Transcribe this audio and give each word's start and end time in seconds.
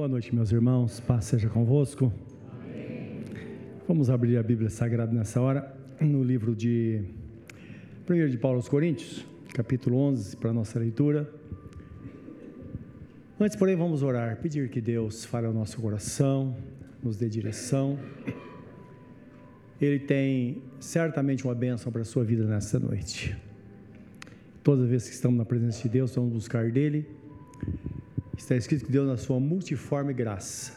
Boa 0.00 0.08
noite, 0.08 0.34
meus 0.34 0.50
irmãos. 0.50 0.98
Paz 0.98 1.26
seja 1.26 1.50
convosco. 1.50 2.10
Amém. 2.54 3.22
Vamos 3.86 4.08
abrir 4.08 4.38
a 4.38 4.42
Bíblia 4.42 4.70
Sagrada 4.70 5.12
nessa 5.12 5.42
hora, 5.42 5.76
no 6.00 6.22
livro 6.22 6.56
de 6.56 7.02
1 8.08 8.28
de 8.30 8.38
Paulo 8.38 8.56
aos 8.56 8.66
Coríntios, 8.66 9.26
capítulo 9.52 9.98
11, 9.98 10.38
para 10.38 10.48
a 10.48 10.52
nossa 10.54 10.78
leitura. 10.78 11.30
Antes, 13.38 13.54
porém, 13.58 13.76
vamos 13.76 14.02
orar, 14.02 14.38
pedir 14.40 14.70
que 14.70 14.80
Deus 14.80 15.26
fale 15.26 15.46
ao 15.46 15.52
nosso 15.52 15.78
coração, 15.78 16.56
nos 17.02 17.18
dê 17.18 17.28
direção. 17.28 17.98
Ele 19.78 19.98
tem 19.98 20.62
certamente 20.80 21.44
uma 21.44 21.54
bênção 21.54 21.92
para 21.92 22.00
a 22.00 22.06
sua 22.06 22.24
vida 22.24 22.46
nessa 22.46 22.78
noite. 22.78 23.36
Todas 24.62 24.84
as 24.84 24.90
vezes 24.90 25.08
que 25.10 25.14
estamos 25.14 25.36
na 25.36 25.44
presença 25.44 25.82
de 25.82 25.90
Deus, 25.90 26.14
vamos 26.14 26.32
buscar 26.32 26.70
dele 26.70 27.19
Está 28.40 28.56
escrito 28.56 28.86
que 28.86 28.90
Deus, 28.90 29.06
na 29.06 29.18
sua 29.18 29.38
multiforme 29.38 30.14
graça, 30.14 30.72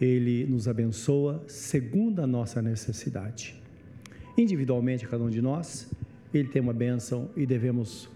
Ele 0.00 0.46
nos 0.46 0.66
abençoa 0.66 1.44
segundo 1.46 2.20
a 2.20 2.26
nossa 2.26 2.60
necessidade. 2.62 3.62
Individualmente, 4.36 5.06
cada 5.06 5.22
um 5.22 5.28
de 5.28 5.42
nós, 5.42 5.88
Ele 6.32 6.48
tem 6.48 6.60
uma 6.60 6.72
bênção 6.72 7.30
e 7.36 7.44
devemos 7.46 8.08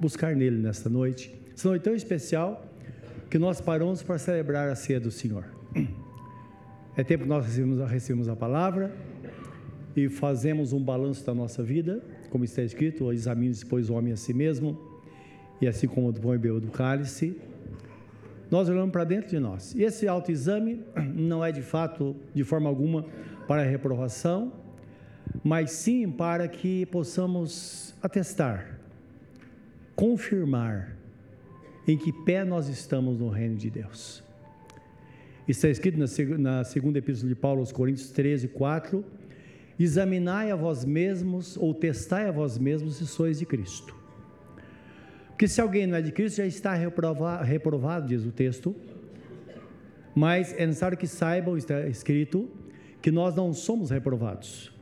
buscar 0.00 0.34
nele 0.34 0.56
nesta 0.56 0.88
noite. 0.88 1.32
Essa 1.54 1.68
noite 1.68 1.82
tão 1.82 1.94
especial 1.94 2.66
que 3.30 3.38
nós 3.38 3.60
paramos 3.60 4.02
para 4.02 4.18
celebrar 4.18 4.70
a 4.70 4.74
ceia 4.74 4.98
do 4.98 5.10
Senhor. 5.10 5.44
É 6.96 7.04
tempo 7.04 7.24
que 7.24 7.28
nós 7.28 7.44
recebemos, 7.44 7.90
recebemos 7.90 8.28
a 8.28 8.34
palavra 8.34 8.96
e 9.94 10.08
fazemos 10.08 10.72
um 10.72 10.82
balanço 10.82 11.24
da 11.26 11.34
nossa 11.34 11.62
vida, 11.62 12.02
como 12.30 12.42
está 12.42 12.62
escrito: 12.62 13.12
examine-se, 13.12 13.66
pois, 13.66 13.90
o 13.90 13.94
homem 13.94 14.14
a 14.14 14.16
si 14.16 14.32
mesmo 14.32 14.93
e 15.60 15.66
assim 15.66 15.86
como 15.86 16.12
do 16.12 16.20
pão 16.20 16.34
e 16.34 16.38
do 16.38 16.70
cálice, 16.70 17.36
nós 18.50 18.68
olhamos 18.68 18.92
para 18.92 19.04
dentro 19.04 19.30
de 19.30 19.38
nós. 19.38 19.74
E 19.74 19.82
esse 19.82 20.06
autoexame 20.06 20.80
não 21.14 21.44
é 21.44 21.50
de 21.50 21.62
fato, 21.62 22.14
de 22.34 22.44
forma 22.44 22.68
alguma, 22.68 23.04
para 23.48 23.62
reprovação, 23.62 24.52
mas 25.42 25.70
sim 25.72 26.10
para 26.10 26.46
que 26.46 26.86
possamos 26.86 27.94
atestar, 28.02 28.78
confirmar 29.96 30.96
em 31.86 31.96
que 31.96 32.12
pé 32.12 32.44
nós 32.44 32.68
estamos 32.68 33.18
no 33.18 33.28
reino 33.28 33.56
de 33.56 33.70
Deus. 33.70 34.22
Está 35.46 35.68
escrito 35.68 35.98
na 35.98 36.64
segunda 36.64 36.98
epístola 36.98 37.28
de 37.28 37.34
Paulo 37.34 37.60
aos 37.60 37.70
Coríntios 37.70 38.10
13, 38.10 38.48
4: 38.48 39.04
Examinai 39.78 40.50
a 40.50 40.56
vós 40.56 40.84
mesmos, 40.84 41.56
ou 41.58 41.74
testai 41.74 42.28
a 42.28 42.32
vós 42.32 42.56
mesmos 42.56 42.96
se 42.96 43.06
sois 43.06 43.38
de 43.38 43.44
Cristo. 43.44 44.03
Porque 45.34 45.48
se 45.48 45.60
alguém 45.60 45.84
não 45.84 45.96
é 45.96 46.00
de 46.00 46.12
Cristo, 46.12 46.36
já 46.36 46.46
está 46.46 46.74
reprovado, 46.74 47.44
reprovado, 47.44 48.06
diz 48.06 48.24
o 48.24 48.30
texto. 48.30 48.74
Mas 50.14 50.52
é 50.52 50.64
necessário 50.64 50.96
que 50.96 51.08
saibam, 51.08 51.56
está 51.56 51.88
escrito, 51.88 52.48
que 53.02 53.10
nós 53.10 53.34
não 53.34 53.52
somos 53.52 53.90
reprovados. 53.90 54.72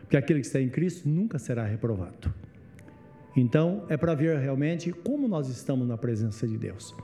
Porque 0.00 0.14
aquele 0.14 0.40
que 0.40 0.46
está 0.46 0.60
em 0.60 0.68
Cristo 0.68 1.08
nunca 1.08 1.38
será 1.38 1.64
reprovado. 1.64 2.32
Então, 3.34 3.86
é 3.88 3.96
para 3.96 4.14
ver 4.14 4.38
realmente 4.38 4.92
como 4.92 5.26
nós 5.26 5.48
estamos 5.48 5.88
na 5.88 5.96
presença 5.96 6.46
de 6.46 6.58
Deus. 6.58 6.94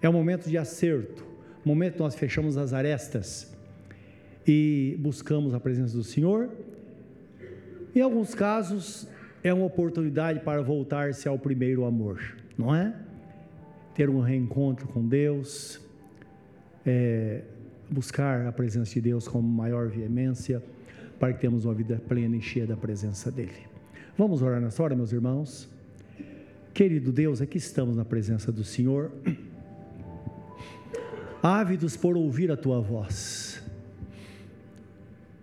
É 0.00 0.08
um 0.08 0.12
momento 0.12 0.48
de 0.48 0.56
acerto, 0.56 1.26
momento 1.64 1.94
que 1.94 1.98
nós 2.00 2.14
fechamos 2.14 2.56
as 2.56 2.72
arestas 2.72 3.52
e 4.46 4.96
buscamos 5.00 5.52
a 5.52 5.58
presença 5.58 5.96
do 5.96 6.04
Senhor. 6.04 6.48
Em 7.92 8.00
alguns 8.00 8.36
casos, 8.36 9.08
é 9.42 9.52
uma 9.52 9.64
oportunidade 9.64 10.40
para 10.40 10.62
voltar-se 10.62 11.28
ao 11.28 11.38
primeiro 11.38 11.84
amor, 11.84 12.20
não 12.56 12.74
é? 12.74 12.94
Ter 13.94 14.10
um 14.10 14.20
reencontro 14.20 14.86
com 14.88 15.06
Deus, 15.06 15.80
é, 16.84 17.42
buscar 17.90 18.46
a 18.46 18.52
presença 18.52 18.92
de 18.92 19.00
Deus 19.00 19.26
com 19.26 19.40
maior 19.40 19.88
veemência, 19.88 20.62
para 21.18 21.32
que 21.32 21.40
tenhamos 21.40 21.64
uma 21.64 21.74
vida 21.74 22.00
plena 22.08 22.36
e 22.36 22.40
cheia 22.40 22.66
da 22.66 22.76
presença 22.76 23.30
dEle. 23.30 23.68
Vamos 24.16 24.42
orar 24.42 24.60
nessa 24.60 24.82
hora, 24.82 24.94
meus 24.94 25.12
irmãos? 25.12 25.68
Querido 26.72 27.12
Deus, 27.12 27.40
aqui 27.40 27.58
estamos 27.58 27.96
na 27.96 28.04
presença 28.04 28.52
do 28.52 28.62
Senhor, 28.62 29.10
ávidos 31.42 31.96
por 31.96 32.16
ouvir 32.16 32.50
a 32.50 32.56
Tua 32.56 32.80
voz. 32.80 33.62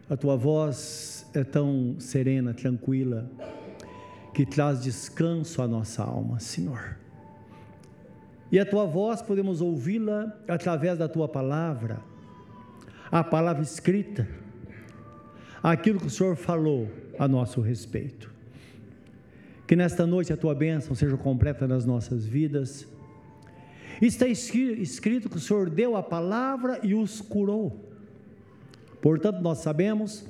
A 0.09 0.16
Tua 0.16 0.36
voz 0.38 1.30
é 1.34 1.44
tão 1.44 1.96
serena, 2.00 2.53
tranquila, 2.53 3.30
que 4.38 4.46
traz 4.46 4.84
descanso 4.84 5.64
à 5.64 5.68
nossa 5.68 6.03
alma, 6.03 6.40
Senhor. 6.40 6.96
E 8.52 8.59
a 8.59 8.66
tua 8.68 8.86
voz 8.86 9.20
podemos 9.20 9.62
ouvi-la 9.62 10.31
através 10.48 10.96
da 10.96 11.09
tua 11.09 11.28
palavra, 11.28 12.00
a 13.12 13.24
palavra 13.24 13.64
escrita, 13.64 14.28
aquilo 15.64 16.00
que 16.00 16.06
o 16.06 16.09
Senhor 16.12 16.36
falou 16.36 16.88
a 17.18 17.28
nosso 17.28 17.62
respeito. 17.62 18.31
Que 19.66 19.75
nesta 19.75 20.06
noite 20.06 20.31
a 20.31 20.38
tua 20.38 20.54
bênção 20.54 20.94
seja 20.94 21.18
completa 21.18 21.68
nas 21.68 21.84
nossas 21.84 22.24
vidas. 22.24 22.88
Está 24.00 24.28
escrito 24.28 25.31
que 25.31 25.38
o 25.38 25.40
Senhor 25.40 25.68
deu 25.68 25.98
a 25.98 26.04
palavra 26.04 26.80
e 26.84 26.94
os 26.94 27.22
curou. 27.22 27.90
Portanto, 29.02 29.42
nós 29.42 29.58
sabemos 29.58 30.28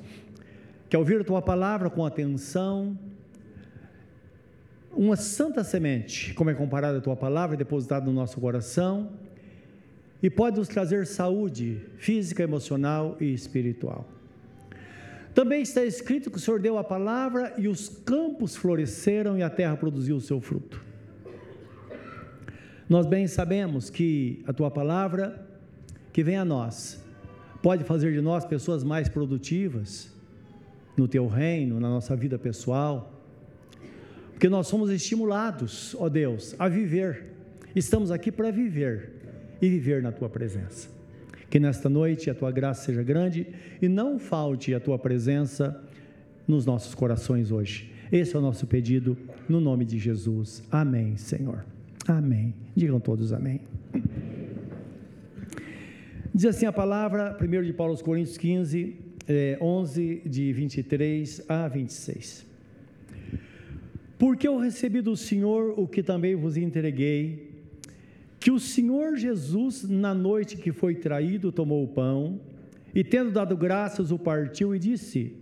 que 0.88 0.96
ao 0.96 1.02
ouvir 1.02 1.20
a 1.20 1.24
tua 1.24 1.42
palavra 1.42 1.90
com 1.90 2.06
atenção, 2.06 2.98
uma 4.92 5.16
santa 5.16 5.62
semente, 5.62 6.34
como 6.34 6.50
é 6.50 6.54
comparada 6.54 6.98
a 6.98 7.00
tua 7.00 7.16
palavra, 7.16 7.56
depositada 7.56 8.06
no 8.06 8.12
nosso 8.12 8.40
coração, 8.40 9.12
e 10.22 10.28
pode 10.28 10.58
nos 10.58 10.68
trazer 10.68 11.06
saúde 11.06 11.80
física, 11.96 12.42
emocional 12.42 13.16
e 13.20 13.32
espiritual. 13.32 14.06
Também 15.34 15.62
está 15.62 15.84
escrito 15.84 16.30
que 16.30 16.36
o 16.36 16.40
Senhor 16.40 16.58
deu 16.58 16.78
a 16.78 16.82
palavra 16.82 17.54
e 17.56 17.68
os 17.68 17.88
campos 17.88 18.56
floresceram 18.56 19.38
e 19.38 19.42
a 19.42 19.48
terra 19.48 19.76
produziu 19.76 20.16
o 20.16 20.20
seu 20.20 20.40
fruto. 20.40 20.84
Nós 22.88 23.06
bem 23.06 23.26
sabemos 23.28 23.90
que 23.90 24.42
a 24.46 24.52
tua 24.52 24.70
palavra, 24.70 25.46
que 26.12 26.24
vem 26.24 26.36
a 26.36 26.44
nós, 26.44 27.04
pode 27.62 27.84
fazer 27.84 28.12
de 28.12 28.20
nós 28.20 28.44
pessoas 28.44 28.82
mais 28.82 29.08
produtivas 29.08 30.10
no 30.96 31.06
teu 31.06 31.28
reino, 31.28 31.78
na 31.78 31.88
nossa 31.88 32.16
vida 32.16 32.38
pessoal, 32.38 33.17
porque 34.38 34.48
nós 34.48 34.68
somos 34.68 34.88
estimulados, 34.88 35.96
ó 35.98 36.08
Deus, 36.08 36.54
a 36.60 36.68
viver. 36.68 37.24
Estamos 37.74 38.12
aqui 38.12 38.30
para 38.30 38.52
viver 38.52 39.10
e 39.60 39.68
viver 39.68 40.00
na 40.00 40.12
tua 40.12 40.28
presença. 40.28 40.88
Que 41.50 41.58
nesta 41.58 41.88
noite 41.88 42.30
a 42.30 42.34
tua 42.36 42.52
graça 42.52 42.84
seja 42.84 43.02
grande 43.02 43.48
e 43.82 43.88
não 43.88 44.16
falte 44.16 44.72
a 44.72 44.78
tua 44.78 44.96
presença 44.96 45.82
nos 46.46 46.64
nossos 46.64 46.94
corações 46.94 47.50
hoje. 47.50 47.92
Esse 48.12 48.36
é 48.36 48.38
o 48.38 48.40
nosso 48.40 48.64
pedido, 48.64 49.18
no 49.48 49.60
nome 49.60 49.84
de 49.84 49.98
Jesus. 49.98 50.62
Amém, 50.70 51.16
Senhor. 51.16 51.66
Amém. 52.06 52.54
Digam 52.76 53.00
todos 53.00 53.32
amém. 53.32 53.60
Diz 56.32 56.44
assim 56.44 56.66
a 56.66 56.72
palavra, 56.72 57.36
1 57.42 57.64
de 57.64 57.72
Paulo 57.72 57.90
aos 57.90 58.02
Coríntios 58.02 58.38
15, 58.38 58.94
11, 59.60 60.22
de 60.24 60.52
23 60.52 61.42
a 61.48 61.66
26. 61.66 62.47
Porque 64.18 64.48
eu 64.48 64.58
recebi 64.58 65.00
do 65.00 65.16
Senhor 65.16 65.74
o 65.78 65.86
que 65.86 66.02
também 66.02 66.34
vos 66.34 66.56
entreguei, 66.56 67.52
que 68.40 68.50
o 68.50 68.58
Senhor 68.58 69.16
Jesus, 69.16 69.88
na 69.88 70.12
noite 70.12 70.56
que 70.56 70.72
foi 70.72 70.96
traído, 70.96 71.52
tomou 71.52 71.84
o 71.84 71.88
pão 71.88 72.40
e, 72.94 73.04
tendo 73.04 73.30
dado 73.30 73.56
graças, 73.56 74.10
o 74.10 74.18
partiu 74.18 74.74
e 74.74 74.78
disse: 74.78 75.34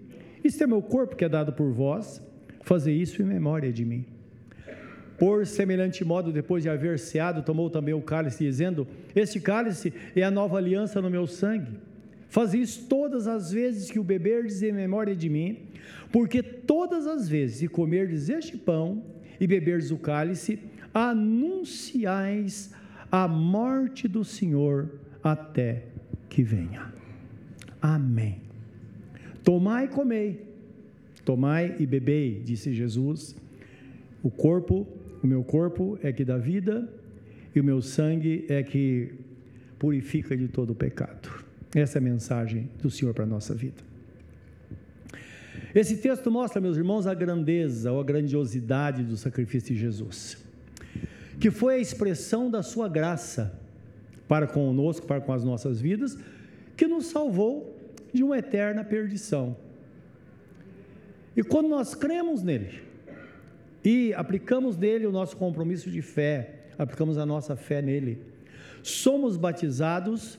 Isto 0.45 0.65
é 0.65 0.67
meu 0.67 0.83
corpo 0.83 1.17
que 1.17 1.25
é 1.25 1.29
dado 1.29 1.53
por 1.53 1.73
vós, 1.73 2.21
fazer 2.63 2.93
isso 2.93 3.23
em 3.23 3.25
memória 3.25 3.73
de 3.73 3.85
mim. 3.85 4.05
Por 5.19 5.47
semelhante 5.47 6.05
modo, 6.05 6.31
depois 6.31 6.63
de 6.63 6.69
haver 6.69 6.99
ceado, 6.99 7.43
tomou 7.43 7.71
também 7.71 7.95
o 7.95 8.03
cálice, 8.03 8.45
dizendo: 8.45 8.87
Este 9.15 9.41
cálice 9.41 9.93
é 10.15 10.23
a 10.23 10.31
nova 10.31 10.59
aliança 10.59 11.01
no 11.01 11.09
meu 11.09 11.27
sangue. 11.27 11.73
Faz 12.29 12.55
isso 12.55 12.87
todas 12.89 13.27
as 13.27 13.51
vezes 13.51 13.91
que 13.91 13.99
o 13.99 14.05
beberdes 14.05 14.63
em 14.63 14.73
memória 14.73 15.15
de 15.15 15.29
mim, 15.29 15.59
porque 16.13 16.43
todas 16.43 17.07
as 17.07 17.29
vezes 17.29 17.61
que 17.61 17.69
comerdes 17.69 18.29
este 18.29 18.57
pão 18.57 19.03
e 19.41 19.47
beberdes 19.47 19.91
o 19.91 19.97
cálice, 19.97 20.59
anunciais 20.93 22.73
a 23.11 23.29
morte 23.29 24.09
do 24.09 24.25
Senhor 24.25 24.91
até 25.23 25.85
que 26.29 26.43
venha. 26.43 26.93
Amém. 27.81 28.41
Tomai 29.45 29.85
e 29.85 29.89
comei, 29.89 30.47
tomai 31.25 31.77
e 31.79 31.87
bebei, 31.87 32.43
disse 32.45 32.73
Jesus. 32.73 33.37
O 34.23 34.31
corpo, 34.31 34.87
o 35.23 35.27
meu 35.27 35.45
corpo 35.45 35.99
é 36.03 36.13
que 36.13 36.25
dá 36.25 36.37
vida, 36.37 36.89
e 37.55 37.61
o 37.61 37.65
meu 37.65 37.81
sangue 37.81 38.45
é 38.49 38.63
que 38.63 39.13
purifica 39.79 40.37
de 40.37 40.49
todo 40.49 40.71
o 40.71 40.75
pecado. 40.75 41.46
Essa 41.75 41.99
é 41.99 42.01
a 42.01 42.03
mensagem 42.03 42.71
do 42.81 42.91
Senhor 42.91 43.13
para 43.13 43.25
a 43.25 43.27
nossa 43.27 43.55
vida. 43.55 43.83
Esse 45.75 45.99
texto 45.99 46.31
mostra, 46.31 46.61
meus 46.61 46.77
irmãos, 46.77 47.07
a 47.07 47.13
grandeza 47.13 47.93
ou 47.93 48.01
a 48.01 48.05
grandiosidade 48.05 49.03
do 49.03 49.17
sacrifício 49.17 49.75
de 49.75 49.81
Jesus, 49.81 50.39
que 51.39 51.51
foi 51.51 51.75
a 51.75 51.79
expressão 51.79 52.51
da 52.51 52.63
sua 52.63 52.89
graça 52.89 53.59
para 54.27 54.47
conosco, 54.47 55.07
para 55.07 55.21
com 55.21 55.33
as 55.33 55.45
nossas 55.45 55.81
vidas, 55.81 56.17
que 56.77 56.87
nos 56.87 57.07
salvou 57.07 57.77
de 58.13 58.23
uma 58.23 58.39
eterna 58.39 58.83
perdição. 58.85 59.57
E 61.37 61.43
quando 61.43 61.69
nós 61.69 61.95
cremos 61.95 62.43
nele 62.43 62.81
e 63.85 64.15
aplicamos 64.15 64.77
nele 64.77 65.07
o 65.07 65.13
nosso 65.13 65.37
compromisso 65.37 65.91
de 65.91 66.01
fé, 66.01 66.71
aplicamos 66.79 67.19
a 67.19 67.27
nossa 67.27 67.55
fé 67.55 67.83
nele, 67.83 68.19
somos 68.83 69.37
batizados, 69.37 70.39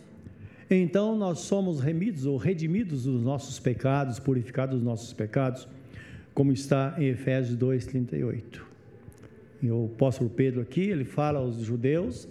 então 0.69 1.15
nós 1.15 1.39
somos 1.39 1.79
remidos 1.79 2.25
ou 2.25 2.35
redimidos 2.35 3.03
dos 3.03 3.23
nossos 3.23 3.59
pecados, 3.59 4.19
purificados 4.19 4.75
dos 4.75 4.83
nossos 4.83 5.13
pecados, 5.13 5.67
como 6.33 6.51
está 6.51 6.95
em 6.97 7.05
Efésios 7.05 7.57
2:38. 7.57 8.65
E 9.61 9.71
o 9.71 9.85
apóstolo 9.85 10.29
Pedro 10.29 10.61
aqui, 10.61 10.81
ele 10.81 11.05
fala 11.05 11.39
aos 11.39 11.57
judeus, 11.57 12.27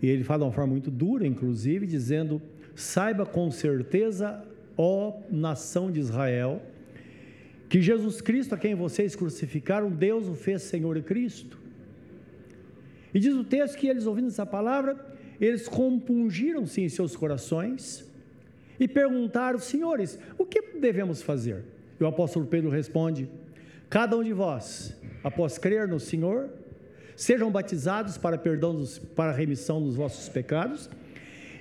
e 0.00 0.08
ele 0.08 0.22
fala 0.22 0.40
de 0.40 0.44
uma 0.46 0.52
forma 0.52 0.72
muito 0.72 0.90
dura, 0.90 1.26
inclusive, 1.26 1.86
dizendo: 1.86 2.40
Saiba 2.74 3.26
com 3.26 3.50
certeza, 3.50 4.42
ó 4.76 5.14
nação 5.30 5.90
de 5.90 6.00
Israel, 6.00 6.62
que 7.68 7.82
Jesus 7.82 8.20
Cristo, 8.20 8.54
a 8.54 8.58
quem 8.58 8.74
vocês 8.74 9.16
crucificaram, 9.16 9.90
Deus 9.90 10.28
o 10.28 10.34
fez 10.34 10.62
Senhor 10.62 10.96
e 10.96 11.02
Cristo. 11.02 11.58
E 13.12 13.20
diz 13.20 13.34
o 13.34 13.44
texto 13.44 13.76
que 13.76 13.86
eles, 13.86 14.06
ouvindo 14.06 14.28
essa 14.28 14.46
palavra, 14.46 15.13
eles 15.40 15.68
compungiram-se 15.68 16.80
em 16.80 16.88
seus 16.88 17.16
corações 17.16 18.04
e 18.78 18.86
perguntaram: 18.88 19.58
Senhores, 19.58 20.18
o 20.38 20.44
que 20.44 20.60
devemos 20.78 21.22
fazer? 21.22 21.64
E 21.98 22.04
o 22.04 22.06
apóstolo 22.06 22.46
Pedro 22.46 22.70
responde: 22.70 23.28
Cada 23.88 24.16
um 24.16 24.24
de 24.24 24.32
vós, 24.32 24.96
após 25.22 25.58
crer 25.58 25.86
no 25.88 26.00
Senhor, 26.00 26.50
sejam 27.16 27.50
batizados 27.50 28.18
para 28.18 28.36
perdão 28.36 28.74
dos, 28.74 28.98
para 28.98 29.30
a 29.30 29.34
remissão 29.34 29.82
dos 29.82 29.96
vossos 29.96 30.28
pecados 30.28 30.90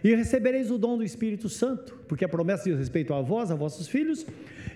e 0.04 0.14
recebereis 0.14 0.70
o 0.70 0.78
dom 0.78 0.98
do 0.98 1.04
Espírito 1.04 1.48
Santo, 1.48 1.98
porque 2.08 2.26
a 2.26 2.30
promessa 2.30 2.66
diz 2.66 2.78
respeito 2.78 3.14
a 3.14 3.22
vós, 3.22 3.50
a 3.50 3.56
vossos 3.56 3.88
filhos 3.88 4.26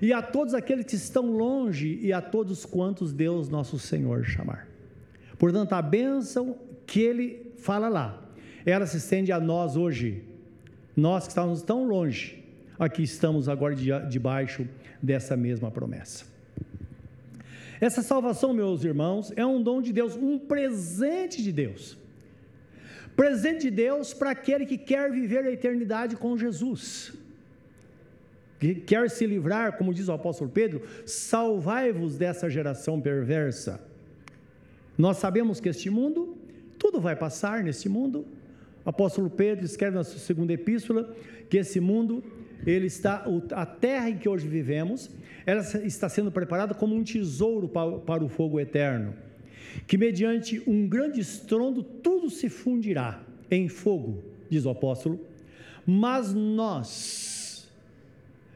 e 0.01 0.13
a 0.13 0.21
todos 0.21 0.53
aqueles 0.53 0.85
que 0.85 0.95
estão 0.95 1.31
longe 1.31 1.99
e 2.01 2.13
a 2.13 2.21
todos 2.21 2.65
quantos 2.65 3.11
Deus 3.11 3.49
nosso 3.49 3.77
Senhor 3.77 4.23
chamar. 4.23 4.67
Portanto, 5.37 5.73
a 5.73 5.81
bênção 5.81 6.57
que 6.85 7.01
ele 7.01 7.51
fala 7.57 7.89
lá, 7.89 8.26
ela 8.71 8.85
se 8.85 8.97
estende 8.97 9.31
a 9.31 9.39
nós 9.39 9.75
hoje. 9.75 10.23
Nós 10.95 11.23
que 11.23 11.29
estávamos 11.29 11.61
tão 11.61 11.85
longe, 11.85 12.43
aqui 12.77 13.03
estamos 13.03 13.47
agora 13.47 13.75
debaixo 13.75 14.67
dessa 15.01 15.37
mesma 15.37 15.71
promessa. 15.71 16.25
Essa 17.79 18.01
salvação, 18.01 18.53
meus 18.53 18.83
irmãos, 18.83 19.31
é 19.35 19.45
um 19.45 19.61
dom 19.61 19.81
de 19.81 19.93
Deus, 19.93 20.15
um 20.15 20.39
presente 20.39 21.43
de 21.43 21.51
Deus. 21.51 21.97
Presente 23.15 23.61
de 23.61 23.71
Deus 23.71 24.13
para 24.13 24.31
aquele 24.31 24.65
que 24.65 24.77
quer 24.77 25.11
viver 25.11 25.45
a 25.45 25.51
eternidade 25.51 26.15
com 26.15 26.37
Jesus. 26.37 27.13
Que 28.59 28.73
quer 28.75 29.09
se 29.09 29.25
livrar, 29.25 29.77
como 29.77 29.93
diz 29.93 30.07
o 30.07 30.11
apóstolo 30.11 30.49
Pedro, 30.49 30.81
salvai-vos 31.05 32.17
dessa 32.17 32.49
geração 32.49 32.99
perversa. 32.99 33.79
Nós 34.97 35.17
sabemos 35.17 35.59
que 35.59 35.69
este 35.69 35.89
mundo, 35.89 36.35
tudo 36.79 36.99
vai 36.99 37.15
passar 37.15 37.63
neste 37.63 37.87
mundo. 37.87 38.25
Apóstolo 38.87 39.29
Pedro 39.29 39.65
escreve 39.65 39.95
na 39.95 40.03
sua 40.03 40.17
segunda 40.17 40.51
epístola 40.51 41.15
que 41.47 41.57
esse 41.57 41.79
mundo, 41.79 42.23
ele 42.65 42.87
está, 42.87 43.23
a 43.51 43.65
terra 43.67 44.09
em 44.09 44.17
que 44.17 44.27
hoje 44.27 44.47
vivemos, 44.47 45.11
ela 45.45 45.61
está 45.83 46.09
sendo 46.09 46.31
preparada 46.31 46.73
como 46.73 46.95
um 46.95 47.03
tesouro 47.03 47.67
para, 47.67 47.99
para 47.99 48.23
o 48.23 48.27
fogo 48.27 48.59
eterno 48.59 49.13
que 49.85 49.97
mediante 49.97 50.61
um 50.65 50.87
grande 50.87 51.19
estrondo 51.19 51.83
tudo 51.83 52.29
se 52.29 52.49
fundirá 52.49 53.21
em 53.51 53.67
fogo, 53.67 54.23
diz 54.49 54.65
o 54.65 54.69
apóstolo, 54.69 55.19
mas 55.85 56.33
nós, 56.33 57.69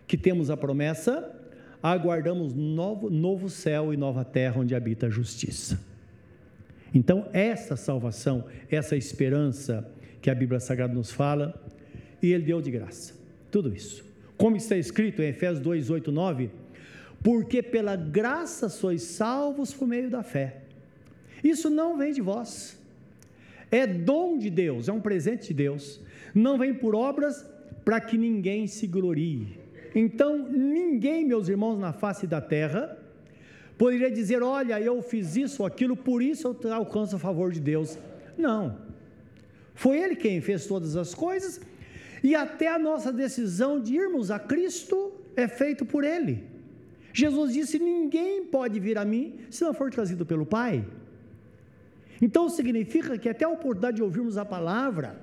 que 0.07 0.17
temos 0.17 0.49
a 0.49 0.57
promessa, 0.57 1.33
aguardamos 1.83 2.53
novo, 2.53 3.09
novo 3.09 3.49
céu 3.49 3.93
e 3.93 3.97
nova 3.97 4.25
terra 4.25 4.59
onde 4.59 4.75
habita 4.75 5.07
a 5.07 5.09
justiça. 5.09 5.79
Então, 6.93 7.29
essa 7.31 7.77
salvação, 7.77 8.45
essa 8.69 8.97
esperança 8.97 9.89
que 10.21 10.29
a 10.29 10.35
Bíblia 10.35 10.59
Sagrada 10.59 10.93
nos 10.93 11.11
fala, 11.11 11.59
e 12.21 12.31
Ele 12.31 12.43
deu 12.43 12.61
de 12.61 12.69
graça, 12.69 13.13
tudo 13.49 13.73
isso. 13.73 14.05
Como 14.37 14.55
está 14.55 14.77
escrito 14.77 15.21
em 15.21 15.29
Efésios 15.29 15.59
2, 15.59 15.89
8, 15.89 16.11
9, 16.11 16.49
porque 17.23 17.61
pela 17.61 17.95
graça 17.95 18.69
sois 18.69 19.03
salvos 19.03 19.73
por 19.73 19.87
meio 19.87 20.09
da 20.09 20.23
fé. 20.23 20.61
Isso 21.43 21.69
não 21.69 21.97
vem 21.97 22.13
de 22.13 22.21
vós. 22.21 22.79
É 23.69 23.87
dom 23.87 24.37
de 24.37 24.49
Deus, 24.49 24.87
é 24.87 24.91
um 24.91 24.99
presente 24.99 25.47
de 25.47 25.53
Deus. 25.53 25.99
Não 26.33 26.57
vem 26.57 26.73
por 26.73 26.95
obras 26.95 27.45
para 27.85 27.99
que 27.99 28.17
ninguém 28.17 28.67
se 28.67 28.85
glorie. 28.85 29.59
Então, 29.93 30.37
ninguém, 30.49 31.25
meus 31.25 31.47
irmãos, 31.49 31.77
na 31.77 31.93
face 31.93 32.25
da 32.25 32.41
terra, 32.41 32.97
poderia 33.77 34.11
dizer: 34.11 34.41
Olha, 34.41 34.79
eu 34.79 35.01
fiz 35.01 35.35
isso 35.35 35.65
aquilo, 35.65 35.95
por 35.95 36.21
isso 36.21 36.55
eu 36.63 36.73
alcanço 36.73 37.15
o 37.15 37.19
favor 37.19 37.51
de 37.51 37.59
Deus. 37.59 37.97
Não. 38.37 38.90
Foi 39.73 39.97
Ele 39.97 40.15
quem 40.15 40.41
fez 40.41 40.65
todas 40.65 40.95
as 40.95 41.13
coisas, 41.13 41.59
e 42.23 42.35
até 42.35 42.67
a 42.67 42.79
nossa 42.79 43.11
decisão 43.11 43.79
de 43.79 43.95
irmos 43.95 44.29
a 44.29 44.39
Cristo 44.39 45.13
é 45.35 45.47
feito 45.47 45.85
por 45.85 46.03
Ele. 46.03 46.43
Jesus 47.13 47.53
disse: 47.53 47.79
Ninguém 47.79 48.45
pode 48.45 48.79
vir 48.79 48.97
a 48.97 49.05
mim 49.05 49.39
se 49.49 49.63
não 49.63 49.73
for 49.73 49.89
trazido 49.89 50.25
pelo 50.25 50.45
Pai. 50.45 50.85
Então 52.21 52.47
significa 52.49 53.17
que 53.17 53.27
até 53.27 53.45
a 53.45 53.49
oportunidade 53.49 53.97
de 53.97 54.03
ouvirmos 54.03 54.37
a 54.37 54.45
palavra 54.45 55.19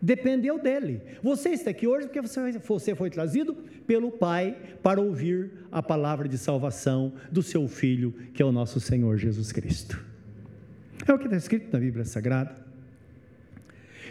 dependeu 0.00 0.58
dele. 0.58 1.00
Você 1.22 1.50
está 1.50 1.70
aqui 1.70 1.86
hoje 1.86 2.06
porque 2.06 2.20
você 2.20 2.94
foi 2.94 3.08
trazido 3.08 3.54
pelo 3.86 4.12
Pai 4.12 4.56
para 4.82 5.00
ouvir 5.00 5.50
a 5.72 5.82
palavra 5.82 6.28
de 6.28 6.36
salvação 6.36 7.14
do 7.32 7.42
seu 7.42 7.66
Filho, 7.66 8.12
que 8.34 8.42
é 8.42 8.44
o 8.44 8.52
nosso 8.52 8.78
Senhor 8.78 9.16
Jesus 9.16 9.50
Cristo. 9.50 10.04
É 11.08 11.12
o 11.12 11.18
que 11.18 11.24
está 11.24 11.36
escrito 11.36 11.72
na 11.72 11.78
Bíblia 11.78 12.04
Sagrada. 12.04 12.63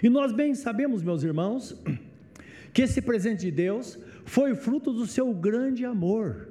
E 0.04 0.10
nós 0.10 0.34
bem 0.34 0.54
sabemos, 0.54 1.02
meus 1.02 1.24
irmãos, 1.24 1.74
que 2.74 2.82
esse 2.82 3.02
presente 3.02 3.46
de 3.46 3.52
Deus 3.52 3.98
foi 4.26 4.54
fruto 4.54 4.92
do 4.92 5.08
seu 5.08 5.34
grande 5.34 5.86
amor. 5.86 6.50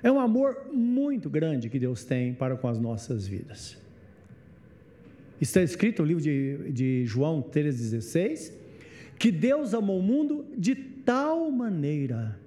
É 0.00 0.12
um 0.12 0.20
amor 0.20 0.68
muito 0.72 1.28
grande 1.28 1.68
que 1.68 1.78
Deus 1.78 2.04
tem 2.04 2.32
para 2.32 2.56
com 2.56 2.68
as 2.68 2.78
nossas 2.78 3.26
vidas. 3.26 3.76
Está 5.40 5.60
escrito 5.60 6.02
no 6.02 6.08
livro 6.08 6.22
de, 6.22 6.70
de 6.70 7.04
João 7.04 7.42
3,16 7.42 8.52
que 9.18 9.32
Deus 9.32 9.74
amou 9.74 9.98
o 9.98 10.02
mundo 10.02 10.46
de 10.56 10.74
tal 10.74 11.50
maneira 11.50 12.38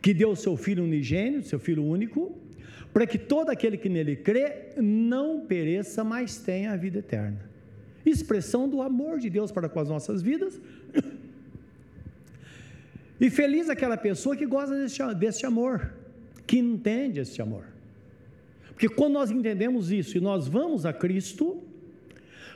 que 0.00 0.14
deu 0.14 0.30
o 0.30 0.36
seu 0.36 0.56
Filho 0.56 0.82
unigênio, 0.82 1.42
seu 1.42 1.58
Filho 1.58 1.84
único, 1.84 2.36
para 2.96 3.06
que 3.06 3.18
todo 3.18 3.50
aquele 3.50 3.76
que 3.76 3.90
nele 3.90 4.16
crê 4.16 4.70
não 4.78 5.44
pereça, 5.44 6.02
mas 6.02 6.38
tenha 6.38 6.72
a 6.72 6.76
vida 6.76 7.00
eterna. 7.00 7.38
Expressão 8.06 8.66
do 8.66 8.80
amor 8.80 9.18
de 9.18 9.28
Deus 9.28 9.52
para 9.52 9.68
com 9.68 9.78
as 9.78 9.90
nossas 9.90 10.22
vidas 10.22 10.58
e 13.20 13.28
feliz 13.28 13.68
aquela 13.68 13.98
pessoa 13.98 14.34
que 14.34 14.46
gosta 14.46 14.74
desse, 14.74 15.14
desse 15.14 15.44
amor, 15.44 15.92
que 16.46 16.56
entende 16.56 17.20
esse 17.20 17.42
amor. 17.42 17.64
Porque 18.68 18.88
quando 18.88 19.12
nós 19.12 19.30
entendemos 19.30 19.92
isso 19.92 20.16
e 20.16 20.20
nós 20.22 20.48
vamos 20.48 20.86
a 20.86 20.92
Cristo, 20.94 21.62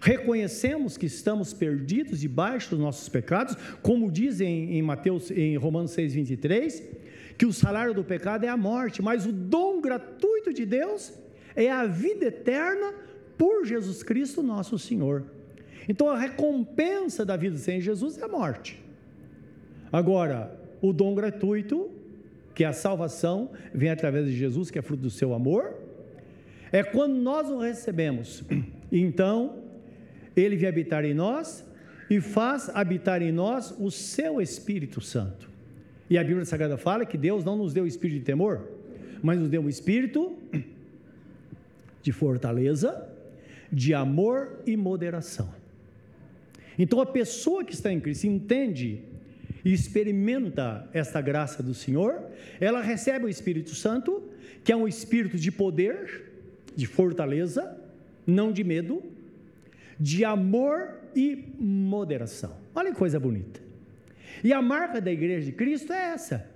reconhecemos 0.00 0.96
que 0.96 1.04
estamos 1.04 1.52
perdidos 1.52 2.18
debaixo 2.18 2.70
dos 2.70 2.78
nossos 2.78 3.10
pecados, 3.10 3.58
como 3.82 4.10
diz 4.10 4.40
em, 4.40 4.78
em 4.78 4.80
Mateus, 4.80 5.30
em 5.30 5.58
Romanos 5.58 5.94
6,23, 5.94 7.09
que 7.36 7.46
o 7.46 7.52
salário 7.52 7.94
do 7.94 8.04
pecado 8.04 8.44
é 8.44 8.48
a 8.48 8.56
morte, 8.56 9.02
mas 9.02 9.26
o 9.26 9.32
dom 9.32 9.80
gratuito 9.80 10.52
de 10.52 10.66
Deus 10.66 11.12
é 11.54 11.70
a 11.70 11.86
vida 11.86 12.26
eterna 12.26 12.92
por 13.36 13.64
Jesus 13.64 14.02
Cristo, 14.02 14.42
nosso 14.42 14.78
Senhor. 14.78 15.24
Então 15.88 16.08
a 16.08 16.18
recompensa 16.18 17.24
da 17.24 17.36
vida 17.36 17.56
sem 17.56 17.80
Jesus 17.80 18.18
é 18.18 18.24
a 18.24 18.28
morte. 18.28 18.82
Agora, 19.92 20.56
o 20.80 20.92
dom 20.92 21.14
gratuito, 21.14 21.90
que 22.54 22.64
é 22.64 22.66
a 22.66 22.72
salvação, 22.72 23.50
vem 23.74 23.90
através 23.90 24.26
de 24.26 24.36
Jesus, 24.36 24.70
que 24.70 24.78
é 24.78 24.82
fruto 24.82 25.02
do 25.02 25.10
seu 25.10 25.34
amor. 25.34 25.74
É 26.70 26.82
quando 26.82 27.14
nós 27.14 27.48
o 27.48 27.58
recebemos. 27.58 28.44
Então, 28.92 29.62
ele 30.34 30.56
vem 30.56 30.68
habitar 30.68 31.04
em 31.04 31.14
nós 31.14 31.64
e 32.10 32.20
faz 32.20 32.68
habitar 32.70 33.22
em 33.22 33.30
nós 33.30 33.72
o 33.78 33.88
seu 33.88 34.40
Espírito 34.40 35.00
Santo. 35.00 35.49
E 36.10 36.18
a 36.18 36.24
Bíblia 36.24 36.44
Sagrada 36.44 36.76
fala 36.76 37.06
que 37.06 37.16
Deus 37.16 37.44
não 37.44 37.56
nos 37.56 37.72
deu 37.72 37.84
o 37.84 37.86
espírito 37.86 38.18
de 38.18 38.24
temor, 38.24 38.68
mas 39.22 39.38
nos 39.38 39.48
deu 39.48 39.62
um 39.62 39.68
espírito 39.68 40.36
de 42.02 42.10
fortaleza, 42.10 43.08
de 43.72 43.94
amor 43.94 44.60
e 44.66 44.76
moderação. 44.76 45.54
Então 46.76 47.00
a 47.00 47.06
pessoa 47.06 47.64
que 47.64 47.74
está 47.74 47.92
em 47.92 48.00
Cristo 48.00 48.26
entende 48.26 49.02
e 49.64 49.72
experimenta 49.72 50.88
esta 50.92 51.20
graça 51.20 51.62
do 51.62 51.74
Senhor, 51.74 52.20
ela 52.60 52.80
recebe 52.80 53.26
o 53.26 53.28
Espírito 53.28 53.74
Santo, 53.74 54.22
que 54.64 54.72
é 54.72 54.76
um 54.76 54.88
espírito 54.88 55.36
de 55.36 55.52
poder, 55.52 56.32
de 56.74 56.86
fortaleza, 56.86 57.78
não 58.26 58.50
de 58.50 58.64
medo, 58.64 59.02
de 59.98 60.24
amor 60.24 60.94
e 61.14 61.52
moderação. 61.58 62.56
Olha 62.74 62.90
que 62.90 62.98
coisa 62.98 63.20
bonita. 63.20 63.69
E 64.42 64.52
a 64.52 64.62
marca 64.62 65.00
da 65.00 65.10
igreja 65.10 65.46
de 65.46 65.52
Cristo 65.52 65.92
é 65.92 66.12
essa. 66.12 66.46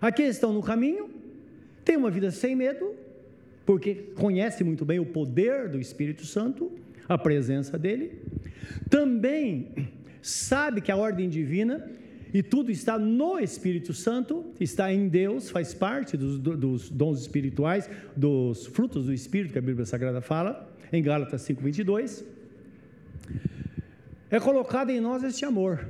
Aqueles 0.00 0.36
estão 0.36 0.52
no 0.52 0.62
caminho, 0.62 1.10
têm 1.84 1.96
uma 1.96 2.10
vida 2.10 2.30
sem 2.30 2.54
medo, 2.54 2.94
porque 3.64 3.94
conhece 4.14 4.62
muito 4.62 4.84
bem 4.84 4.98
o 4.98 5.06
poder 5.06 5.68
do 5.68 5.80
Espírito 5.80 6.24
Santo, 6.24 6.70
a 7.08 7.16
presença 7.16 7.78
dele. 7.78 8.20
Também 8.88 9.68
sabe 10.22 10.80
que 10.80 10.92
a 10.92 10.96
ordem 10.96 11.28
divina 11.28 11.88
e 12.32 12.42
tudo 12.42 12.70
está 12.70 12.98
no 12.98 13.38
Espírito 13.38 13.94
Santo, 13.94 14.44
está 14.60 14.92
em 14.92 15.08
Deus, 15.08 15.48
faz 15.48 15.72
parte 15.72 16.16
dos, 16.16 16.38
dos 16.38 16.90
dons 16.90 17.20
espirituais, 17.20 17.88
dos 18.14 18.66
frutos 18.66 19.06
do 19.06 19.12
Espírito 19.12 19.52
que 19.52 19.58
a 19.58 19.62
Bíblia 19.62 19.86
Sagrada 19.86 20.20
fala, 20.20 20.70
em 20.92 21.02
Gálatas 21.02 21.42
5,22. 21.48 22.24
É 24.30 24.40
colocado 24.40 24.90
em 24.90 25.00
nós 25.00 25.22
este 25.22 25.44
amor. 25.44 25.86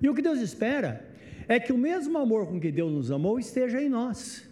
E 0.00 0.08
o 0.08 0.14
que 0.14 0.22
Deus 0.22 0.40
espera 0.40 1.04
é 1.48 1.58
que 1.58 1.72
o 1.72 1.78
mesmo 1.78 2.16
amor 2.18 2.46
com 2.46 2.60
que 2.60 2.70
Deus 2.70 2.92
nos 2.92 3.10
amou 3.10 3.38
esteja 3.38 3.82
em 3.82 3.88
nós. 3.88 4.48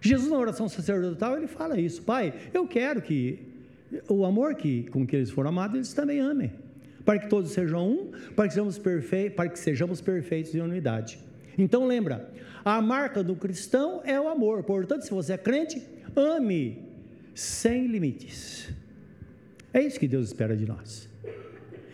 Jesus, 0.00 0.30
na 0.30 0.38
oração 0.38 0.68
sacerdotal, 0.68 1.36
ele 1.36 1.46
fala 1.46 1.80
isso: 1.80 2.02
Pai, 2.02 2.32
eu 2.52 2.66
quero 2.66 3.02
que 3.02 3.40
o 4.08 4.24
amor 4.24 4.54
que, 4.54 4.84
com 4.90 5.06
que 5.06 5.16
eles 5.16 5.30
foram 5.30 5.50
amados, 5.50 5.76
eles 5.76 5.92
também 5.92 6.20
amem 6.20 6.52
para 7.06 7.20
que 7.20 7.28
todos 7.28 7.52
sejam 7.52 7.88
um, 7.88 8.10
para 8.34 8.48
que 8.48 8.54
sejamos, 8.54 8.76
perfeitos, 8.78 9.36
para 9.36 9.48
que 9.48 9.58
sejamos 9.58 10.00
perfeitos 10.00 10.52
em 10.54 10.60
unidade. 10.60 11.20
Então 11.56 11.86
lembra, 11.86 12.28
a 12.64 12.82
marca 12.82 13.22
do 13.22 13.36
cristão 13.36 14.02
é 14.04 14.20
o 14.20 14.28
amor. 14.28 14.64
Portanto, 14.64 15.02
se 15.02 15.10
você 15.12 15.34
é 15.34 15.38
crente, 15.38 15.80
ame 16.16 16.84
sem 17.32 17.86
limites. 17.86 18.68
É 19.72 19.80
isso 19.80 20.00
que 20.00 20.08
Deus 20.08 20.26
espera 20.26 20.56
de 20.56 20.66
nós. 20.66 21.08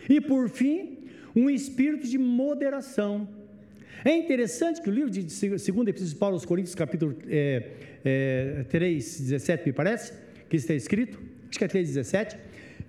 E 0.09 0.19
por 0.19 0.49
fim, 0.49 0.92
um 1.35 1.49
espírito 1.49 2.07
de 2.07 2.17
moderação. 2.17 3.27
É 4.05 4.15
interessante 4.15 4.81
que 4.81 4.89
o 4.89 4.93
livro 4.93 5.09
de 5.09 5.21
2 5.21 5.41
Epístola 5.67 6.09
de 6.09 6.15
Paulo 6.15 6.35
aos 6.35 6.45
Coríntios, 6.45 6.75
capítulo 6.75 7.15
é, 7.27 7.69
é, 8.03 8.65
3, 8.69 9.21
17, 9.21 9.65
me 9.65 9.73
parece, 9.73 10.13
que 10.49 10.57
está 10.57 10.73
escrito, 10.73 11.19
acho 11.49 11.57
que 11.57 11.65
é 11.65 11.67
3, 11.67 11.87
17, 11.87 12.37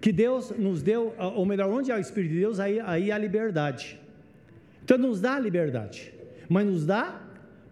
que 0.00 0.12
Deus 0.12 0.50
nos 0.58 0.82
deu, 0.82 1.14
ou 1.18 1.46
melhor, 1.46 1.70
onde 1.70 1.92
há 1.92 1.96
o 1.96 2.00
Espírito 2.00 2.32
de 2.32 2.40
Deus, 2.40 2.58
aí, 2.58 2.80
aí 2.80 3.12
há 3.12 3.16
liberdade. 3.16 3.98
Então, 4.84 4.98
nos 4.98 5.20
dá 5.20 5.38
liberdade, 5.38 6.12
mas 6.48 6.66
nos 6.66 6.84
dá 6.84 7.22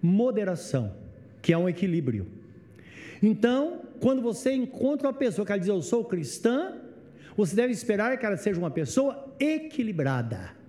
moderação, 0.00 0.94
que 1.42 1.52
é 1.52 1.58
um 1.58 1.68
equilíbrio. 1.68 2.26
Então, 3.22 3.82
quando 4.00 4.22
você 4.22 4.52
encontra 4.52 5.08
uma 5.08 5.14
pessoa 5.14 5.44
que 5.44 5.52
ela 5.52 5.58
diz 5.58 5.68
eu 5.68 5.82
sou 5.82 6.04
cristã, 6.04 6.74
você 7.36 7.54
deve 7.54 7.72
esperar 7.72 8.16
que 8.18 8.24
ela 8.24 8.36
seja 8.36 8.58
uma 8.58 8.70
pessoa 8.70 9.34
equilibrada. 9.38 10.61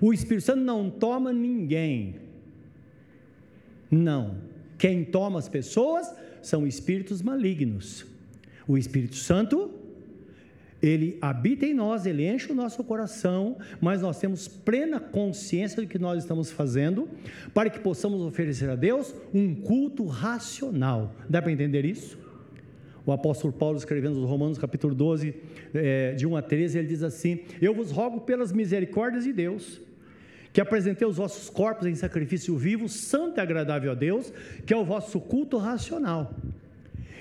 O 0.00 0.12
Espírito 0.12 0.44
Santo 0.44 0.60
não 0.60 0.90
toma 0.90 1.32
ninguém. 1.32 2.16
Não. 3.90 4.36
Quem 4.76 5.04
toma 5.04 5.38
as 5.38 5.48
pessoas 5.48 6.12
são 6.42 6.66
espíritos 6.66 7.20
malignos. 7.20 8.06
O 8.66 8.76
Espírito 8.78 9.16
Santo 9.16 9.70
ele 10.80 11.18
habita 11.20 11.66
em 11.66 11.74
nós, 11.74 12.06
ele 12.06 12.28
enche 12.28 12.52
o 12.52 12.54
nosso 12.54 12.84
coração, 12.84 13.56
mas 13.80 14.00
nós 14.00 14.18
temos 14.18 14.46
plena 14.46 15.00
consciência 15.00 15.82
do 15.82 15.88
que 15.88 15.98
nós 15.98 16.22
estamos 16.22 16.52
fazendo, 16.52 17.08
para 17.52 17.68
que 17.68 17.80
possamos 17.80 18.22
oferecer 18.22 18.70
a 18.70 18.76
Deus 18.76 19.12
um 19.34 19.54
culto 19.54 20.06
racional. 20.06 21.14
Dá 21.28 21.42
para 21.42 21.50
entender 21.50 21.84
isso? 21.84 22.16
O 23.04 23.10
apóstolo 23.10 23.52
Paulo, 23.52 23.76
escrevendo 23.76 24.20
nos 24.20 24.28
Romanos, 24.28 24.58
capítulo 24.58 24.94
12, 24.94 25.34
é, 25.74 26.12
de 26.12 26.26
1 26.26 26.36
a 26.36 26.42
13, 26.42 26.78
ele 26.78 26.88
diz 26.88 27.02
assim: 27.02 27.40
Eu 27.60 27.74
vos 27.74 27.90
rogo 27.90 28.20
pelas 28.20 28.52
misericórdias 28.52 29.24
de 29.24 29.32
Deus, 29.32 29.80
que 30.58 30.62
apresentei 30.62 31.06
os 31.06 31.18
vossos 31.18 31.48
corpos 31.48 31.86
em 31.86 31.94
sacrifício 31.94 32.56
vivo, 32.56 32.88
santo 32.88 33.38
e 33.38 33.40
agradável 33.40 33.92
a 33.92 33.94
Deus, 33.94 34.32
que 34.66 34.74
é 34.74 34.76
o 34.76 34.84
vosso 34.84 35.20
culto 35.20 35.56
racional. 35.56 36.34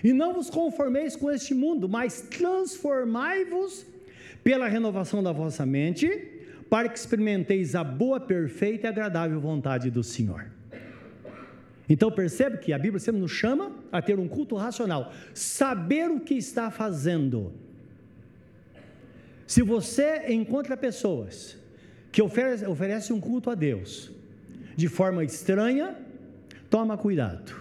E 0.04 0.12
não 0.12 0.34
vos 0.34 0.50
conformeis 0.50 1.16
com 1.16 1.30
este 1.30 1.54
mundo, 1.54 1.88
mas 1.88 2.20
transformai-vos 2.20 3.86
pela 4.44 4.68
renovação 4.68 5.22
da 5.22 5.32
vossa 5.32 5.68
mente, 5.68 6.08
para 6.68 6.90
que 6.90 6.98
experimenteis 6.98 7.76
a 7.76 7.84
boa, 7.84 8.20
perfeita 8.20 8.88
e 8.88 8.90
agradável 8.90 9.40
vontade 9.40 9.92
do 9.92 10.02
Senhor. 10.02 10.48
Então 11.88 12.10
percebe 12.10 12.58
que 12.58 12.74
a 12.74 12.80
Bíblia 12.80 13.00
sempre 13.00 13.22
nos 13.22 13.34
chama 13.34 13.72
a 13.92 14.02
ter 14.02 14.18
um 14.18 14.28
culto 14.28 14.56
racional, 14.56 15.14
saber 15.36 16.10
o 16.10 16.20
que 16.20 16.34
está 16.34 16.72
fazendo. 16.72 17.54
Se 19.46 19.62
você 19.62 20.24
encontra 20.34 20.76
pessoas 20.76 21.56
que 22.18 22.22
oferecem 22.24 22.68
oferece 22.68 23.14
um 23.14 23.20
culto 23.20 23.52
a 23.52 23.54
Deus 23.54 24.10
de 24.76 24.88
forma 24.88 25.24
estranha, 25.24 25.96
toma 26.68 26.98
cuidado, 26.98 27.56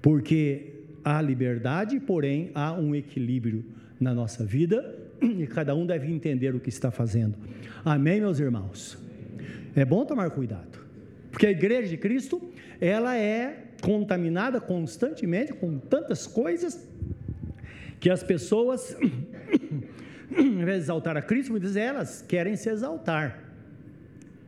porque 0.00 0.84
há 1.04 1.20
liberdade, 1.20 1.98
porém 1.98 2.52
há 2.54 2.72
um 2.72 2.94
equilíbrio 2.94 3.64
na 3.98 4.14
nossa 4.14 4.44
vida 4.44 4.96
e 5.20 5.48
cada 5.48 5.74
um 5.74 5.84
deve 5.84 6.12
entender 6.12 6.54
o 6.54 6.60
que 6.60 6.68
está 6.68 6.92
fazendo. 6.92 7.34
Amém, 7.84 8.20
meus 8.20 8.38
irmãos? 8.38 8.96
É 9.74 9.84
bom 9.84 10.04
tomar 10.04 10.30
cuidado, 10.30 10.78
porque 11.32 11.48
a 11.48 11.50
igreja 11.50 11.88
de 11.88 11.96
Cristo, 11.96 12.40
ela 12.80 13.18
é 13.18 13.64
contaminada 13.80 14.60
constantemente 14.60 15.52
com 15.52 15.76
tantas 15.76 16.28
coisas 16.28 16.88
que 17.98 18.08
as 18.08 18.22
pessoas, 18.22 18.96
exaltar 20.68 21.16
a 21.16 21.22
Cristo, 21.22 21.52
muitas 21.52 21.76
elas 21.76 22.22
querem 22.22 22.56
se 22.56 22.68
exaltar. 22.68 23.38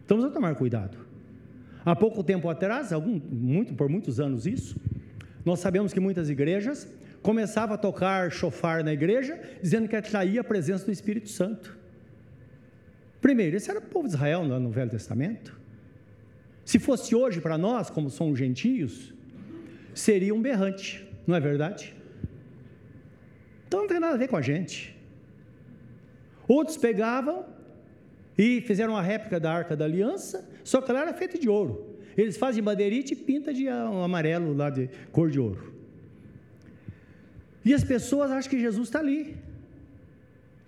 Então, 0.04 0.18
vamos 0.18 0.32
tomar 0.32 0.54
cuidado. 0.54 0.98
Há 1.84 1.94
pouco 1.94 2.22
tempo 2.22 2.48
atrás, 2.48 2.92
algum, 2.92 3.20
muito, 3.30 3.74
por 3.74 3.88
muitos 3.88 4.18
anos 4.18 4.46
isso, 4.46 4.76
nós 5.44 5.60
sabemos 5.60 5.92
que 5.92 6.00
muitas 6.00 6.30
igrejas 6.30 6.88
começavam 7.22 7.74
a 7.74 7.78
tocar 7.78 8.30
chofar 8.30 8.82
na 8.82 8.92
igreja, 8.92 9.40
dizendo 9.62 9.88
que 9.88 9.96
atraía 9.96 10.40
a 10.40 10.44
presença 10.44 10.84
do 10.84 10.92
Espírito 10.92 11.28
Santo. 11.28 11.76
Primeiro, 13.20 13.56
esse 13.56 13.70
era 13.70 13.78
o 13.78 13.82
povo 13.82 14.06
de 14.06 14.14
Israel 14.14 14.44
no 14.44 14.70
Velho 14.70 14.90
Testamento. 14.90 15.58
Se 16.64 16.78
fosse 16.78 17.14
hoje 17.14 17.40
para 17.40 17.58
nós, 17.58 17.90
como 17.90 18.08
somos 18.08 18.38
gentios, 18.38 19.14
seria 19.94 20.34
um 20.34 20.40
berrante, 20.40 21.06
não 21.26 21.34
é 21.34 21.40
verdade? 21.40 21.94
Então 23.66 23.80
não 23.80 23.88
tem 23.88 24.00
nada 24.00 24.14
a 24.14 24.18
ver 24.18 24.28
com 24.28 24.36
a 24.36 24.42
gente. 24.42 24.93
Outros 26.46 26.76
pegavam 26.76 27.44
e 28.36 28.60
fizeram 28.60 28.94
uma 28.94 29.02
réplica 29.02 29.38
da 29.38 29.52
Arca 29.52 29.76
da 29.76 29.84
Aliança, 29.84 30.48
só 30.62 30.80
que 30.80 30.90
ela 30.90 31.02
era 31.02 31.14
feita 31.14 31.38
de 31.38 31.48
ouro. 31.48 31.94
Eles 32.16 32.36
fazem 32.36 32.62
madeirite 32.62 33.14
e 33.14 33.16
pinta 33.16 33.52
de 33.52 33.68
amarelo 33.68 34.54
lá 34.54 34.70
de 34.70 34.88
cor 35.10 35.30
de 35.30 35.40
ouro. 35.40 35.74
E 37.64 37.72
as 37.72 37.82
pessoas 37.82 38.30
acham 38.30 38.50
que 38.50 38.60
Jesus 38.60 38.88
está 38.88 38.98
ali. 38.98 39.36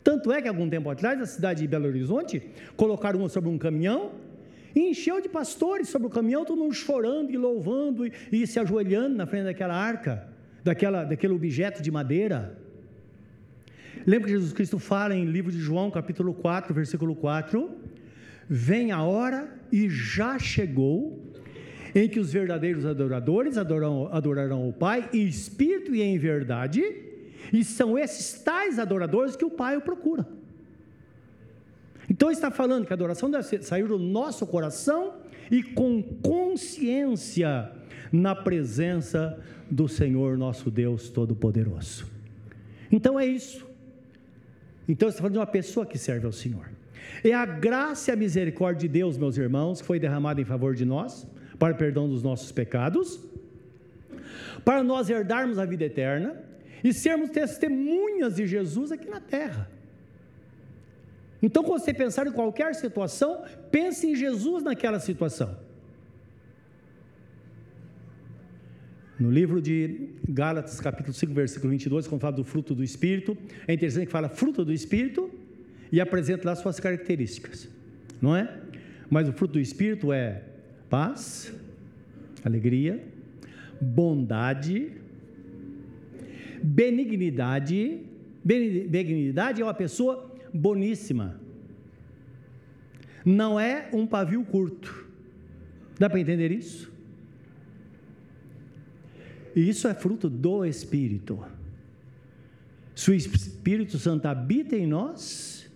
Tanto 0.02 0.33
é 0.33 0.40
que 0.40 0.49
algum 0.49 0.68
tempo 0.68 0.88
atrás, 0.88 1.18
na 1.18 1.26
cidade 1.26 1.61
de 1.61 1.68
Belo 1.68 1.87
Horizonte, 1.87 2.42
colocaram 2.76 3.18
uma 3.18 3.28
sobre 3.28 3.50
um 3.50 3.59
caminhão 3.59 4.12
e 4.75 4.90
encheu 4.90 5.21
de 5.21 5.28
pastores 5.28 5.88
sobre 5.88 6.06
o 6.06 6.11
caminhão, 6.11 6.45
todo 6.45 6.59
mundo 6.59 6.75
chorando 6.75 7.30
e 7.30 7.37
louvando 7.37 8.06
e, 8.06 8.12
e 8.30 8.47
se 8.47 8.59
ajoelhando 8.59 9.16
na 9.16 9.26
frente 9.26 9.45
daquela 9.45 9.75
arca, 9.75 10.28
daquela, 10.62 11.04
daquele 11.04 11.35
objeto 11.35 11.83
de 11.83 11.90
madeira. 11.90 12.56
Lembra 14.05 14.26
que 14.26 14.35
Jesus 14.35 14.53
Cristo 14.53 14.79
fala 14.79 15.15
em 15.15 15.25
livro 15.25 15.53
de 15.53 15.59
João, 15.59 15.91
capítulo 15.91 16.35
4, 16.35 16.75
versículo 16.75 17.15
4: 17.15 17.71
Vem 18.49 18.93
a 18.93 19.03
hora 19.03 19.49
e 19.71 19.88
já 19.88 20.38
chegou 20.38 21.33
em 21.95 22.09
que 22.09 22.21
os 22.21 22.33
verdadeiros 22.33 22.85
adoradores 22.85 23.57
adorarão, 23.57 24.09
adorarão 24.12 24.69
o 24.69 24.73
Pai 24.73 25.09
em 25.12 25.26
espírito 25.26 25.95
e 25.95 26.03
em 26.03 26.19
verdade, 26.19 26.83
e 27.53 27.65
são 27.65 27.99
esses 27.99 28.43
tais 28.43 28.79
adoradores 28.79 29.35
que 29.35 29.45
o 29.45 29.50
Pai 29.50 29.76
o 29.76 29.81
procura. 29.81 30.26
Então 32.09 32.31
está 32.31 32.50
falando 32.50 32.87
que 32.87 32.93
a 32.93 32.95
adoração 32.95 33.31
deve 33.31 33.62
sair 33.62 33.87
do 33.88 33.99
nosso 33.99 34.47
coração 34.47 35.15
e 35.50 35.62
com 35.62 36.03
consciência 36.03 37.71
na 38.12 38.35
presença 38.35 39.43
do 39.71 39.88
Senhor 39.88 40.37
nosso 40.37 40.71
Deus 40.71 41.09
Todo-Poderoso. 41.09 42.07
Então 42.91 43.19
é 43.19 43.26
isso. 43.26 43.67
Então 44.88 45.09
está 45.09 45.21
falando 45.21 45.35
de 45.35 45.38
uma 45.38 45.47
pessoa 45.47 45.85
que 45.85 45.99
serve 45.99 46.26
ao 46.26 46.33
Senhor. 46.33 46.71
É 47.25 47.33
a 47.33 47.47
graça 47.47 48.11
e 48.11 48.12
a 48.12 48.16
misericórdia 48.16 48.88
de 48.88 48.88
Deus, 48.88 49.16
meus 49.16 49.37
irmãos, 49.37 49.81
que 49.81 49.87
foi 49.87 49.99
derramada 49.99 50.40
em 50.40 50.45
favor 50.45 50.75
de 50.75 50.85
nós 50.85 51.26
para 51.59 51.75
o 51.75 51.76
perdão 51.76 52.09
dos 52.09 52.23
nossos 52.23 52.52
pecados, 52.52 53.21
para 54.64 54.83
nós 54.83 55.09
herdarmos 55.09 55.59
a 55.59 55.64
vida 55.64 55.85
eterna 55.85 56.37
e 56.85 56.93
sermos 56.93 57.31
testemunhas 57.31 58.37
de 58.37 58.47
Jesus 58.47 58.93
aqui 58.93 59.09
na 59.09 59.21
terra. 59.21 59.71
Então, 61.43 61.62
quando 61.62 61.81
você 61.81 61.95
pensar 61.95 62.26
em 62.26 62.33
qualquer 62.33 62.75
situação, 62.75 63.43
pense 63.71 64.07
em 64.07 64.14
Jesus 64.14 64.62
naquela 64.62 64.99
situação. 64.99 65.65
No 69.18 69.30
livro 69.30 69.62
de 69.62 70.11
Gálatas, 70.28 70.78
capítulo 70.78 71.14
5, 71.14 71.32
versículo 71.32 71.70
22, 71.70 72.06
quando 72.06 72.20
fala 72.20 72.37
do 72.37 72.44
fruto 72.44 72.75
do 72.75 72.85
Espírito, 72.85 73.37
é 73.66 73.73
interessante 73.73 74.06
que 74.06 74.12
fala 74.12 74.28
fruto 74.28 74.62
do 74.62 74.73
Espírito 74.73 75.30
e 75.90 76.00
apresenta 76.02 76.46
lá 76.46 76.54
suas 76.54 76.78
características, 76.78 77.66
não 78.20 78.37
é? 78.37 78.61
Mas 79.08 79.26
o 79.26 79.32
fruto 79.32 79.54
do 79.54 79.61
Espírito 79.61 80.12
é 80.12 80.42
paz, 80.90 81.50
alegria, 82.44 83.02
bondade, 83.80 84.92
benignidade. 86.62 88.02
Benignidade 88.44 89.62
é 89.62 89.64
uma 89.64 89.75
pessoa 89.75 90.30
boníssima. 90.52 91.40
Não 93.25 93.58
é 93.58 93.88
um 93.92 94.06
pavio 94.06 94.44
curto. 94.44 95.06
Dá 95.99 96.08
para 96.08 96.20
entender 96.20 96.52
isso? 96.52 96.96
E 99.57 99.67
isso 99.67 99.89
é 99.89 99.95
fruto 99.95 100.29
do 100.29 100.67
Espírito. 100.67 101.43
Se 102.95 103.11
o 103.11 103.15
Espírito 103.15 103.99
Santo 103.99 104.27
habita 104.27 104.77
em 104.77 104.87
nós, 104.87 105.67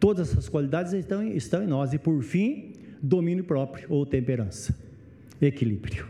todas 0.00 0.30
essas 0.30 0.48
qualidades 0.48 0.94
estão, 0.94 1.22
estão 1.22 1.62
em 1.62 1.66
nós. 1.66 1.92
E 1.92 1.98
por 1.98 2.22
fim, 2.22 2.72
domínio 3.02 3.44
próprio 3.44 3.86
ou 3.90 4.06
temperança, 4.06 4.74
equilíbrio. 5.40 6.08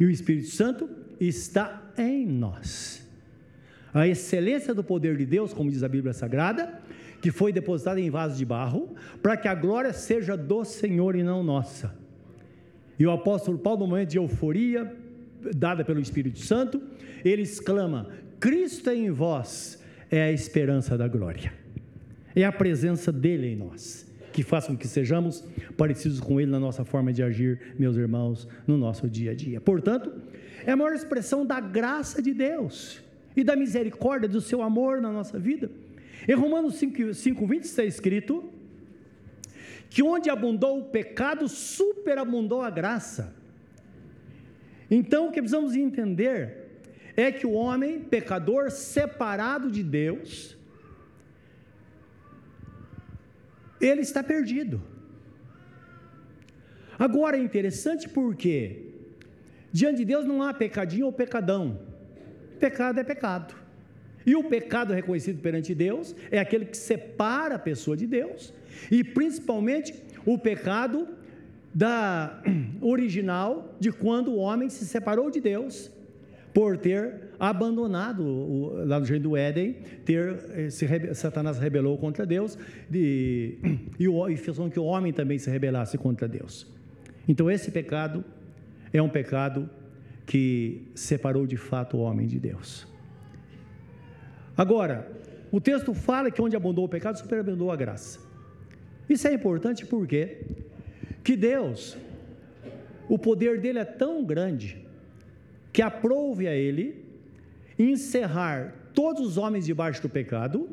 E 0.00 0.04
o 0.04 0.10
Espírito 0.10 0.48
Santo 0.48 0.90
está 1.20 1.92
em 1.96 2.26
nós. 2.26 3.06
A 3.94 4.06
excelência 4.06 4.74
do 4.74 4.82
poder 4.82 5.16
de 5.16 5.24
Deus, 5.24 5.54
como 5.54 5.70
diz 5.70 5.84
a 5.84 5.88
Bíblia 5.88 6.12
Sagrada, 6.12 6.82
que 7.22 7.30
foi 7.30 7.52
depositada 7.52 8.00
em 8.00 8.10
vaso 8.10 8.36
de 8.36 8.44
barro, 8.44 8.94
para 9.22 9.36
que 9.36 9.46
a 9.46 9.54
glória 9.54 9.92
seja 9.92 10.36
do 10.36 10.64
Senhor 10.64 11.14
e 11.14 11.22
não 11.22 11.42
nossa. 11.42 11.94
E 12.98 13.06
o 13.06 13.12
apóstolo 13.12 13.58
Paulo, 13.58 13.80
no 13.80 13.86
momento 13.86 14.10
de 14.10 14.18
euforia, 14.18 15.05
dada 15.54 15.84
pelo 15.84 16.00
Espírito 16.00 16.38
Santo, 16.40 16.80
ele 17.24 17.42
exclama: 17.42 18.08
Cristo 18.40 18.90
em 18.90 19.10
vós 19.10 19.82
é 20.10 20.22
a 20.22 20.32
esperança 20.32 20.96
da 20.96 21.08
glória. 21.08 21.52
É 22.34 22.44
a 22.44 22.52
presença 22.52 23.10
dele 23.10 23.48
em 23.48 23.56
nós 23.56 24.06
que 24.36 24.42
faz 24.42 24.66
com 24.66 24.76
que 24.76 24.86
sejamos 24.86 25.42
parecidos 25.78 26.20
com 26.20 26.38
ele 26.38 26.50
na 26.50 26.60
nossa 26.60 26.84
forma 26.84 27.10
de 27.10 27.22
agir, 27.22 27.58
meus 27.78 27.96
irmãos, 27.96 28.46
no 28.66 28.76
nosso 28.76 29.08
dia 29.08 29.30
a 29.30 29.34
dia. 29.34 29.62
Portanto, 29.62 30.12
é 30.66 30.72
a 30.72 30.76
maior 30.76 30.92
expressão 30.92 31.46
da 31.46 31.58
graça 31.58 32.20
de 32.20 32.34
Deus 32.34 33.02
e 33.34 33.42
da 33.42 33.56
misericórdia 33.56 34.28
do 34.28 34.42
seu 34.42 34.60
amor 34.60 35.00
na 35.00 35.10
nossa 35.10 35.38
vida. 35.38 35.70
Em 36.28 36.34
Romanos 36.34 36.74
5, 36.74 37.14
5 37.14 37.46
20 37.46 37.64
está 37.64 37.82
escrito 37.82 38.44
que 39.88 40.02
onde 40.02 40.28
abundou 40.28 40.80
o 40.80 40.84
pecado, 40.84 41.48
superabundou 41.48 42.60
a 42.60 42.68
graça. 42.68 43.34
Então, 44.90 45.28
o 45.28 45.32
que 45.32 45.40
precisamos 45.40 45.74
entender 45.74 46.66
é 47.16 47.32
que 47.32 47.46
o 47.46 47.52
homem 47.52 48.00
pecador, 48.00 48.70
separado 48.70 49.70
de 49.70 49.82
Deus, 49.82 50.56
ele 53.80 54.02
está 54.02 54.22
perdido. 54.22 54.80
Agora 56.98 57.36
é 57.36 57.40
interessante 57.40 58.08
porque 58.08 58.94
diante 59.72 59.98
de 59.98 60.04
Deus 60.04 60.24
não 60.24 60.42
há 60.42 60.54
pecadinho 60.54 61.06
ou 61.06 61.12
pecadão. 61.12 61.80
Pecado 62.58 63.00
é 63.00 63.04
pecado. 63.04 63.54
E 64.24 64.34
o 64.34 64.44
pecado 64.44 64.92
reconhecido 64.92 65.40
perante 65.40 65.74
Deus 65.74 66.14
é 66.30 66.38
aquele 66.38 66.64
que 66.64 66.76
separa 66.76 67.54
a 67.54 67.58
pessoa 67.58 67.96
de 67.96 68.06
Deus, 68.06 68.52
e 68.90 69.04
principalmente 69.04 69.94
o 70.24 70.36
pecado 70.36 71.08
da 71.76 72.42
original 72.80 73.76
de 73.78 73.92
quando 73.92 74.30
o 74.30 74.38
homem 74.38 74.70
se 74.70 74.86
separou 74.86 75.30
de 75.30 75.42
Deus 75.42 75.92
por 76.54 76.78
ter 76.78 77.32
abandonado 77.38 78.24
o, 78.24 78.86
lá 78.86 78.98
no 78.98 79.04
jardim 79.04 79.22
do 79.22 79.36
Éden, 79.36 79.74
ter 80.02 80.38
eh, 80.54 80.70
se, 80.70 80.86
Satanás 81.14 81.58
rebelou 81.58 81.98
contra 81.98 82.24
Deus 82.24 82.56
de, 82.88 83.58
e, 84.00 84.08
o, 84.08 84.26
e 84.26 84.38
fez 84.38 84.56
com 84.56 84.70
que 84.70 84.80
o 84.80 84.84
homem 84.84 85.12
também 85.12 85.38
se 85.38 85.50
rebelasse 85.50 85.98
contra 85.98 86.26
Deus. 86.26 86.66
Então 87.28 87.50
esse 87.50 87.70
pecado 87.70 88.24
é 88.90 89.02
um 89.02 89.08
pecado 89.10 89.68
que 90.24 90.88
separou 90.94 91.46
de 91.46 91.58
fato 91.58 91.98
o 91.98 92.00
homem 92.00 92.26
de 92.26 92.40
Deus. 92.40 92.88
Agora, 94.56 95.12
o 95.52 95.60
texto 95.60 95.92
fala 95.92 96.30
que 96.30 96.40
onde 96.40 96.56
abundou 96.56 96.86
o 96.86 96.88
pecado, 96.88 97.18
superabundou 97.18 97.70
a 97.70 97.76
graça. 97.76 98.18
Isso 99.06 99.28
é 99.28 99.34
importante 99.34 99.84
porque 99.84 100.38
que 101.26 101.36
Deus, 101.36 101.96
o 103.08 103.18
poder 103.18 103.60
dele 103.60 103.80
é 103.80 103.84
tão 103.84 104.24
grande, 104.24 104.86
que 105.72 105.82
aprove 105.82 106.46
a 106.46 106.54
ele 106.54 107.04
encerrar 107.76 108.72
todos 108.94 109.26
os 109.26 109.36
homens 109.36 109.66
debaixo 109.66 110.00
do 110.00 110.08
pecado, 110.08 110.68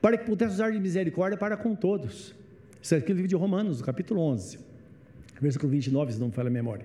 para 0.00 0.18
que 0.18 0.24
pudesse 0.24 0.54
usar 0.54 0.72
de 0.72 0.80
misericórdia 0.80 1.38
para 1.38 1.56
com 1.56 1.76
todos. 1.76 2.34
Isso 2.82 2.96
é 2.96 2.98
aqui 2.98 3.10
no 3.10 3.14
livro 3.14 3.28
de 3.28 3.36
Romanos, 3.36 3.80
capítulo 3.80 4.20
11, 4.22 4.58
versículo 5.40 5.70
29, 5.70 6.14
se 6.14 6.18
não 6.18 6.26
me 6.26 6.32
falha 6.32 6.48
a 6.48 6.50
memória. 6.50 6.84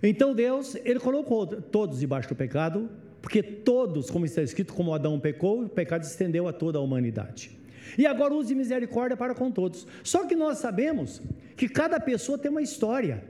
Então 0.00 0.32
Deus, 0.32 0.76
ele 0.84 1.00
colocou 1.00 1.44
todos 1.44 1.98
debaixo 1.98 2.28
do 2.28 2.36
pecado, 2.36 2.88
porque 3.20 3.42
todos, 3.42 4.12
como 4.12 4.24
está 4.24 4.42
escrito, 4.42 4.74
como 4.74 4.94
Adão 4.94 5.18
pecou, 5.18 5.64
o 5.64 5.68
pecado 5.68 6.04
se 6.04 6.12
estendeu 6.12 6.46
a 6.46 6.52
toda 6.52 6.78
a 6.78 6.80
humanidade. 6.80 7.58
E 7.96 8.06
agora 8.06 8.34
use 8.34 8.54
misericórdia 8.54 9.16
para 9.16 9.34
com 9.34 9.50
todos. 9.50 9.86
Só 10.02 10.26
que 10.26 10.36
nós 10.36 10.58
sabemos 10.58 11.22
que 11.56 11.68
cada 11.68 11.98
pessoa 12.00 12.38
tem 12.38 12.50
uma 12.50 12.62
história. 12.62 13.22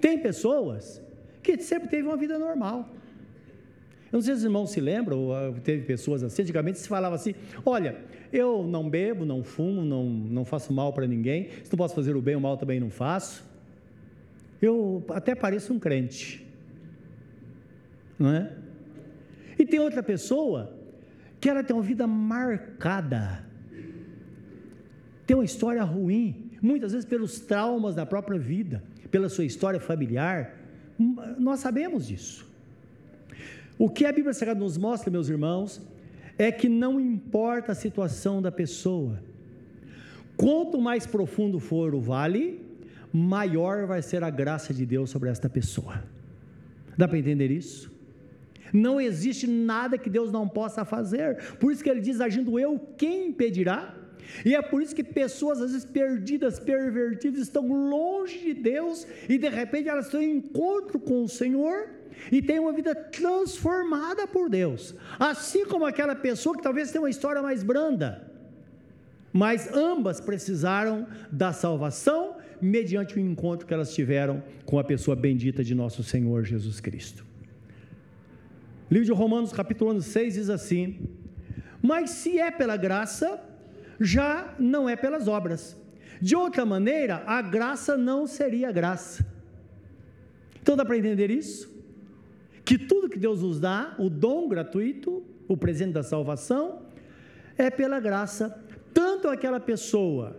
Tem 0.00 0.18
pessoas 0.18 1.02
que 1.42 1.58
sempre 1.58 1.88
teve 1.88 2.06
uma 2.06 2.16
vida 2.16 2.38
normal. 2.38 2.88
Eu 4.10 4.16
não 4.16 4.20
sei 4.22 4.34
se 4.34 4.38
os 4.38 4.44
irmãos 4.44 4.70
se 4.70 4.80
lembram, 4.80 5.32
ah, 5.32 5.52
teve 5.62 5.84
pessoas 5.84 6.22
assim, 6.22 6.42
antigamente 6.42 6.78
se 6.78 6.88
falava 6.88 7.14
assim: 7.14 7.34
olha, 7.64 7.96
eu 8.32 8.64
não 8.66 8.88
bebo, 8.88 9.24
não 9.26 9.44
fumo, 9.44 9.84
não, 9.84 10.04
não 10.04 10.44
faço 10.44 10.72
mal 10.72 10.92
para 10.92 11.06
ninguém, 11.06 11.48
se 11.62 11.70
não 11.70 11.76
posso 11.76 11.94
fazer 11.94 12.16
o 12.16 12.22
bem, 12.22 12.34
o 12.34 12.40
mal 12.40 12.56
também 12.56 12.80
não 12.80 12.90
faço. 12.90 13.44
Eu 14.62 15.04
até 15.10 15.34
pareço 15.34 15.72
um 15.74 15.78
crente, 15.78 16.44
não 18.18 18.30
é? 18.32 18.52
E 19.58 19.66
tem 19.66 19.78
outra 19.78 20.02
pessoa 20.02 20.77
que 21.40 21.48
ela 21.48 21.62
tem 21.62 21.74
uma 21.74 21.82
vida 21.82 22.06
marcada, 22.06 23.44
tem 25.26 25.36
uma 25.36 25.44
história 25.44 25.82
ruim, 25.82 26.50
muitas 26.60 26.92
vezes 26.92 27.06
pelos 27.06 27.38
traumas 27.38 27.94
da 27.94 28.04
própria 28.04 28.38
vida, 28.38 28.82
pela 29.10 29.28
sua 29.28 29.44
história 29.44 29.78
familiar. 29.78 30.56
Hum, 30.98 31.16
nós 31.38 31.60
sabemos 31.60 32.06
disso. 32.06 32.48
O 33.78 33.88
que 33.88 34.04
a 34.04 34.12
Bíblia 34.12 34.34
Sagrada 34.34 34.58
nos 34.58 34.76
mostra, 34.76 35.10
meus 35.10 35.28
irmãos, 35.28 35.80
é 36.36 36.50
que 36.50 36.68
não 36.68 36.98
importa 37.00 37.72
a 37.72 37.74
situação 37.74 38.40
da 38.42 38.50
pessoa, 38.50 39.22
quanto 40.36 40.80
mais 40.80 41.06
profundo 41.06 41.60
for 41.60 41.94
o 41.94 42.00
vale, 42.00 42.64
maior 43.12 43.86
vai 43.86 44.02
ser 44.02 44.24
a 44.24 44.30
graça 44.30 44.74
de 44.74 44.84
Deus 44.84 45.10
sobre 45.10 45.28
esta 45.28 45.48
pessoa. 45.48 46.02
Dá 46.96 47.06
para 47.06 47.18
entender 47.18 47.50
isso? 47.50 47.97
Não 48.72 49.00
existe 49.00 49.46
nada 49.46 49.98
que 49.98 50.10
Deus 50.10 50.32
não 50.32 50.48
possa 50.48 50.84
fazer. 50.84 51.56
Por 51.58 51.72
isso 51.72 51.82
que 51.82 51.90
ele 51.90 52.00
diz: 52.00 52.20
agindo 52.20 52.58
eu, 52.58 52.78
quem 52.96 53.28
impedirá? 53.28 53.94
E 54.44 54.54
é 54.54 54.62
por 54.62 54.82
isso 54.82 54.94
que 54.94 55.04
pessoas, 55.04 55.60
às 55.60 55.72
vezes 55.72 55.86
perdidas, 55.86 56.58
pervertidas, 56.58 57.40
estão 57.40 57.66
longe 57.66 58.38
de 58.38 58.54
Deus 58.54 59.06
e 59.28 59.38
de 59.38 59.48
repente 59.48 59.88
elas 59.88 60.08
têm 60.08 60.20
um 60.20 60.36
encontro 60.36 60.98
com 60.98 61.24
o 61.24 61.28
Senhor 61.28 61.88
e 62.30 62.42
têm 62.42 62.58
uma 62.58 62.72
vida 62.72 62.94
transformada 62.94 64.26
por 64.26 64.48
Deus. 64.50 64.94
Assim 65.18 65.64
como 65.64 65.86
aquela 65.86 66.14
pessoa 66.14 66.56
que 66.56 66.62
talvez 66.62 66.90
tenha 66.90 67.02
uma 67.02 67.10
história 67.10 67.40
mais 67.40 67.62
branda, 67.62 68.30
mas 69.32 69.72
ambas 69.72 70.20
precisaram 70.20 71.06
da 71.30 71.52
salvação 71.52 72.36
mediante 72.60 73.16
o 73.16 73.20
encontro 73.20 73.66
que 73.66 73.74
elas 73.74 73.94
tiveram 73.94 74.42
com 74.64 74.78
a 74.78 74.84
pessoa 74.84 75.16
bendita 75.16 75.62
de 75.62 75.74
nosso 75.74 76.02
Senhor 76.02 76.44
Jesus 76.44 76.80
Cristo. 76.80 77.27
Livro 78.90 79.04
de 79.04 79.12
Romanos, 79.12 79.52
capítulo 79.52 80.00
6, 80.00 80.34
diz 80.34 80.50
assim: 80.50 81.08
Mas 81.82 82.10
se 82.10 82.38
é 82.38 82.50
pela 82.50 82.76
graça, 82.76 83.38
já 84.00 84.54
não 84.58 84.88
é 84.88 84.96
pelas 84.96 85.28
obras. 85.28 85.76
De 86.20 86.34
outra 86.34 86.64
maneira, 86.64 87.22
a 87.26 87.42
graça 87.42 87.96
não 87.96 88.26
seria 88.26 88.72
graça. 88.72 89.26
Então 90.62 90.74
dá 90.74 90.84
para 90.84 90.96
entender 90.96 91.30
isso? 91.30 91.70
Que 92.64 92.78
tudo 92.78 93.08
que 93.08 93.18
Deus 93.18 93.42
nos 93.42 93.60
dá, 93.60 93.94
o 93.98 94.08
dom 94.08 94.48
gratuito, 94.48 95.22
o 95.46 95.56
presente 95.56 95.92
da 95.92 96.02
salvação, 96.02 96.82
é 97.56 97.70
pela 97.70 98.00
graça. 98.00 98.58
Tanto 98.92 99.28
aquela 99.28 99.60
pessoa 99.60 100.36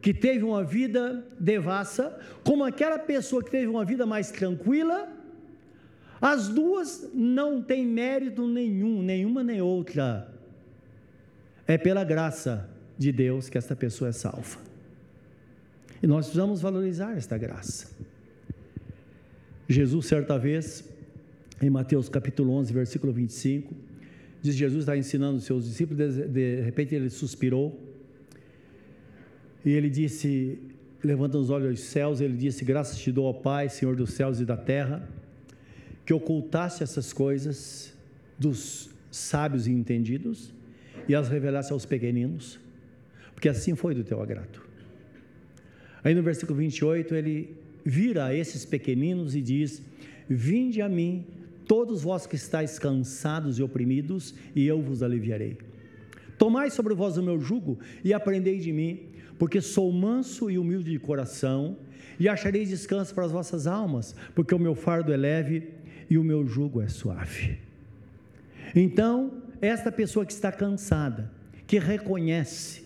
que 0.00 0.14
teve 0.14 0.42
uma 0.42 0.64
vida 0.64 1.26
devassa, 1.38 2.18
como 2.42 2.64
aquela 2.64 2.98
pessoa 2.98 3.44
que 3.44 3.50
teve 3.50 3.66
uma 3.66 3.84
vida 3.84 4.06
mais 4.06 4.30
tranquila, 4.30 5.19
as 6.20 6.48
duas 6.48 7.10
não 7.14 7.62
têm 7.62 7.86
mérito 7.86 8.46
nenhum, 8.46 9.02
nenhuma 9.02 9.42
nem 9.42 9.62
outra. 9.62 10.30
É 11.66 11.78
pela 11.78 12.04
graça 12.04 12.68
de 12.98 13.10
Deus 13.10 13.48
que 13.48 13.56
esta 13.56 13.74
pessoa 13.74 14.10
é 14.10 14.12
salva. 14.12 14.58
E 16.02 16.06
nós 16.06 16.26
precisamos 16.26 16.60
valorizar 16.60 17.16
esta 17.16 17.38
graça. 17.38 17.90
Jesus, 19.68 20.06
certa 20.06 20.38
vez, 20.38 20.84
em 21.62 21.70
Mateus 21.70 22.08
capítulo 22.08 22.52
11, 22.54 22.72
versículo 22.72 23.12
25, 23.12 23.74
diz 24.42 24.54
Jesus 24.54 24.82
está 24.82 24.96
ensinando 24.96 25.38
os 25.38 25.44
seus 25.44 25.64
discípulos, 25.64 26.16
de, 26.16 26.60
repente 26.62 26.94
ele 26.94 27.08
suspirou, 27.08 27.78
e 29.64 29.70
ele 29.70 29.88
disse, 29.88 30.58
levantando 31.02 31.42
os 31.42 31.50
olhos 31.50 31.68
aos 31.68 31.80
céus, 31.80 32.20
ele 32.20 32.36
disse: 32.36 32.64
Graças 32.64 32.98
te 32.98 33.12
dou, 33.12 33.26
ó 33.26 33.32
Pai, 33.32 33.68
Senhor 33.68 33.94
dos 33.94 34.10
céus 34.14 34.40
e 34.40 34.44
da 34.44 34.56
terra, 34.56 35.06
que 36.10 36.14
ocultaste 36.14 36.82
essas 36.82 37.12
coisas 37.12 37.94
dos 38.36 38.90
sábios 39.12 39.68
e 39.68 39.70
entendidos 39.70 40.52
e 41.06 41.14
as 41.14 41.28
revelaste 41.28 41.72
aos 41.72 41.86
pequeninos, 41.86 42.58
porque 43.32 43.48
assim 43.48 43.76
foi 43.76 43.94
do 43.94 44.02
teu 44.02 44.20
agrado. 44.20 44.60
Aí 46.02 46.12
no 46.12 46.20
versículo 46.20 46.58
28 46.58 47.14
ele 47.14 47.56
vira 47.84 48.24
a 48.24 48.34
esses 48.34 48.64
pequeninos 48.64 49.36
e 49.36 49.40
diz: 49.40 49.82
Vinde 50.28 50.82
a 50.82 50.88
mim, 50.88 51.24
todos 51.64 52.02
vós 52.02 52.26
que 52.26 52.34
estáis 52.34 52.76
cansados 52.76 53.60
e 53.60 53.62
oprimidos, 53.62 54.34
e 54.52 54.66
eu 54.66 54.82
vos 54.82 55.04
aliviarei. 55.04 55.58
Tomai 56.36 56.70
sobre 56.70 56.92
vós 56.92 57.18
o 57.18 57.22
meu 57.22 57.38
jugo 57.38 57.78
e 58.02 58.12
aprendei 58.12 58.58
de 58.58 58.72
mim, 58.72 59.10
porque 59.38 59.60
sou 59.60 59.92
manso 59.92 60.50
e 60.50 60.58
humilde 60.58 60.90
de 60.90 60.98
coração, 60.98 61.76
e 62.18 62.28
achareis 62.28 62.68
descanso 62.68 63.14
para 63.14 63.26
as 63.26 63.30
vossas 63.30 63.68
almas, 63.68 64.12
porque 64.34 64.52
o 64.52 64.58
meu 64.58 64.74
fardo 64.74 65.12
é 65.12 65.16
leve 65.16 65.78
e 66.10 66.18
o 66.18 66.24
meu 66.24 66.44
jugo 66.46 66.82
é 66.82 66.88
suave. 66.88 67.58
Então, 68.74 69.32
esta 69.62 69.90
pessoa 69.92 70.26
que 70.26 70.32
está 70.32 70.50
cansada, 70.50 71.30
que 71.66 71.78
reconhece 71.78 72.82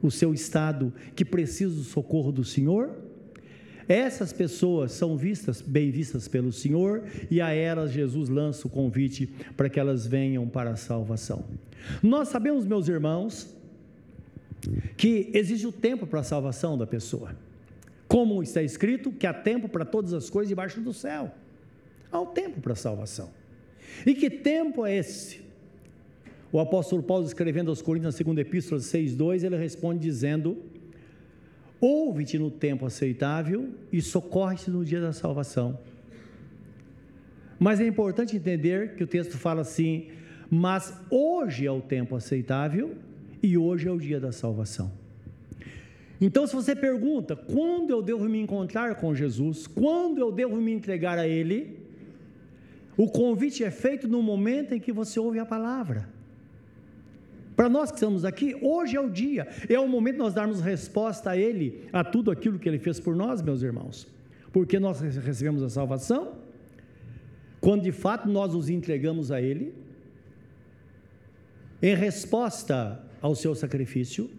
o 0.00 0.10
seu 0.10 0.32
estado, 0.32 0.92
que 1.14 1.24
precisa 1.24 1.74
do 1.74 1.82
socorro 1.82 2.30
do 2.30 2.44
Senhor, 2.44 2.96
essas 3.88 4.32
pessoas 4.32 4.92
são 4.92 5.16
vistas, 5.16 5.60
bem 5.60 5.90
vistas 5.90 6.28
pelo 6.28 6.52
Senhor, 6.52 7.02
e 7.30 7.40
a 7.40 7.50
elas 7.50 7.90
Jesus 7.90 8.28
lança 8.28 8.66
o 8.66 8.70
convite 8.70 9.28
para 9.56 9.68
que 9.68 9.78
elas 9.78 10.06
venham 10.06 10.48
para 10.48 10.70
a 10.70 10.76
salvação. 10.76 11.44
Nós 12.02 12.28
sabemos, 12.28 12.64
meus 12.64 12.88
irmãos, 12.88 13.54
que 14.96 15.30
existe 15.34 15.66
o 15.66 15.72
tempo 15.72 16.06
para 16.06 16.20
a 16.20 16.24
salvação 16.24 16.78
da 16.78 16.86
pessoa. 16.86 17.34
Como 18.06 18.42
está 18.42 18.62
escrito, 18.62 19.10
que 19.10 19.26
há 19.26 19.34
tempo 19.34 19.68
para 19.68 19.84
todas 19.84 20.12
as 20.12 20.30
coisas 20.30 20.48
debaixo 20.48 20.80
do 20.80 20.92
céu. 20.92 21.34
Há 22.12 22.20
o 22.20 22.26
tempo 22.26 22.60
para 22.60 22.74
a 22.74 22.76
salvação. 22.76 23.30
E 24.06 24.14
que 24.14 24.28
tempo 24.28 24.84
é 24.84 24.96
esse? 24.96 25.40
O 26.52 26.60
apóstolo 26.60 27.02
Paulo, 27.02 27.24
escrevendo 27.24 27.70
aos 27.70 27.80
Coríntios, 27.80 28.12
na 28.12 28.16
segunda 28.16 28.42
epístola 28.42 28.80
6,2, 28.80 29.42
ele 29.42 29.56
responde 29.56 30.00
dizendo: 30.00 30.58
Ouve-te 31.80 32.38
no 32.38 32.50
tempo 32.50 32.84
aceitável 32.84 33.70
e 33.90 34.02
socorre-te 34.02 34.70
no 34.70 34.84
dia 34.84 35.00
da 35.00 35.12
salvação. 35.14 35.78
Mas 37.58 37.80
é 37.80 37.86
importante 37.86 38.36
entender 38.36 38.94
que 38.94 39.02
o 39.02 39.06
texto 39.06 39.38
fala 39.38 39.62
assim: 39.62 40.08
Mas 40.50 40.94
hoje 41.10 41.66
é 41.66 41.72
o 41.72 41.80
tempo 41.80 42.14
aceitável 42.14 42.96
e 43.42 43.56
hoje 43.56 43.88
é 43.88 43.90
o 43.90 43.98
dia 43.98 44.20
da 44.20 44.30
salvação. 44.30 44.92
Então, 46.20 46.46
se 46.46 46.54
você 46.54 46.76
pergunta 46.76 47.34
quando 47.34 47.90
eu 47.90 48.00
devo 48.00 48.28
me 48.28 48.38
encontrar 48.38 48.94
com 48.96 49.12
Jesus, 49.14 49.66
quando 49.66 50.18
eu 50.18 50.30
devo 50.30 50.56
me 50.56 50.70
entregar 50.70 51.18
a 51.18 51.26
Ele, 51.26 51.81
o 52.96 53.08
convite 53.08 53.64
é 53.64 53.70
feito 53.70 54.06
no 54.06 54.22
momento 54.22 54.74
em 54.74 54.80
que 54.80 54.92
você 54.92 55.18
ouve 55.18 55.38
a 55.38 55.46
palavra. 55.46 56.08
Para 57.56 57.68
nós 57.68 57.90
que 57.90 57.96
estamos 57.96 58.24
aqui, 58.24 58.56
hoje 58.60 58.96
é 58.96 59.00
o 59.00 59.10
dia, 59.10 59.46
é 59.68 59.78
o 59.78 59.86
momento 59.86 60.14
de 60.14 60.20
nós 60.20 60.34
darmos 60.34 60.60
resposta 60.60 61.30
a 61.30 61.36
Ele, 61.36 61.88
a 61.92 62.02
tudo 62.02 62.30
aquilo 62.30 62.58
que 62.58 62.68
Ele 62.68 62.78
fez 62.78 62.98
por 62.98 63.14
nós, 63.14 63.42
meus 63.42 63.62
irmãos. 63.62 64.08
Porque 64.52 64.78
nós 64.78 65.00
recebemos 65.00 65.62
a 65.62 65.68
salvação, 65.68 66.34
quando 67.60 67.82
de 67.82 67.92
fato 67.92 68.28
nós 68.28 68.54
nos 68.54 68.68
entregamos 68.68 69.30
a 69.30 69.40
Ele, 69.40 69.74
em 71.80 71.94
resposta 71.94 73.02
ao 73.20 73.34
seu 73.34 73.54
sacrifício, 73.54 74.30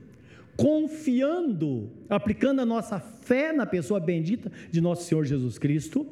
confiando, 0.56 1.90
aplicando 2.10 2.62
a 2.62 2.66
nossa 2.66 3.00
fé 3.00 3.52
na 3.52 3.66
pessoa 3.66 4.00
bendita 4.00 4.52
de 4.72 4.82
nosso 4.82 5.04
Senhor 5.04 5.26
Jesus 5.26 5.58
Cristo, 5.58 6.06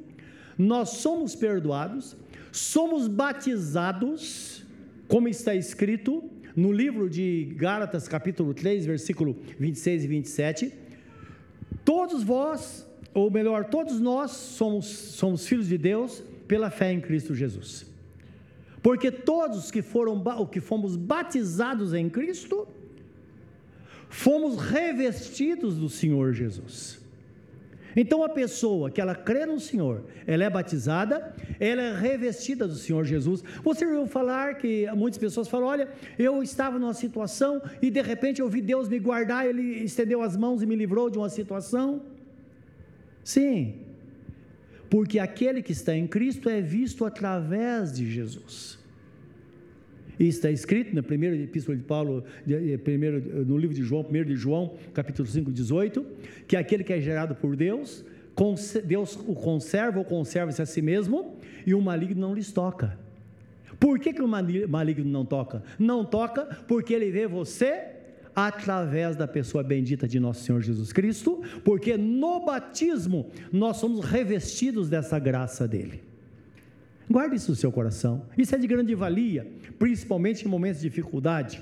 nós 0.57 0.89
somos 0.89 1.35
perdoados, 1.35 2.15
somos 2.51 3.07
batizados, 3.07 4.63
como 5.07 5.27
está 5.27 5.55
escrito, 5.55 6.29
no 6.55 6.71
livro 6.71 7.09
de 7.09 7.53
Gálatas, 7.55 8.07
capítulo 8.07 8.53
3, 8.53 8.85
versículo 8.85 9.37
26 9.57 10.03
e 10.03 10.07
27, 10.07 10.73
todos 11.85 12.23
vós, 12.23 12.87
ou 13.13 13.31
melhor, 13.31 13.65
todos 13.65 13.99
nós 13.99 14.31
somos, 14.31 14.85
somos 14.85 15.47
filhos 15.47 15.67
de 15.67 15.77
Deus 15.77 16.23
pela 16.47 16.69
fé 16.69 16.91
em 16.91 16.99
Cristo 16.99 17.33
Jesus. 17.33 17.85
Porque 18.81 19.11
todos 19.11 19.69
que 19.71 19.81
foram 19.81 20.21
que 20.47 20.59
fomos 20.59 20.95
batizados 20.95 21.93
em 21.93 22.09
Cristo, 22.09 22.67
fomos 24.09 24.57
revestidos 24.57 25.77
do 25.77 25.87
Senhor 25.87 26.33
Jesus. 26.33 27.00
Então 27.95 28.23
a 28.23 28.29
pessoa 28.29 28.89
que 28.89 29.01
ela 29.01 29.15
crê 29.15 29.45
no 29.45 29.59
Senhor, 29.59 30.05
ela 30.25 30.43
é 30.43 30.49
batizada, 30.49 31.33
ela 31.59 31.81
é 31.81 31.93
revestida 31.93 32.67
do 32.67 32.75
Senhor 32.75 33.05
Jesus. 33.05 33.43
Você 33.63 33.85
ouviu 33.85 34.07
falar 34.07 34.55
que 34.55 34.89
muitas 34.95 35.17
pessoas 35.17 35.47
falam: 35.47 35.67
olha, 35.67 35.89
eu 36.17 36.41
estava 36.41 36.79
numa 36.79 36.93
situação 36.93 37.61
e 37.81 37.89
de 37.89 38.01
repente 38.01 38.41
eu 38.41 38.49
vi 38.49 38.61
Deus 38.61 38.87
me 38.87 38.99
guardar, 38.99 39.45
Ele 39.45 39.83
estendeu 39.83 40.21
as 40.21 40.35
mãos 40.37 40.61
e 40.61 40.65
me 40.65 40.75
livrou 40.75 41.09
de 41.09 41.17
uma 41.17 41.29
situação? 41.29 42.01
Sim, 43.23 43.75
porque 44.89 45.19
aquele 45.19 45.61
que 45.61 45.71
está 45.71 45.95
em 45.95 46.07
Cristo 46.07 46.49
é 46.49 46.59
visto 46.59 47.05
através 47.05 47.93
de 47.93 48.09
Jesus. 48.09 48.80
Está 50.27 50.51
escrito 50.51 50.95
na 50.95 51.01
primeira 51.01 51.35
epístola 51.35 51.75
de 51.75 51.83
Paulo, 51.83 52.23
primeiro, 52.83 53.43
no 53.43 53.57
livro 53.57 53.75
de 53.75 53.81
João, 53.81 54.05
1 54.07 54.25
de 54.25 54.35
João, 54.35 54.75
capítulo 54.93 55.27
5, 55.27 55.51
18, 55.51 56.05
que 56.47 56.55
aquele 56.55 56.83
que 56.83 56.93
é 56.93 57.01
gerado 57.01 57.33
por 57.33 57.55
Deus, 57.55 58.05
Deus 58.85 59.15
o 59.27 59.33
conserva 59.33 59.97
ou 59.97 60.05
conserva-se 60.05 60.61
a 60.61 60.65
si 60.65 60.81
mesmo, 60.81 61.37
e 61.65 61.73
o 61.73 61.81
maligno 61.81 62.21
não 62.21 62.35
lhes 62.35 62.51
toca. 62.51 62.99
Por 63.79 63.99
que, 63.99 64.13
que 64.13 64.21
o 64.21 64.27
maligno 64.27 65.09
não 65.09 65.25
toca? 65.25 65.63
Não 65.79 66.05
toca 66.05 66.45
porque 66.67 66.93
ele 66.93 67.09
vê 67.09 67.25
você 67.25 67.85
através 68.35 69.15
da 69.15 69.27
pessoa 69.27 69.63
bendita 69.63 70.07
de 70.07 70.19
nosso 70.19 70.43
Senhor 70.43 70.61
Jesus 70.61 70.93
Cristo, 70.93 71.41
porque 71.63 71.97
no 71.97 72.45
batismo 72.45 73.31
nós 73.51 73.77
somos 73.77 74.05
revestidos 74.05 74.87
dessa 74.87 75.17
graça 75.17 75.67
dele. 75.67 76.10
Guarde 77.11 77.35
isso 77.35 77.51
no 77.51 77.55
seu 77.55 77.71
coração. 77.71 78.25
Isso 78.37 78.55
é 78.55 78.57
de 78.57 78.67
grande 78.67 78.95
valia, 78.95 79.45
principalmente 79.77 80.45
em 80.45 80.47
momentos 80.47 80.81
de 80.81 80.89
dificuldade. 80.89 81.61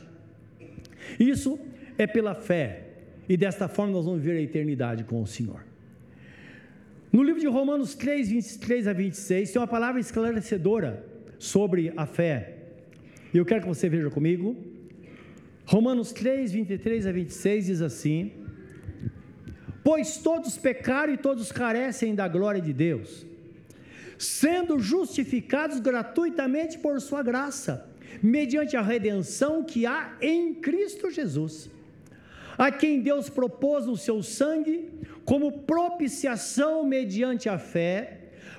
Isso 1.19 1.59
é 1.97 2.05
pela 2.05 2.35
fé. 2.35 2.83
E 3.27 3.35
desta 3.35 3.67
forma 3.67 3.93
nós 3.93 4.05
vamos 4.05 4.21
viver 4.21 4.37
a 4.37 4.41
eternidade 4.41 5.03
com 5.03 5.21
o 5.21 5.27
Senhor. 5.27 5.65
No 7.11 7.23
livro 7.23 7.39
de 7.39 7.47
Romanos 7.47 7.95
3, 7.95 8.29
23 8.29 8.87
a 8.87 8.93
26, 8.93 9.51
tem 9.51 9.59
uma 9.61 9.67
palavra 9.67 9.99
esclarecedora 9.99 11.03
sobre 11.39 11.91
a 11.97 12.05
fé. 12.05 12.57
E 13.33 13.37
eu 13.37 13.45
quero 13.45 13.61
que 13.61 13.67
você 13.67 13.89
veja 13.89 14.09
comigo. 14.11 14.55
Romanos 15.65 16.11
3, 16.11 16.51
23 16.51 17.07
a 17.07 17.11
26 17.11 17.65
diz 17.65 17.81
assim: 17.81 18.31
Pois 19.83 20.17
todos 20.17 20.57
pecaram 20.57 21.13
e 21.13 21.17
todos 21.17 21.51
carecem 21.51 22.13
da 22.13 22.27
glória 22.27 22.61
de 22.61 22.73
Deus 22.73 23.28
sendo 24.19 24.77
justificados 24.77 25.79
gratuitamente 25.79 26.77
por 26.77 26.99
Sua 26.99 27.23
graça, 27.23 27.89
mediante 28.21 28.75
a 28.75 28.81
redenção 28.81 29.63
que 29.63 29.85
há 29.85 30.17
em 30.21 30.53
Cristo 30.53 31.09
Jesus, 31.09 31.71
a 32.57 32.69
quem 32.69 32.99
Deus 32.99 33.29
propôs 33.29 33.87
o 33.87 33.95
seu 33.95 34.21
sangue 34.21 34.89
como 35.23 35.59
propiciação 35.59 36.85
mediante 36.85 37.47
a 37.47 37.57
fé, 37.57 38.17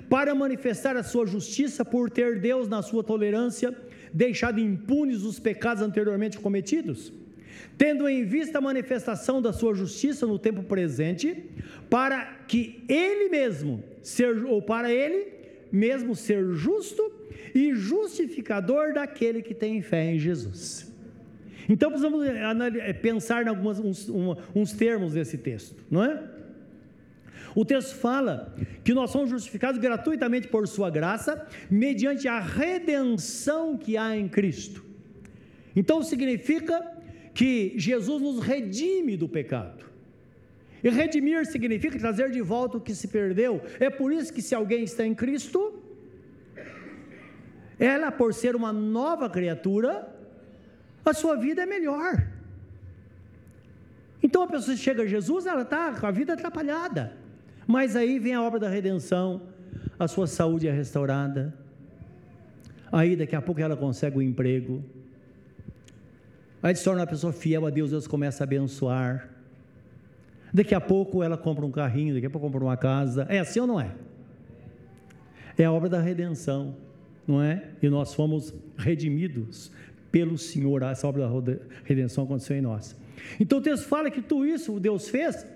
para 0.09 0.35
manifestar 0.35 0.97
a 0.97 1.03
sua 1.03 1.27
justiça 1.27 1.85
por 1.85 2.11
ter 2.11 2.41
Deus, 2.41 2.69
na 2.69 2.81
sua 2.83 3.05
tolerância, 3.05 3.77
deixado 4.13 4.59
impunes 4.59 5.23
os 5.23 5.39
pecados 5.39 5.83
anteriormente 5.83 6.39
cometidos, 6.39 7.13
tendo 7.77 8.09
em 8.09 8.25
vista 8.25 8.59
a 8.59 8.61
manifestação 8.63 9.43
da 9.43 9.53
sua 9.53 9.75
justiça 9.75 10.27
no 10.27 10.39
tempo 10.39 10.63
presente, 10.63 11.45
para 11.89 12.25
que 12.49 12.83
ele 12.89 13.29
mesmo, 13.29 13.85
ser, 14.03 14.45
ou 14.47 14.63
para 14.63 14.91
ele, 14.93 15.40
mesmo 15.71 16.15
ser 16.15 16.53
justo 16.53 17.03
e 17.55 17.75
justificador 17.75 18.93
daquele 18.93 19.43
que 19.43 19.55
tem 19.55 19.83
fé 19.83 20.13
em 20.13 20.19
Jesus. 20.19 20.93
Então 21.69 21.91
precisamos 21.91 22.27
eh, 22.27 22.93
pensar 22.95 23.45
em 23.45 23.49
alguns 23.49 23.79
uns, 23.79 24.09
uns 24.55 24.73
termos 24.73 25.13
desse 25.13 25.39
texto, 25.39 25.85
não 25.91 26.05
é? 26.05 26.23
O 27.55 27.65
texto 27.65 27.97
fala 27.97 28.55
que 28.85 28.95
nós 28.95 29.11
somos 29.11 29.31
justificados 29.31 29.81
gratuitamente 29.81 30.49
por 30.49 30.67
Sua 30.69 30.89
graça, 30.91 31.47
mediante 31.71 32.29
a 32.29 32.39
redenção 32.39 33.77
que 33.77 33.97
há 33.97 34.17
em 34.17 34.29
Cristo. 34.29 34.85
Então 35.75 36.03
significa 36.03 36.81
que 37.35 37.75
Jesus 37.77 38.23
nos 38.23 38.41
redime 38.41 39.17
do 39.17 39.29
pecado. 39.29 39.90
E 40.83 40.89
redimir 40.89 41.45
significa 41.47 41.99
trazer 41.99 42.31
de 42.31 42.41
volta 42.41 42.79
o 42.79 42.81
que 42.81 42.95
se 42.95 43.09
perdeu. 43.09 43.63
É 43.79 43.91
por 43.91 44.13
isso 44.13 44.33
que 44.33 44.43
se 44.43 44.55
alguém 44.55 44.85
está 44.85 45.05
em 45.05 45.15
Cristo, 45.15 45.83
ela 47.79 48.11
por 48.11 48.35
ser 48.35 48.55
uma 48.57 48.73
nova 48.73 49.29
criatura, 49.29 50.09
a 51.05 51.13
sua 51.13 51.37
vida 51.37 51.63
é 51.63 51.67
melhor. 51.67 52.27
Então 54.23 54.43
a 54.43 54.47
pessoa 54.47 54.77
chega 54.77 55.03
a 55.03 55.07
Jesus, 55.07 55.47
ela 55.47 55.63
está 55.63 55.93
com 55.99 56.07
a 56.07 56.11
vida 56.11 56.35
atrapalhada. 56.35 57.17
Mas 57.67 57.97
aí 57.97 58.19
vem 58.19 58.35
a 58.35 58.43
obra 58.43 58.61
da 58.61 58.69
redenção, 58.69 59.43
a 59.99 60.07
sua 60.07 60.27
saúde 60.27 60.69
é 60.69 60.73
restaurada. 60.73 61.55
Aí 62.93 63.17
daqui 63.17 63.37
a 63.37 63.41
pouco 63.41 63.61
ela 63.61 63.77
consegue 63.77 64.19
um 64.19 64.23
emprego. 64.23 64.85
Aí 66.63 66.75
se 66.75 66.85
torna 66.85 67.01
uma 67.01 67.07
pessoa 67.07 67.33
fiel 67.33 67.65
a 67.65 67.71
Deus, 67.71 67.91
Deus 67.91 68.07
começa 68.07 68.43
a 68.43 68.45
abençoar. 68.45 69.30
Daqui 70.53 70.75
a 70.75 70.81
pouco 70.81 71.23
ela 71.23 71.37
compra 71.37 71.65
um 71.65 71.71
carrinho, 71.71 72.15
daqui 72.15 72.27
a 72.27 72.31
pouco 72.31 72.47
compra 72.47 72.65
uma 72.65 72.77
casa. 72.77 73.27
É 73.29 73.39
assim 73.39 73.61
ou 73.61 73.67
não 73.67 73.81
é? 73.81 73.93
É 75.57 75.65
a 75.65 75.73
obra 75.73 75.89
da 75.89 76.01
redenção, 76.01 76.77
não 77.27 77.43
é? 77.43 77.65
E 77.83 77.89
nós 77.89 78.15
fomos 78.15 78.55
redimidos 78.77 79.71
pelo 80.11 80.37
Senhor. 80.37 80.83
Essa 80.83 81.07
obra 81.07 81.29
da 81.29 81.57
redenção 81.85 82.25
aconteceu 82.25 82.57
em 82.57 82.61
nós. 82.61 82.97
Então 83.39 83.59
o 83.59 83.63
texto 83.63 83.87
fala 83.87 84.11
que 84.11 84.23
tudo 84.23 84.47
isso 84.47 84.81
Deus 84.81 85.09
fez 85.09 85.47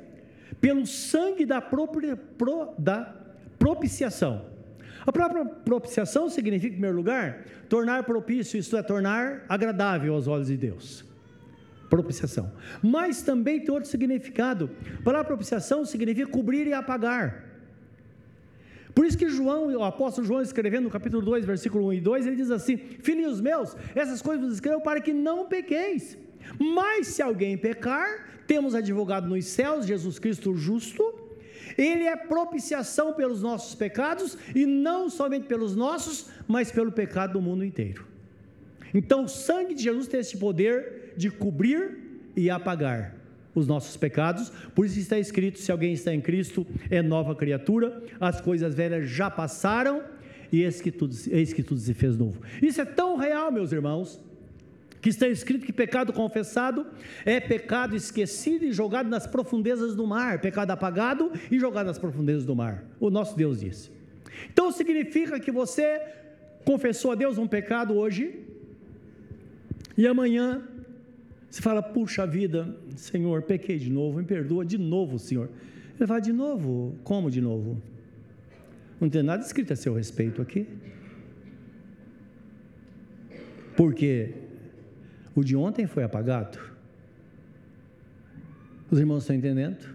pelo 0.60 0.86
sangue 0.86 1.44
da, 1.44 1.60
própria, 1.60 2.16
pro, 2.16 2.74
da 2.78 3.14
propiciação. 3.58 4.44
A 5.06 5.12
própria 5.12 5.44
propiciação 5.44 6.30
significa, 6.30 6.68
em 6.68 6.72
primeiro 6.72 6.96
lugar, 6.96 7.44
tornar 7.68 8.04
propício, 8.04 8.58
isto 8.58 8.76
é, 8.76 8.82
tornar 8.82 9.44
agradável 9.48 10.14
aos 10.14 10.26
olhos 10.26 10.46
de 10.46 10.56
Deus. 10.56 11.04
Propiciação. 11.88 12.52
Mas 12.82 13.22
também 13.22 13.60
tem 13.60 13.72
outro 13.72 13.88
significado. 13.88 14.70
Para 15.02 15.20
a 15.20 15.24
propiciação 15.24 15.84
significa 15.84 16.26
cobrir 16.26 16.66
e 16.66 16.72
apagar. 16.72 17.44
Por 18.94 19.04
isso 19.04 19.18
que 19.18 19.28
João, 19.28 19.66
o 19.74 19.82
apóstolo 19.82 20.26
João, 20.26 20.40
escrevendo 20.40 20.84
no 20.84 20.90
capítulo 20.90 21.20
2, 21.22 21.44
versículo 21.44 21.88
1 21.88 21.94
e 21.94 22.00
2, 22.00 22.26
ele 22.26 22.36
diz 22.36 22.50
assim: 22.50 22.76
Filhinhos 22.76 23.40
meus, 23.40 23.76
essas 23.94 24.22
coisas 24.22 24.44
vos 24.44 24.54
escrevo 24.54 24.80
para 24.80 25.00
que 25.00 25.12
não 25.12 25.46
pequeis. 25.46 26.16
Mas 26.58 27.08
se 27.08 27.22
alguém 27.22 27.56
pecar, 27.58 28.44
temos 28.46 28.74
advogado 28.74 29.28
nos 29.28 29.46
céus, 29.46 29.86
Jesus 29.86 30.18
Cristo 30.18 30.54
justo, 30.54 31.02
ele 31.76 32.04
é 32.04 32.14
propiciação 32.14 33.14
pelos 33.14 33.42
nossos 33.42 33.74
pecados 33.74 34.38
e 34.54 34.64
não 34.64 35.10
somente 35.10 35.46
pelos 35.46 35.74
nossos, 35.74 36.28
mas 36.46 36.70
pelo 36.70 36.92
pecado 36.92 37.32
do 37.32 37.42
mundo 37.42 37.64
inteiro. 37.64 38.06
Então, 38.92 39.24
o 39.24 39.28
sangue 39.28 39.74
de 39.74 39.82
Jesus 39.82 40.06
tem 40.06 40.20
esse 40.20 40.36
poder 40.36 41.03
de 41.16 41.30
cobrir 41.30 41.98
e 42.36 42.50
apagar 42.50 43.14
os 43.54 43.66
nossos 43.66 43.96
pecados, 43.96 44.50
por 44.74 44.84
isso 44.84 44.98
está 44.98 45.18
escrito: 45.18 45.58
se 45.58 45.70
alguém 45.70 45.92
está 45.92 46.12
em 46.12 46.20
Cristo, 46.20 46.66
é 46.90 47.00
nova 47.00 47.34
criatura, 47.34 48.02
as 48.20 48.40
coisas 48.40 48.74
velhas 48.74 49.08
já 49.08 49.30
passaram, 49.30 50.02
e 50.50 50.62
eis 50.62 50.80
que 50.80 50.90
tudo, 50.90 51.14
eis 51.30 51.52
que 51.52 51.62
tudo 51.62 51.80
se 51.80 51.94
fez 51.94 52.16
novo. 52.16 52.40
Isso 52.60 52.80
é 52.80 52.84
tão 52.84 53.16
real, 53.16 53.52
meus 53.52 53.72
irmãos, 53.72 54.20
que 55.00 55.08
está 55.10 55.28
escrito 55.28 55.66
que 55.66 55.72
pecado 55.72 56.12
confessado 56.12 56.86
é 57.26 57.38
pecado 57.38 57.94
esquecido 57.94 58.64
e 58.64 58.72
jogado 58.72 59.08
nas 59.08 59.26
profundezas 59.26 59.94
do 59.94 60.06
mar, 60.06 60.40
pecado 60.40 60.70
apagado 60.70 61.30
e 61.50 61.58
jogado 61.58 61.86
nas 61.86 61.98
profundezas 61.98 62.44
do 62.44 62.56
mar. 62.56 62.84
O 62.98 63.10
nosso 63.10 63.36
Deus 63.36 63.60
disse. 63.60 63.90
Então 64.50 64.72
significa 64.72 65.38
que 65.38 65.52
você 65.52 66.00
confessou 66.64 67.12
a 67.12 67.14
Deus 67.14 67.36
um 67.36 67.46
pecado 67.46 67.94
hoje 67.94 68.40
e 69.96 70.06
amanhã 70.06 70.62
você 71.54 71.62
fala: 71.62 71.80
"Puxa 71.80 72.26
vida, 72.26 72.76
Senhor, 72.96 73.42
pequei 73.42 73.78
de 73.78 73.88
novo, 73.88 74.18
me 74.18 74.24
perdoa 74.24 74.64
de 74.64 74.76
novo, 74.76 75.20
Senhor". 75.20 75.48
Ele 75.96 76.04
fala: 76.04 76.18
"De 76.18 76.32
novo? 76.32 76.96
Como 77.04 77.30
de 77.30 77.40
novo?" 77.40 77.80
Não 79.00 79.08
tem 79.08 79.22
nada 79.22 79.40
escrito 79.40 79.72
a 79.72 79.76
seu 79.76 79.94
respeito 79.94 80.42
aqui. 80.42 80.66
Porque 83.76 84.34
o 85.32 85.44
de 85.44 85.54
ontem 85.54 85.86
foi 85.86 86.02
apagado. 86.02 86.58
Os 88.90 88.98
irmãos 88.98 89.22
estão 89.22 89.36
entendendo? 89.36 89.94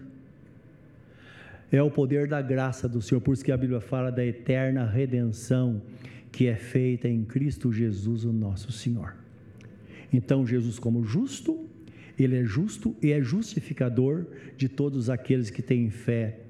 É 1.70 1.82
o 1.82 1.90
poder 1.90 2.26
da 2.26 2.40
graça 2.40 2.88
do 2.88 3.02
Senhor, 3.02 3.20
por 3.20 3.34
isso 3.34 3.44
que 3.44 3.52
a 3.52 3.56
Bíblia 3.56 3.82
fala 3.82 4.10
da 4.10 4.24
eterna 4.24 4.86
redenção 4.86 5.82
que 6.32 6.46
é 6.46 6.56
feita 6.56 7.06
em 7.06 7.22
Cristo 7.22 7.70
Jesus, 7.70 8.24
o 8.24 8.32
nosso 8.32 8.72
Senhor. 8.72 9.19
Então, 10.12 10.46
Jesus, 10.46 10.78
como 10.78 11.04
justo, 11.04 11.68
ele 12.18 12.38
é 12.38 12.44
justo 12.44 12.94
e 13.02 13.12
é 13.12 13.20
justificador 13.20 14.26
de 14.56 14.68
todos 14.68 15.08
aqueles 15.08 15.50
que 15.50 15.62
têm 15.62 15.90
fé 15.90 16.40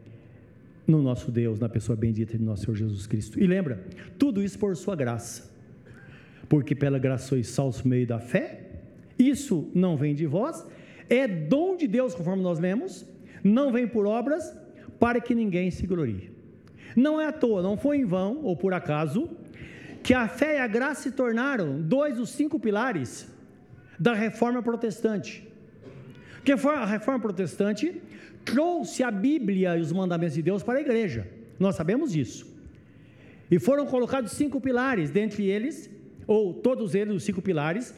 no 0.87 1.03
nosso 1.03 1.31
Deus, 1.31 1.59
na 1.59 1.69
pessoa 1.69 1.95
bendita 1.95 2.37
de 2.37 2.43
nosso 2.43 2.65
Senhor 2.65 2.77
Jesus 2.77 3.07
Cristo. 3.07 3.39
E 3.39 3.47
lembra, 3.47 3.85
tudo 4.19 4.43
isso 4.43 4.59
por 4.59 4.77
sua 4.77 4.97
graça, 4.97 5.51
porque 6.49 6.75
pela 6.75 6.99
graça 6.99 7.29
sois 7.29 7.49
salvos 7.49 7.83
meio 7.83 8.07
da 8.07 8.19
fé, 8.19 8.67
isso 9.19 9.71
não 9.75 9.97
vem 9.97 10.15
de 10.15 10.27
vós, 10.27 10.67
é 11.09 11.29
dom 11.29 11.77
de 11.77 11.87
Deus, 11.87 12.15
conforme 12.15 12.43
nós 12.43 12.59
lemos, 12.59 13.07
não 13.45 13.71
vem 13.71 13.87
por 13.87 14.07
obras, 14.07 14.57
para 14.99 15.21
que 15.21 15.35
ninguém 15.35 15.71
se 15.71 15.87
glorie. 15.87 16.31
Não 16.97 17.21
é 17.21 17.27
à 17.27 17.33
toa, 17.33 17.63
não 17.63 17.77
foi 17.77 17.99
em 17.99 18.05
vão 18.05 18.43
ou 18.43 18.57
por 18.57 18.75
acaso, 18.75 19.29
que 20.03 20.13
a 20.13 20.27
fé 20.27 20.57
e 20.57 20.61
a 20.61 20.67
graça 20.67 21.03
se 21.03 21.13
tornaram 21.13 21.81
dois 21.81 22.17
dos 22.17 22.31
cinco 22.31 22.59
pilares 22.59 23.29
da 24.01 24.15
reforma 24.15 24.63
protestante. 24.63 25.47
Que 26.43 26.53
a 26.53 26.87
reforma 26.87 27.21
protestante 27.21 28.01
trouxe 28.47 29.03
a 29.03 29.11
Bíblia 29.11 29.77
e 29.77 29.81
os 29.83 29.93
mandamentos 29.93 30.35
de 30.35 30.43
Deus 30.43 30.63
para 30.63 30.79
a 30.79 30.81
igreja. 30.81 31.29
Nós 31.59 31.77
sabemos 31.77 32.13
disso. 32.13 32.47
E 33.51 33.59
foram 33.59 33.85
colocados 33.85 34.33
cinco 34.33 34.59
pilares, 34.59 35.11
dentre 35.11 35.45
eles, 35.45 35.91
ou 36.27 36.55
todos 36.55 36.95
eles, 36.95 37.15
os 37.15 37.25
cinco 37.25 37.43
pilares, 37.43 37.95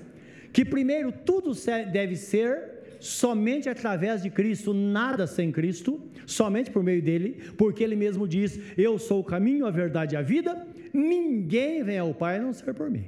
que 0.52 0.64
primeiro 0.64 1.12
tudo 1.12 1.52
deve 1.92 2.16
ser 2.16 2.96
somente 2.98 3.68
através 3.68 4.22
de 4.22 4.30
Cristo, 4.30 4.74
nada 4.74 5.26
sem 5.26 5.52
Cristo, 5.52 6.00
somente 6.26 6.70
por 6.70 6.82
meio 6.82 7.02
dele, 7.02 7.52
porque 7.56 7.84
ele 7.84 7.94
mesmo 7.94 8.26
diz: 8.26 8.58
Eu 8.76 8.98
sou 8.98 9.20
o 9.20 9.24
caminho, 9.24 9.66
a 9.66 9.70
verdade 9.70 10.14
e 10.14 10.18
a 10.18 10.22
vida, 10.22 10.66
ninguém 10.92 11.84
vem 11.84 11.98
ao 11.98 12.12
Pai 12.12 12.38
a 12.38 12.42
não 12.42 12.52
ser 12.52 12.74
por 12.74 12.90
mim, 12.90 13.04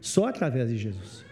só 0.00 0.26
através 0.26 0.68
de 0.68 0.76
Jesus. 0.76 1.24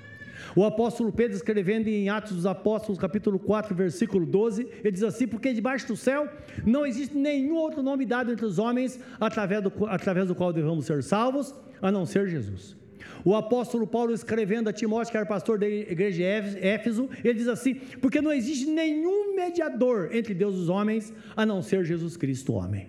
O 0.54 0.64
apóstolo 0.64 1.10
Pedro, 1.10 1.36
escrevendo 1.36 1.88
em 1.88 2.08
Atos 2.08 2.32
dos 2.32 2.46
Apóstolos, 2.46 2.98
capítulo 2.98 3.38
4, 3.38 3.74
versículo 3.74 4.26
12, 4.26 4.68
ele 4.80 4.90
diz 4.90 5.02
assim: 5.02 5.26
Porque 5.26 5.52
debaixo 5.52 5.88
do 5.88 5.96
céu 5.96 6.28
não 6.64 6.84
existe 6.84 7.16
nenhum 7.16 7.56
outro 7.56 7.82
nome 7.82 8.04
dado 8.04 8.30
entre 8.30 8.44
os 8.44 8.58
homens 8.58 9.00
através 9.20 9.62
do, 9.62 9.72
através 9.86 10.28
do 10.28 10.34
qual 10.34 10.52
devemos 10.52 10.84
ser 10.84 11.02
salvos, 11.02 11.54
a 11.80 11.90
não 11.90 12.04
ser 12.04 12.28
Jesus. 12.28 12.76
O 13.24 13.34
apóstolo 13.34 13.86
Paulo, 13.86 14.12
escrevendo 14.12 14.68
a 14.68 14.72
Timóteo, 14.72 15.10
que 15.10 15.16
era 15.16 15.26
pastor 15.26 15.58
da 15.58 15.66
igreja 15.66 16.16
de 16.18 16.24
Éfeso, 16.66 17.08
ele 17.24 17.34
diz 17.34 17.48
assim: 17.48 17.74
Porque 18.00 18.20
não 18.20 18.32
existe 18.32 18.66
nenhum 18.66 19.34
mediador 19.34 20.10
entre 20.12 20.34
Deus 20.34 20.54
e 20.54 20.58
os 20.58 20.68
homens, 20.68 21.12
a 21.36 21.46
não 21.46 21.62
ser 21.62 21.84
Jesus 21.84 22.16
Cristo, 22.16 22.52
homem. 22.54 22.88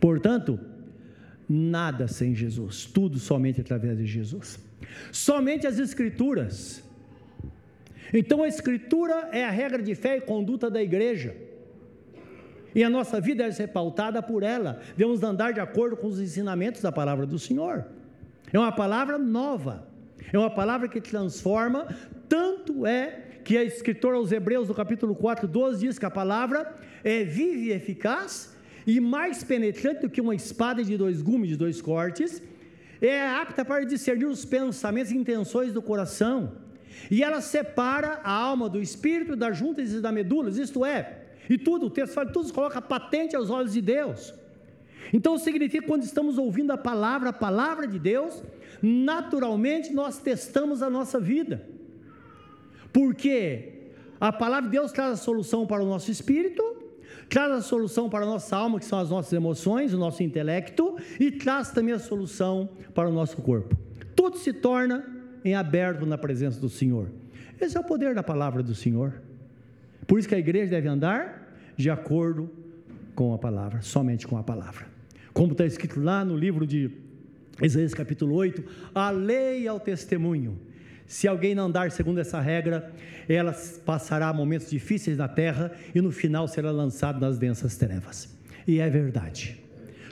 Portanto, 0.00 0.58
nada 1.48 2.08
sem 2.08 2.34
Jesus, 2.34 2.86
tudo 2.86 3.18
somente 3.18 3.60
através 3.60 3.96
de 3.98 4.06
Jesus. 4.06 4.58
Somente 5.12 5.66
as 5.66 5.78
Escrituras. 5.78 6.83
Então, 8.16 8.44
a 8.44 8.48
Escritura 8.48 9.28
é 9.32 9.44
a 9.44 9.50
regra 9.50 9.82
de 9.82 9.94
fé 9.96 10.16
e 10.18 10.20
conduta 10.20 10.70
da 10.70 10.80
igreja. 10.80 11.34
E 12.72 12.82
a 12.82 12.88
nossa 12.88 13.20
vida 13.20 13.42
deve 13.42 13.56
ser 13.56 13.68
pautada 13.68 14.22
por 14.22 14.44
ela. 14.44 14.80
Devemos 14.96 15.22
andar 15.22 15.52
de 15.52 15.58
acordo 15.58 15.96
com 15.96 16.06
os 16.06 16.20
ensinamentos 16.20 16.80
da 16.80 16.92
palavra 16.92 17.26
do 17.26 17.38
Senhor. 17.38 17.84
É 18.52 18.58
uma 18.58 18.70
palavra 18.70 19.18
nova. 19.18 19.88
É 20.32 20.38
uma 20.38 20.50
palavra 20.50 20.88
que 20.88 21.00
transforma, 21.00 21.88
tanto 22.28 22.86
é 22.86 23.20
que 23.44 23.58
a 23.58 23.64
escritora 23.64 24.16
aos 24.16 24.32
Hebreus, 24.32 24.68
no 24.68 24.74
capítulo 24.74 25.14
4, 25.14 25.46
12, 25.46 25.80
diz 25.86 25.98
que 25.98 26.06
a 26.06 26.10
palavra 26.10 26.74
é 27.02 27.22
viva 27.24 27.58
e 27.58 27.72
eficaz 27.72 28.56
e 28.86 29.00
mais 29.00 29.44
penetrante 29.44 30.02
do 30.02 30.10
que 30.10 30.20
uma 30.20 30.34
espada 30.34 30.82
de 30.82 30.96
dois 30.96 31.20
gumes, 31.20 31.50
de 31.50 31.56
dois 31.56 31.82
cortes, 31.82 32.42
é 33.00 33.26
apta 33.26 33.64
para 33.64 33.84
discernir 33.84 34.26
os 34.26 34.44
pensamentos 34.44 35.12
e 35.12 35.16
intenções 35.16 35.72
do 35.72 35.82
coração. 35.82 36.63
E 37.10 37.22
ela 37.22 37.40
separa 37.40 38.20
a 38.24 38.32
alma 38.32 38.68
do 38.68 38.80
espírito, 38.80 39.36
das 39.36 39.56
juntas 39.56 39.92
e 39.92 40.00
da 40.00 40.10
medula, 40.12 40.48
isto 40.50 40.84
é, 40.84 41.24
e 41.48 41.58
tudo, 41.58 41.86
o 41.86 41.90
texto 41.90 42.14
fala, 42.14 42.30
tudo 42.30 42.46
se 42.46 42.52
coloca 42.52 42.80
patente 42.80 43.36
aos 43.36 43.50
olhos 43.50 43.72
de 43.72 43.80
Deus. 43.80 44.32
Então 45.12 45.36
significa 45.38 45.82
que 45.82 45.86
quando 45.86 46.02
estamos 46.02 46.38
ouvindo 46.38 46.70
a 46.70 46.78
palavra, 46.78 47.28
a 47.28 47.32
palavra 47.32 47.86
de 47.86 47.98
Deus, 47.98 48.42
naturalmente 48.82 49.92
nós 49.92 50.18
testamos 50.18 50.82
a 50.82 50.88
nossa 50.88 51.20
vida. 51.20 51.66
Porque 52.92 53.92
a 54.18 54.32
palavra 54.32 54.70
de 54.70 54.76
Deus 54.76 54.92
traz 54.92 55.12
a 55.12 55.16
solução 55.16 55.66
para 55.66 55.82
o 55.82 55.86
nosso 55.86 56.10
espírito, 56.10 56.62
traz 57.28 57.52
a 57.52 57.60
solução 57.60 58.08
para 58.08 58.24
a 58.24 58.28
nossa 58.28 58.56
alma, 58.56 58.78
que 58.78 58.84
são 58.84 58.98
as 58.98 59.10
nossas 59.10 59.32
emoções, 59.32 59.92
o 59.92 59.98
nosso 59.98 60.22
intelecto, 60.22 60.96
e 61.20 61.30
traz 61.30 61.70
também 61.70 61.92
a 61.92 61.98
solução 61.98 62.70
para 62.94 63.08
o 63.08 63.12
nosso 63.12 63.36
corpo. 63.42 63.76
Tudo 64.16 64.38
se 64.38 64.52
torna 64.52 65.13
em 65.44 65.54
aberto 65.54 66.06
na 66.06 66.16
presença 66.16 66.58
do 66.60 66.68
Senhor. 66.68 67.08
Esse 67.60 67.76
é 67.76 67.80
o 67.80 67.84
poder 67.84 68.14
da 68.14 68.22
palavra 68.22 68.62
do 68.62 68.74
Senhor. 68.74 69.12
Por 70.06 70.18
isso 70.18 70.28
que 70.28 70.34
a 70.34 70.38
igreja 70.38 70.70
deve 70.70 70.88
andar 70.88 71.54
de 71.76 71.90
acordo 71.90 72.50
com 73.14 73.32
a 73.34 73.38
palavra, 73.38 73.82
somente 73.82 74.26
com 74.26 74.36
a 74.36 74.42
palavra. 74.42 74.86
Como 75.32 75.52
está 75.52 75.64
escrito 75.64 76.00
lá 76.00 76.24
no 76.24 76.36
livro 76.36 76.66
de 76.66 76.90
Isaías 77.62 77.94
capítulo 77.94 78.34
8, 78.34 78.64
a 78.94 79.10
lei 79.10 79.66
é 79.66 79.72
o 79.72 79.80
testemunho. 79.80 80.58
Se 81.06 81.28
alguém 81.28 81.54
não 81.54 81.66
andar 81.66 81.90
segundo 81.90 82.18
essa 82.18 82.40
regra, 82.40 82.92
ela 83.28 83.54
passará 83.84 84.32
momentos 84.32 84.70
difíceis 84.70 85.18
na 85.18 85.28
terra 85.28 85.72
e 85.94 86.00
no 86.00 86.10
final 86.10 86.48
será 86.48 86.70
lançado 86.70 87.20
nas 87.20 87.38
densas 87.38 87.76
trevas. 87.76 88.34
E 88.66 88.80
é 88.80 88.88
verdade. 88.88 89.63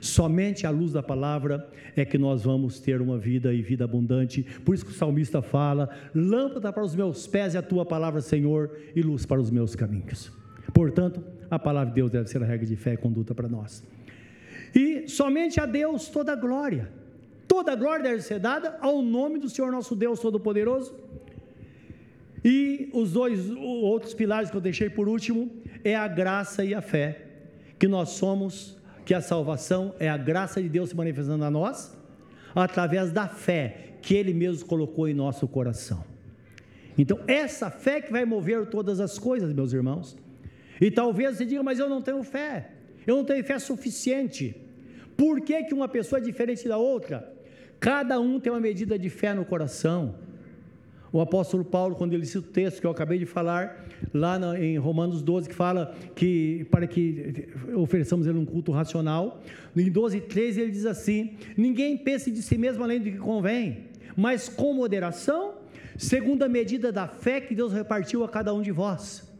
Somente 0.02 0.66
à 0.66 0.70
luz 0.70 0.92
da 0.92 1.02
palavra 1.02 1.70
é 1.94 2.04
que 2.04 2.18
nós 2.18 2.42
vamos 2.42 2.80
ter 2.80 3.00
uma 3.00 3.16
vida 3.16 3.54
e 3.54 3.62
vida 3.62 3.84
abundante. 3.84 4.44
Por 4.64 4.74
isso 4.74 4.84
que 4.84 4.90
o 4.90 4.94
salmista 4.94 5.40
fala: 5.40 5.88
lâmpada 6.12 6.72
para 6.72 6.82
os 6.82 6.92
meus 6.92 7.28
pés 7.28 7.54
é 7.54 7.58
a 7.58 7.62
tua 7.62 7.86
palavra, 7.86 8.20
Senhor, 8.20 8.76
e 8.96 9.00
luz 9.00 9.24
para 9.24 9.40
os 9.40 9.48
meus 9.48 9.76
caminhos. 9.76 10.32
Portanto, 10.74 11.22
a 11.48 11.56
palavra 11.56 11.90
de 11.90 11.94
Deus 11.94 12.10
deve 12.10 12.28
ser 12.28 12.42
a 12.42 12.44
regra 12.46 12.66
de 12.66 12.74
fé 12.74 12.94
e 12.94 12.96
conduta 12.96 13.32
para 13.32 13.48
nós. 13.48 13.84
E 14.74 15.06
somente 15.06 15.60
a 15.60 15.66
Deus 15.66 16.08
toda 16.08 16.32
a 16.32 16.36
glória. 16.36 16.90
Toda 17.46 17.70
a 17.70 17.76
glória 17.76 18.02
deve 18.02 18.22
ser 18.22 18.40
dada 18.40 18.76
ao 18.80 19.02
nome 19.02 19.38
do 19.38 19.48
Senhor 19.48 19.70
nosso 19.70 19.94
Deus 19.94 20.18
Todo-Poderoso. 20.18 20.96
E 22.44 22.90
os 22.92 23.12
dois 23.12 23.48
outros 23.50 24.14
pilares 24.14 24.50
que 24.50 24.56
eu 24.56 24.60
deixei 24.60 24.90
por 24.90 25.08
último 25.08 25.48
é 25.84 25.94
a 25.94 26.08
graça 26.08 26.64
e 26.64 26.74
a 26.74 26.82
fé, 26.82 27.24
que 27.78 27.86
nós 27.86 28.08
somos, 28.10 28.81
que 29.04 29.14
a 29.14 29.20
salvação 29.20 29.94
é 29.98 30.08
a 30.08 30.16
graça 30.16 30.62
de 30.62 30.68
Deus 30.68 30.90
se 30.90 30.96
manifestando 30.96 31.44
a 31.44 31.50
nós, 31.50 31.96
através 32.54 33.10
da 33.12 33.28
fé 33.28 33.96
que 34.00 34.14
Ele 34.14 34.34
mesmo 34.34 34.66
colocou 34.66 35.08
em 35.08 35.14
nosso 35.14 35.46
coração. 35.48 36.04
Então, 36.96 37.18
essa 37.26 37.70
fé 37.70 38.00
que 38.00 38.12
vai 38.12 38.24
mover 38.24 38.66
todas 38.66 39.00
as 39.00 39.18
coisas, 39.18 39.52
meus 39.52 39.72
irmãos. 39.72 40.16
E 40.80 40.90
talvez 40.90 41.36
você 41.36 41.46
diga, 41.46 41.62
mas 41.62 41.78
eu 41.78 41.88
não 41.88 42.02
tenho 42.02 42.22
fé, 42.22 42.70
eu 43.06 43.16
não 43.16 43.24
tenho 43.24 43.42
fé 43.44 43.58
suficiente. 43.58 44.56
Por 45.16 45.40
que, 45.40 45.64
que 45.64 45.74
uma 45.74 45.88
pessoa 45.88 46.18
é 46.18 46.22
diferente 46.22 46.68
da 46.68 46.76
outra? 46.76 47.32
Cada 47.78 48.20
um 48.20 48.38
tem 48.38 48.52
uma 48.52 48.60
medida 48.60 48.98
de 48.98 49.08
fé 49.08 49.34
no 49.34 49.44
coração. 49.44 50.16
O 51.12 51.20
apóstolo 51.20 51.64
Paulo, 51.64 51.94
quando 51.94 52.14
ele 52.14 52.26
cita 52.26 52.48
o 52.48 52.50
texto 52.50 52.80
que 52.80 52.86
eu 52.86 52.90
acabei 52.90 53.18
de 53.18 53.26
falar, 53.26 53.86
lá 54.12 54.38
em 54.58 54.76
Romanos 54.78 55.22
12, 55.22 55.48
que 55.48 55.54
fala 55.54 55.94
que 56.14 56.66
para 56.70 56.86
que 56.86 57.48
ofereçamos 57.74 58.26
ele 58.26 58.38
um 58.38 58.44
culto 58.44 58.72
racional, 58.72 59.42
em 59.76 59.90
12, 59.90 60.20
13 60.22 60.60
ele 60.60 60.70
diz 60.70 60.86
assim: 60.86 61.32
Ninguém 61.56 61.96
pense 61.96 62.30
de 62.30 62.42
si 62.42 62.58
mesmo 62.58 62.82
além 62.84 62.98
do 63.00 63.10
que 63.10 63.18
convém, 63.18 63.86
mas 64.16 64.48
com 64.48 64.74
moderação, 64.74 65.54
segundo 65.96 66.42
a 66.42 66.48
medida 66.48 66.92
da 66.92 67.08
fé 67.08 67.40
que 67.40 67.54
Deus 67.54 67.72
repartiu 67.72 68.24
a 68.24 68.28
cada 68.28 68.52
um 68.52 68.60
de 68.60 68.70
vós. 68.70 69.30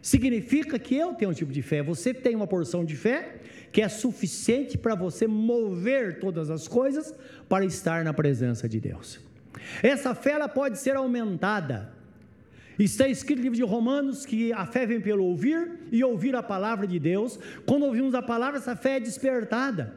Significa 0.00 0.78
que 0.78 0.94
eu 0.94 1.14
tenho 1.14 1.30
um 1.30 1.34
tipo 1.34 1.50
de 1.50 1.62
fé, 1.62 1.82
você 1.82 2.12
tem 2.12 2.36
uma 2.36 2.46
porção 2.46 2.84
de 2.84 2.94
fé, 2.94 3.36
que 3.72 3.80
é 3.80 3.88
suficiente 3.88 4.76
para 4.76 4.94
você 4.94 5.26
mover 5.26 6.20
todas 6.20 6.50
as 6.50 6.68
coisas 6.68 7.14
para 7.48 7.64
estar 7.64 8.04
na 8.04 8.12
presença 8.12 8.68
de 8.68 8.78
Deus. 8.78 9.18
Essa 9.82 10.14
fé 10.14 10.32
ela 10.32 10.48
pode 10.48 10.78
ser 10.78 10.94
aumentada. 10.94 11.93
Está 12.78 13.06
escrito 13.06 13.38
no 13.38 13.44
livro 13.44 13.56
de 13.56 13.62
Romanos 13.62 14.26
que 14.26 14.52
a 14.52 14.66
fé 14.66 14.84
vem 14.84 15.00
pelo 15.00 15.24
ouvir 15.24 15.80
e 15.92 16.02
ouvir 16.02 16.34
a 16.34 16.42
palavra 16.42 16.86
de 16.86 16.98
Deus. 16.98 17.38
Quando 17.64 17.84
ouvimos 17.84 18.14
a 18.14 18.22
palavra, 18.22 18.58
essa 18.58 18.74
fé 18.74 18.96
é 18.96 19.00
despertada. 19.00 19.94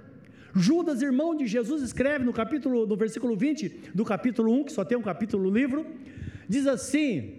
Judas, 0.55 1.01
irmão 1.01 1.35
de 1.35 1.47
Jesus, 1.47 1.81
escreve 1.81 2.23
no 2.23 2.33
capítulo, 2.33 2.85
no 2.85 2.95
versículo 2.95 3.35
20 3.35 3.91
do 3.93 4.05
capítulo 4.05 4.51
1, 4.61 4.65
que 4.65 4.71
só 4.71 4.83
tem 4.83 4.97
um 4.97 5.01
capítulo 5.01 5.49
livro, 5.49 5.85
diz 6.47 6.67
assim: 6.67 7.35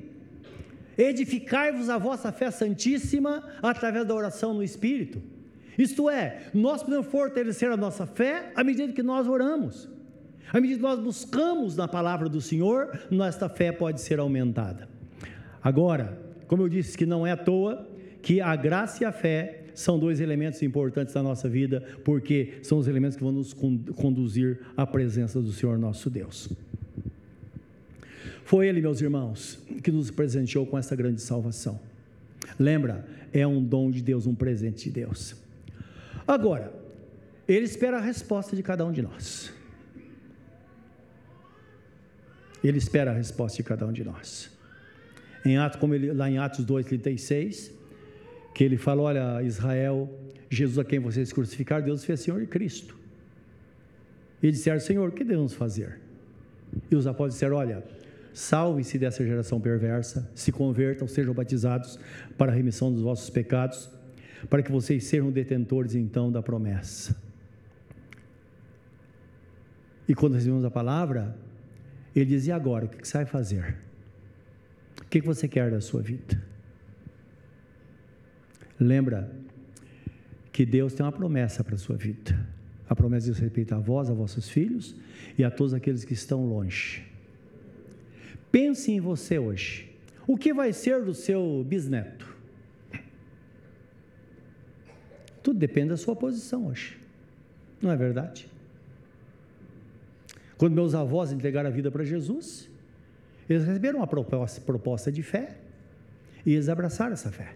Edificai-vos 0.97 1.89
a 1.89 1.99
vossa 1.99 2.33
fé 2.33 2.51
santíssima 2.51 3.45
através 3.63 4.05
da 4.07 4.15
oração 4.15 4.53
no 4.53 4.63
Espírito. 4.63 5.23
Isto 5.77 6.11
é, 6.11 6.51
nós 6.53 6.83
podemos 6.83 7.07
fortalecer 7.07 7.71
a 7.71 7.77
nossa 7.77 8.05
fé 8.07 8.53
à 8.57 8.65
medida 8.65 8.93
que 8.93 9.03
nós 9.03 9.29
oramos. 9.29 9.89
À 10.53 10.61
medida 10.61 10.79
que 10.79 10.83
nós 10.83 10.99
buscamos 10.99 11.77
na 11.77 11.87
palavra 11.87 12.29
do 12.29 12.41
Senhor, 12.41 12.99
nossa 13.11 13.49
fé 13.49 13.71
pode 13.71 14.01
ser 14.01 14.19
aumentada. 14.19 14.98
Agora, 15.63 16.19
como 16.47 16.63
eu 16.63 16.69
disse 16.69 16.97
que 16.97 17.07
não 17.07 17.27
é 17.27 17.33
à 17.33 17.37
toa 17.37 17.89
que 18.23 18.41
a 18.41 18.55
graça 18.57 19.05
e 19.05 19.07
a 19.07 19.13
fé 19.13 19.65
são 19.75 19.99
dois 19.99 20.21
elementos 20.21 20.61
importantes 20.63 21.15
da 21.15 21.23
nossa 21.23 21.49
vida, 21.49 21.83
porque 22.05 22.55
são 22.63 22.79
os 22.79 22.89
elementos 22.89 23.17
que 23.17 23.23
vão 23.23 23.33
nos 23.33 23.55
conduzir 23.55 24.61
à 24.77 24.85
presença 24.85 25.41
do 25.41 25.53
Senhor 25.53 25.79
nosso 25.79 26.11
Deus. 26.11 26.49
Foi 28.45 28.67
Ele, 28.67 28.81
meus 28.81 29.01
irmãos, 29.01 29.63
que 29.83 29.93
nos 29.93 30.11
presenteou 30.11 30.67
com 30.67 30.77
essa 30.77 30.97
grande 30.97 31.21
salvação. 31.21 31.79
Lembra, 32.59 33.07
é 33.33 33.47
um 33.47 33.63
dom 33.63 33.91
de 33.91 34.03
Deus, 34.03 34.27
um 34.27 34.35
presente 34.35 34.85
de 34.85 34.91
Deus. 34.91 35.37
Agora, 36.27 36.73
ele 37.47 37.65
espera 37.65 37.99
a 37.99 38.01
resposta 38.01 38.57
de 38.57 38.63
cada 38.63 38.85
um 38.85 38.93
de 38.93 39.01
nós. 39.01 39.53
Ele 42.63 42.79
espera 42.79 43.13
a 43.13 43.15
resposta 43.15 43.57
de 43.57 43.63
cada 43.63 43.87
um 43.87 43.93
de 43.93 44.05
nós. 44.05 44.58
Em 45.49 45.57
Atos, 45.57 45.81
como 45.81 45.95
ele, 45.95 46.13
lá 46.13 46.31
em 46.31 46.39
Atos 46.39 46.67
2,36, 46.67 47.71
que 48.55 48.63
ele 48.63 48.77
fala: 48.77 49.03
Olha, 49.03 49.43
Israel, 49.43 50.09
Jesus 50.51 50.79
a 50.79 50.85
quem 50.85 50.99
vocês 50.99 51.33
crucificaram, 51.33 51.85
Deus 51.85 52.05
fez 52.05 52.21
Senhor 52.21 52.43
e 52.43 52.47
Cristo. 52.47 52.97
E 54.43 54.51
disseram: 54.51 54.79
Senhor, 54.79 55.09
o 55.09 55.13
que 55.13 55.25
devemos 55.25 55.55
fazer? 55.55 55.99
E 56.91 56.95
os 56.95 57.07
apóstolos 57.07 57.35
disseram: 57.35 57.57
Olha, 57.57 57.83
salve-se 58.35 58.99
dessa 58.99 59.25
geração 59.25 59.59
perversa, 59.59 60.31
se 60.35 60.53
convertam, 60.53 61.09
sejam 61.09 61.33
batizados 61.33 61.99
para 62.37 62.53
a 62.53 62.55
remissão 62.55 62.93
dos 62.93 63.01
vossos 63.01 63.31
pecados 63.31 63.91
para 64.49 64.63
que 64.63 64.71
vocês 64.71 65.05
sejam 65.05 65.31
detentores 65.31 65.95
então 65.95 66.31
da 66.31 66.43
promessa. 66.43 67.17
E 70.07 70.15
quando 70.15 70.35
recebemos 70.35 70.65
a 70.65 70.71
palavra, 70.71 71.35
ele 72.15 72.27
diz: 72.27 72.47
e 72.47 72.53
agora? 72.53 72.85
O 72.85 72.89
que 72.89 73.07
você 73.07 73.19
vai 73.19 73.27
fazer? 73.27 73.88
O 75.09 75.11
que 75.11 75.23
você 75.23 75.49
quer 75.49 75.71
da 75.71 75.81
sua 75.81 76.03
vida? 76.03 76.39
Lembra 78.79 79.33
que 80.53 80.67
Deus 80.67 80.93
tem 80.93 81.07
uma 81.07 81.11
promessa 81.11 81.65
para 81.65 81.77
a 81.77 81.79
sua 81.79 81.97
vida. 81.97 82.47
A 82.87 82.95
promessa 82.95 83.31
diz 83.31 83.39
respeito 83.39 83.75
a 83.75 83.79
vós, 83.79 84.11
a 84.11 84.13
vossos 84.13 84.51
filhos 84.51 84.95
e 85.39 85.43
a 85.43 85.51
todos 85.51 85.73
aqueles 85.73 86.05
que 86.05 86.13
estão 86.13 86.47
longe. 86.47 87.07
Pense 88.53 88.93
em 88.93 89.01
você 89.01 89.39
hoje. 89.39 89.91
O 90.27 90.37
que 90.37 90.53
vai 90.53 90.75
ser 90.75 91.03
do 91.03 91.15
seu 91.15 91.65
bisneto? 91.67 92.37
Tudo 95.43 95.59
depende 95.59 95.89
da 95.89 95.97
sua 95.97 96.15
posição 96.15 96.67
hoje. 96.67 96.99
Não 97.81 97.91
é 97.91 97.97
verdade? 97.97 98.47
Quando 100.59 100.75
meus 100.75 100.95
avós 100.95 101.33
entregaram 101.33 101.71
a 101.71 101.73
vida 101.73 101.91
para 101.91 102.05
Jesus, 102.05 102.69
eles 103.49 103.65
receberam 103.65 104.01
uma 104.01 104.07
proposta, 104.07 104.61
proposta 104.61 105.11
de 105.11 105.23
fé 105.23 105.57
e 106.45 106.53
eles 106.53 106.69
abraçaram 106.69 107.13
essa 107.13 107.31
fé. 107.31 107.55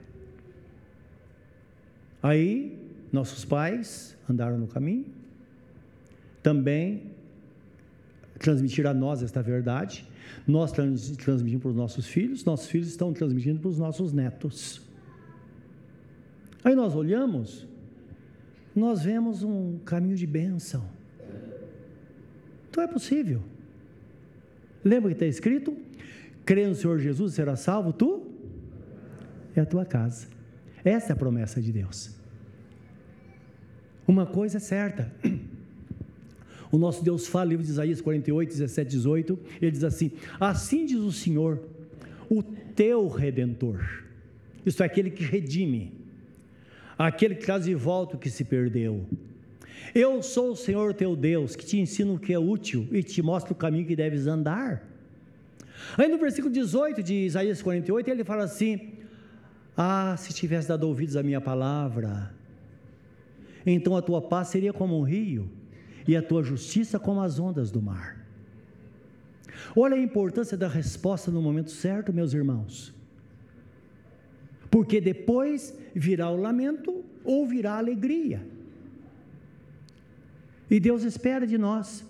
Aí, 2.23 2.79
nossos 3.13 3.45
pais 3.45 4.17
andaram 4.29 4.59
no 4.59 4.67
caminho, 4.67 5.07
também 6.43 7.11
transmitiram 8.39 8.91
a 8.91 8.95
nós 8.95 9.23
esta 9.23 9.43
verdade, 9.43 10.09
nós 10.47 10.73
transmitimos 10.73 11.63
para 11.63 11.71
os 11.71 11.77
nossos 11.77 12.07
filhos, 12.07 12.45
nossos 12.45 12.67
filhos 12.69 12.89
estão 12.89 13.13
transmitindo 13.13 13.61
para 13.61 13.69
os 13.69 13.79
nossos 13.79 14.13
netos. 14.13 14.81
Aí 16.65 16.75
nós 16.75 16.95
olhamos 16.95 17.67
nós 18.75 19.03
vemos 19.03 19.43
um 19.43 19.79
caminho 19.79 20.17
de 20.17 20.27
bênção. 20.27 20.85
Então 22.71 22.83
é 22.83 22.87
possível. 22.87 23.43
Lembra 24.85 25.11
que 25.11 25.17
está 25.17 25.27
escrito? 25.27 25.77
Crê 26.45 26.67
no 26.67 26.75
Senhor 26.75 26.99
Jesus 26.99 27.35
será 27.35 27.57
salvo, 27.57 27.93
tu 27.93 28.27
e 29.57 29.61
a 29.61 29.67
tua 29.67 29.85
casa. 29.85 30.27
Essa 30.85 31.13
é 31.13 31.15
a 31.15 31.17
promessa 31.17 31.61
de 31.61 31.73
Deus. 31.73 32.11
Uma 34.07 34.27
coisa 34.27 34.57
é 34.57 34.61
certa. 34.61 35.13
O 36.71 36.79
nosso 36.79 37.05
Deus 37.05 37.27
fala, 37.27 37.51
livro 37.51 37.65
de 37.65 37.71
Isaías 37.71 38.01
48, 38.01 38.49
17, 38.49 38.91
18, 38.91 39.39
ele 39.61 39.71
diz 39.71 39.85
assim: 39.85 40.13
Assim 40.41 40.87
diz 40.87 40.99
o 40.99 41.13
Senhor, 41.13 41.63
o 42.31 42.43
teu 42.43 43.09
redentor, 43.09 43.79
isto 44.65 44.83
é, 44.83 44.87
aquele 44.87 45.11
que 45.11 45.23
redime, 45.23 45.93
aquele 46.97 47.35
que 47.35 47.45
traz 47.45 47.67
de 47.67 47.75
volta 47.75 48.17
o 48.17 48.19
que 48.19 48.31
se 48.31 48.43
perdeu. 48.45 49.05
Eu 49.95 50.23
sou 50.23 50.53
o 50.53 50.57
Senhor 50.57 50.95
teu 50.95 51.15
Deus, 51.15 51.57
que 51.57 51.65
te 51.65 51.79
ensino 51.79 52.15
o 52.15 52.19
que 52.19 52.33
é 52.33 52.39
útil 52.39 52.89
e 52.91 53.03
te 53.03 53.21
mostro 53.21 53.53
o 53.53 53.57
caminho 53.57 53.87
que 53.87 53.97
deves 53.97 54.27
andar. 54.27 54.89
Aí 55.97 56.09
no 56.09 56.19
versículo 56.19 56.53
18 56.53 57.03
de 57.03 57.15
Isaías 57.27 57.61
48, 57.61 58.09
ele 58.09 58.25
fala 58.25 58.45
assim: 58.45 58.93
Ah, 59.77 60.15
se 60.17 60.33
tivesse 60.33 60.69
dado 60.69 60.85
ouvidos 60.85 61.17
à 61.17 61.23
minha 61.23 61.41
palavra, 61.41 62.35
então 63.67 63.97
a 63.97 64.03
tua 64.03 64.23
paz 64.23 64.49
seria 64.49 64.73
como 64.73 64.99
um 64.99 65.03
rio, 65.03 65.51
e 66.07 66.17
a 66.17 66.23
tua 66.23 66.43
justiça 66.43 66.99
como 66.99 67.21
as 67.21 67.39
ondas 67.39 67.71
do 67.71 67.83
mar. 67.83 68.23
Olha 69.77 69.97
a 69.97 70.01
importância 70.01 70.57
da 70.57 70.69
resposta 70.69 71.31
no 71.31 71.41
momento 71.41 71.71
certo, 71.71 72.13
meus 72.13 72.33
irmãos. 72.33 72.95
Porque 74.71 75.01
depois 75.01 75.79
virá 75.95 76.31
o 76.31 76.37
lamento 76.37 77.05
ou 77.25 77.47
virá 77.47 77.75
a 77.75 77.79
alegria. 77.79 78.52
E 80.73 80.81
Deus 80.81 81.03
espera 81.03 81.47
de 81.47 81.59
nós 81.59 82.03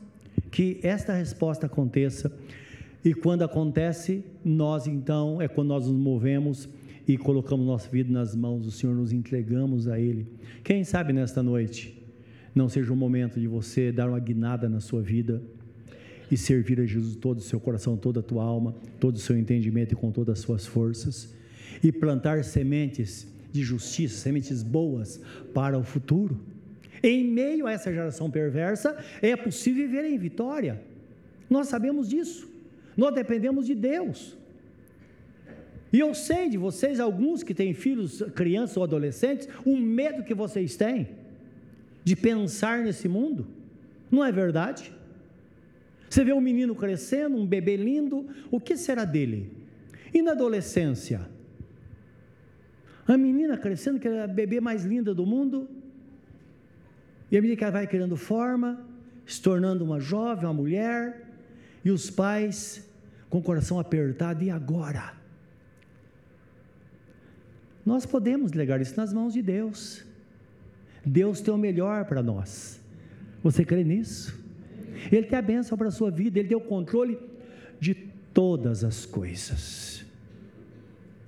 que 0.48 0.78
esta 0.84 1.12
resposta 1.12 1.66
aconteça. 1.66 2.32
E 3.04 3.12
quando 3.12 3.42
acontece, 3.42 4.24
nós 4.44 4.86
então, 4.86 5.42
é 5.42 5.48
quando 5.48 5.70
nós 5.70 5.88
nos 5.88 5.96
movemos 5.98 6.68
e 7.08 7.18
colocamos 7.18 7.66
nossa 7.66 7.88
vida 7.90 8.12
nas 8.12 8.36
mãos 8.36 8.62
do 8.62 8.70
Senhor, 8.70 8.94
nos 8.94 9.12
entregamos 9.12 9.88
a 9.88 9.98
Ele. 9.98 10.28
Quem 10.62 10.84
sabe 10.84 11.12
nesta 11.12 11.42
noite 11.42 12.00
não 12.54 12.68
seja 12.68 12.92
o 12.92 12.96
momento 12.96 13.40
de 13.40 13.48
você 13.48 13.90
dar 13.90 14.08
uma 14.08 14.20
guinada 14.20 14.68
na 14.68 14.78
sua 14.78 15.02
vida 15.02 15.42
e 16.30 16.36
servir 16.36 16.78
a 16.78 16.86
Jesus 16.86 17.16
todo 17.16 17.38
o 17.38 17.42
seu 17.42 17.58
coração, 17.58 17.96
toda 17.96 18.20
a 18.20 18.22
tua 18.22 18.44
alma, 18.44 18.76
todo 19.00 19.16
o 19.16 19.18
seu 19.18 19.36
entendimento 19.36 19.94
e 19.94 19.96
com 19.96 20.12
todas 20.12 20.38
as 20.38 20.44
suas 20.44 20.64
forças 20.64 21.34
e 21.82 21.90
plantar 21.90 22.44
sementes 22.44 23.26
de 23.50 23.64
justiça, 23.64 24.18
sementes 24.18 24.62
boas 24.62 25.20
para 25.52 25.76
o 25.76 25.82
futuro. 25.82 26.51
Em 27.02 27.24
meio 27.24 27.66
a 27.66 27.72
essa 27.72 27.92
geração 27.92 28.30
perversa, 28.30 28.96
é 29.20 29.36
possível 29.36 29.86
viver 29.86 30.04
em 30.04 30.16
vitória. 30.16 30.80
Nós 31.50 31.68
sabemos 31.68 32.08
disso. 32.08 32.48
Nós 32.96 33.14
dependemos 33.14 33.66
de 33.66 33.74
Deus. 33.74 34.36
E 35.92 35.98
eu 35.98 36.14
sei 36.14 36.48
de 36.48 36.56
vocês, 36.56 37.00
alguns 37.00 37.42
que 37.42 37.52
têm 37.52 37.74
filhos, 37.74 38.22
crianças 38.34 38.76
ou 38.76 38.84
adolescentes, 38.84 39.48
o 39.64 39.76
medo 39.76 40.22
que 40.22 40.34
vocês 40.34 40.76
têm 40.76 41.08
de 42.02 42.16
pensar 42.16 42.78
nesse 42.78 43.08
mundo. 43.08 43.46
Não 44.10 44.24
é 44.24 44.32
verdade? 44.32 44.92
Você 46.08 46.24
vê 46.24 46.32
um 46.32 46.40
menino 46.40 46.74
crescendo, 46.74 47.36
um 47.36 47.46
bebê 47.46 47.76
lindo, 47.76 48.26
o 48.50 48.60
que 48.60 48.76
será 48.76 49.04
dele? 49.04 49.50
E 50.14 50.22
na 50.22 50.32
adolescência? 50.32 51.28
A 53.06 53.16
menina 53.16 53.58
crescendo, 53.58 53.98
que 53.98 54.08
é 54.08 54.22
a 54.22 54.26
bebê 54.26 54.60
mais 54.60 54.84
linda 54.84 55.14
do 55.14 55.26
mundo, 55.26 55.68
e 57.32 57.38
à 57.38 57.40
medida 57.40 57.56
que 57.56 57.64
ela 57.64 57.72
vai 57.72 57.86
criando 57.86 58.14
forma, 58.14 58.78
se 59.26 59.40
tornando 59.40 59.82
uma 59.82 59.98
jovem, 59.98 60.44
uma 60.44 60.52
mulher, 60.52 61.26
e 61.82 61.90
os 61.90 62.10
pais 62.10 62.86
com 63.30 63.38
o 63.38 63.42
coração 63.42 63.80
apertado, 63.80 64.44
e 64.44 64.50
agora? 64.50 65.14
Nós 67.86 68.04
podemos 68.04 68.52
legar 68.52 68.82
isso 68.82 68.94
nas 68.98 69.14
mãos 69.14 69.32
de 69.32 69.40
Deus. 69.40 70.04
Deus 71.04 71.40
tem 71.40 71.52
o 71.52 71.56
melhor 71.56 72.04
para 72.04 72.22
nós. 72.22 72.78
Você 73.42 73.64
crê 73.64 73.82
nisso? 73.82 74.38
Ele 75.10 75.26
tem 75.26 75.38
a 75.38 75.42
bênção 75.42 75.76
para 75.78 75.88
a 75.88 75.90
sua 75.90 76.10
vida, 76.10 76.38
Ele 76.38 76.48
tem 76.48 76.56
o 76.56 76.60
controle 76.60 77.18
de 77.80 77.94
todas 77.94 78.84
as 78.84 79.06
coisas. 79.06 80.04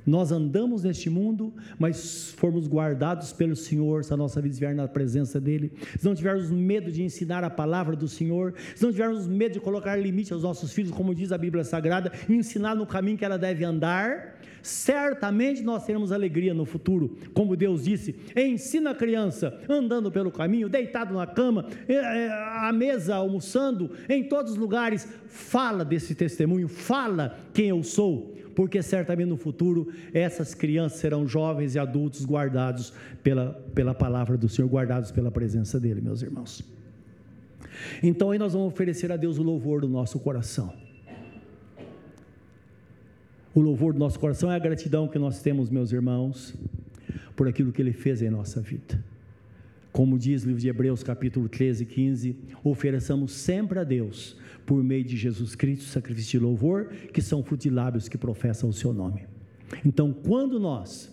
Nós 0.07 0.31
andamos 0.31 0.85
neste 0.85 1.09
mundo, 1.09 1.53
mas 1.79 2.31
formos 2.37 2.67
guardados 2.67 3.33
pelo 3.33 3.57
Senhor, 3.57 4.05
se 4.05 4.13
a 4.13 4.17
nossa 4.17 4.41
vida 4.41 4.53
estiver 4.53 4.75
na 4.75 4.87
presença 4.87 5.41
dEle, 5.41 5.73
se 5.99 6.05
não 6.05 6.15
tivermos 6.15 6.51
medo 6.51 6.93
de 6.93 7.03
ensinar 7.03 7.43
a 7.43 7.51
palavra 7.51 7.97
do 7.97 8.07
Senhor, 8.07 8.55
se 8.75 8.83
não 8.83 8.93
tivermos 8.93 9.27
medo 9.27 9.55
de 9.55 9.61
colocar 9.61 9.97
limite 9.97 10.33
aos 10.33 10.43
nossos 10.43 10.73
filhos, 10.73 10.91
como 10.91 11.15
diz 11.15 11.33
a 11.33 11.39
Bíblia 11.39 11.65
Sagrada, 11.65 12.13
ensinar 12.29 12.75
no 12.75 12.87
caminho 12.87 13.17
que 13.17 13.25
ela 13.25 13.39
deve 13.39 13.65
andar, 13.65 14.39
certamente 14.63 15.63
nós 15.63 15.85
teremos 15.85 16.13
alegria 16.13 16.53
no 16.53 16.65
futuro. 16.65 17.17
Como 17.33 17.57
Deus 17.57 17.85
disse: 17.85 18.15
ensina 18.37 18.91
a 18.91 18.95
criança 18.95 19.59
andando 19.69 20.11
pelo 20.11 20.31
caminho, 20.31 20.69
deitado 20.69 21.15
na 21.15 21.27
cama, 21.27 21.67
é, 21.89 21.95
é, 21.95 22.29
à 22.31 22.73
mesa, 22.73 23.15
almoçando, 23.15 23.91
em 24.09 24.25
todos 24.25 24.53
os 24.53 24.59
lugares, 24.59 25.09
fala 25.29 25.85
desse 25.85 26.15
testemunho, 26.15 26.69
fala 26.69 27.39
quem 27.53 27.69
eu 27.69 27.83
sou 27.83 28.35
porque 28.55 28.83
certamente 28.83 29.29
no 29.29 29.37
futuro 29.37 29.93
essas 30.13 30.55
crianças 30.55 30.99
serão 30.99 31.27
jovens 31.27 31.75
e 31.75 31.79
adultos 31.79 32.25
guardados 32.25 32.93
pela, 33.23 33.53
pela 33.75 33.95
palavra 33.95 34.37
do 34.37 34.49
Senhor, 34.49 34.69
guardados 34.69 35.11
pela 35.11 35.31
presença 35.31 35.81
dEle, 35.81 36.01
meus 36.01 36.23
irmãos. 36.23 36.63
Então 38.03 38.31
aí 38.31 38.39
nós 38.39 38.53
vamos 38.53 38.69
oferecer 38.69 39.11
a 39.11 39.17
Deus 39.17 39.39
o 39.39 39.43
louvor 39.43 39.81
do 39.81 39.89
nosso 39.89 40.19
coração. 40.19 40.73
O 43.55 43.61
louvor 43.61 43.93
do 43.93 43.99
nosso 43.99 44.19
coração 44.19 44.51
é 44.51 44.57
a 44.57 44.59
gratidão 44.59 45.07
que 45.07 45.19
nós 45.19 45.41
temos, 45.41 45.71
meus 45.71 45.93
irmãos, 45.93 46.55
por 47.37 47.47
aquilo 47.47 47.73
que 47.73 47.81
Ele 47.81 47.93
fez 47.93 48.21
em 48.21 48.31
nossa 48.31 48.61
vida. 48.61 49.03
Como 49.93 50.19
diz 50.19 50.43
o 50.43 50.49
livro 50.49 50.61
de 50.61 50.69
Hebreus, 50.69 51.05
capítulo 51.05 51.49
13, 51.49 51.87
15, 51.87 52.37
ofereçamos 52.65 53.31
sempre 53.31 53.79
a 53.79 53.85
Deus 53.85 54.37
por 54.67 54.83
meio 54.83 55.05
de 55.05 55.17
Jesus 55.17 55.55
Cristo, 55.55 55.85
sacrifício 55.85 56.39
de 56.39 56.45
louvor, 56.45 56.89
que 57.13 57.21
são 57.21 57.45
lábios 57.71 58.09
que 58.09 58.19
professam 58.19 58.69
o 58.69 58.73
seu 58.73 58.93
nome. 58.93 59.27
Então, 59.85 60.13
quando 60.13 60.59
nós 60.59 61.13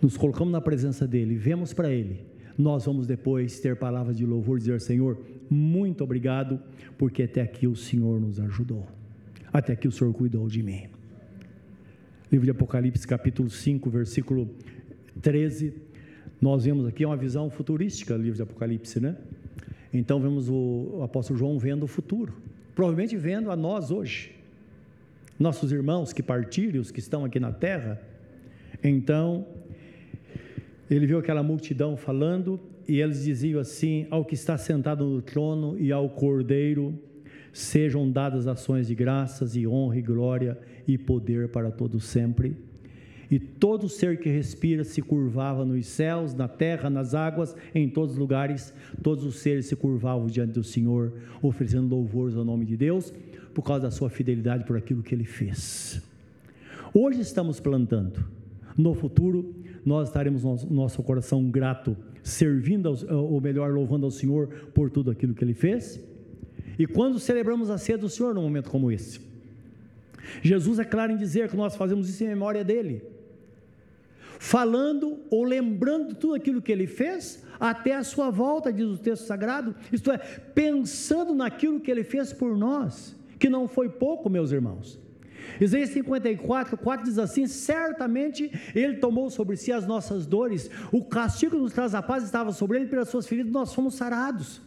nos 0.00 0.16
colocamos 0.16 0.52
na 0.52 0.60
presença 0.60 1.06
dele, 1.06 1.36
vemos 1.36 1.72
para 1.72 1.90
ele, 1.90 2.24
nós 2.58 2.86
vamos 2.86 3.06
depois 3.06 3.60
ter 3.60 3.76
palavras 3.76 4.16
de 4.16 4.24
louvor, 4.24 4.58
dizer: 4.58 4.80
Senhor, 4.80 5.18
muito 5.48 6.02
obrigado, 6.02 6.60
porque 6.96 7.24
até 7.24 7.42
aqui 7.42 7.66
o 7.66 7.76
Senhor 7.76 8.20
nos 8.20 8.40
ajudou, 8.40 8.86
até 9.52 9.72
aqui 9.72 9.86
o 9.86 9.92
Senhor 9.92 10.12
cuidou 10.12 10.48
de 10.48 10.62
mim. 10.62 10.84
Livro 12.30 12.44
de 12.44 12.50
Apocalipse, 12.50 13.06
capítulo 13.06 13.48
5, 13.48 13.88
versículo 13.88 14.50
13. 15.20 15.74
Nós 16.40 16.64
vemos 16.64 16.86
aqui 16.86 17.04
uma 17.04 17.16
visão 17.16 17.48
futurística 17.48 18.14
livro 18.16 18.36
de 18.36 18.42
Apocalipse, 18.42 19.00
né? 19.00 19.16
Então 19.96 20.20
vemos 20.20 20.48
o, 20.48 21.00
apóstolo 21.02 21.38
João 21.38 21.58
vendo 21.58 21.84
o 21.84 21.86
futuro, 21.86 22.34
provavelmente 22.74 23.16
vendo 23.16 23.50
a 23.50 23.56
nós 23.56 23.90
hoje, 23.90 24.34
nossos 25.38 25.72
irmãos 25.72 26.12
que 26.12 26.22
partiram, 26.22 26.80
os 26.80 26.90
que 26.90 27.00
estão 27.00 27.24
aqui 27.24 27.38
na 27.38 27.52
terra. 27.52 28.00
Então, 28.82 29.46
ele 30.90 31.06
viu 31.06 31.18
aquela 31.18 31.42
multidão 31.42 31.96
falando 31.96 32.60
e 32.88 33.00
eles 33.00 33.24
diziam 33.24 33.60
assim: 33.60 34.06
Ao 34.10 34.24
que 34.24 34.34
está 34.34 34.56
sentado 34.56 35.04
no 35.04 35.22
trono 35.22 35.78
e 35.78 35.92
ao 35.92 36.08
cordeiro 36.08 36.98
sejam 37.52 38.10
dadas 38.10 38.46
ações 38.46 38.86
de 38.86 38.94
graças 38.94 39.56
e 39.56 39.66
honra 39.66 39.98
e 39.98 40.02
glória 40.02 40.58
e 40.86 40.98
poder 40.98 41.48
para 41.48 41.70
todos 41.70 42.04
sempre 42.04 42.54
e 43.30 43.38
todo 43.38 43.88
ser 43.88 44.18
que 44.18 44.28
respira 44.28 44.84
se 44.84 45.02
curvava 45.02 45.64
nos 45.64 45.86
céus, 45.86 46.34
na 46.34 46.46
terra, 46.46 46.88
nas 46.88 47.14
águas, 47.14 47.56
em 47.74 47.88
todos 47.88 48.12
os 48.12 48.18
lugares, 48.18 48.72
todos 49.02 49.24
os 49.24 49.36
seres 49.36 49.66
se 49.66 49.74
curvavam 49.74 50.26
diante 50.26 50.52
do 50.52 50.62
Senhor, 50.62 51.12
oferecendo 51.42 51.94
louvores 51.94 52.36
ao 52.36 52.44
nome 52.44 52.64
de 52.64 52.76
Deus, 52.76 53.12
por 53.52 53.62
causa 53.62 53.82
da 53.82 53.90
sua 53.90 54.08
fidelidade 54.08 54.64
por 54.64 54.76
aquilo 54.76 55.02
que 55.02 55.14
ele 55.14 55.24
fez. 55.24 56.02
Hoje 56.94 57.20
estamos 57.20 57.58
plantando, 57.58 58.24
no 58.76 58.94
futuro 58.94 59.54
nós 59.84 60.08
estaremos 60.08 60.42
no 60.42 60.56
nosso 60.70 61.02
coração 61.02 61.48
grato, 61.50 61.96
servindo, 62.22 62.92
ou 63.08 63.40
melhor, 63.40 63.72
louvando 63.72 64.04
ao 64.04 64.10
Senhor 64.10 64.48
por 64.74 64.90
tudo 64.90 65.10
aquilo 65.10 65.32
que 65.32 65.44
ele 65.44 65.54
fez. 65.54 66.00
E 66.78 66.86
quando 66.86 67.20
celebramos 67.20 67.70
a 67.70 67.78
ceia 67.78 67.96
do 67.96 68.08
Senhor 68.08 68.34
num 68.34 68.42
momento 68.42 68.68
como 68.68 68.90
esse, 68.90 69.20
Jesus 70.42 70.80
é 70.80 70.84
claro 70.84 71.12
em 71.12 71.16
dizer 71.16 71.48
que 71.48 71.56
nós 71.56 71.76
fazemos 71.76 72.08
isso 72.08 72.24
em 72.24 72.26
memória 72.26 72.64
dele 72.64 73.15
falando 74.38 75.18
ou 75.30 75.44
lembrando 75.44 76.14
tudo 76.14 76.34
aquilo 76.34 76.62
que 76.62 76.72
ele 76.72 76.86
fez 76.86 77.44
até 77.58 77.94
a 77.94 78.04
sua 78.04 78.30
volta, 78.30 78.72
diz 78.72 78.86
o 78.86 78.98
texto 78.98 79.24
sagrado, 79.24 79.74
isto 79.92 80.10
é, 80.10 80.18
pensando 80.18 81.34
naquilo 81.34 81.80
que 81.80 81.90
ele 81.90 82.04
fez 82.04 82.32
por 82.32 82.56
nós, 82.56 83.16
que 83.38 83.48
não 83.48 83.66
foi 83.66 83.88
pouco, 83.88 84.28
meus 84.28 84.52
irmãos. 84.52 84.98
Isaías 85.60 85.90
54, 85.90 86.76
4 86.76 87.06
diz 87.06 87.18
assim: 87.18 87.46
Certamente 87.46 88.50
Ele 88.74 88.96
tomou 88.96 89.30
sobre 89.30 89.56
si 89.56 89.72
as 89.72 89.86
nossas 89.86 90.26
dores, 90.26 90.70
o 90.90 91.04
castigo 91.04 91.52
que 91.56 91.62
nos 91.62 91.72
traz 91.72 91.94
a 91.94 92.02
paz 92.02 92.24
estava 92.24 92.52
sobre 92.52 92.78
Ele, 92.78 92.86
pelas 92.86 93.08
suas 93.08 93.26
feridas 93.26 93.52
nós 93.52 93.72
fomos 93.72 93.94
sarados. 93.94 94.60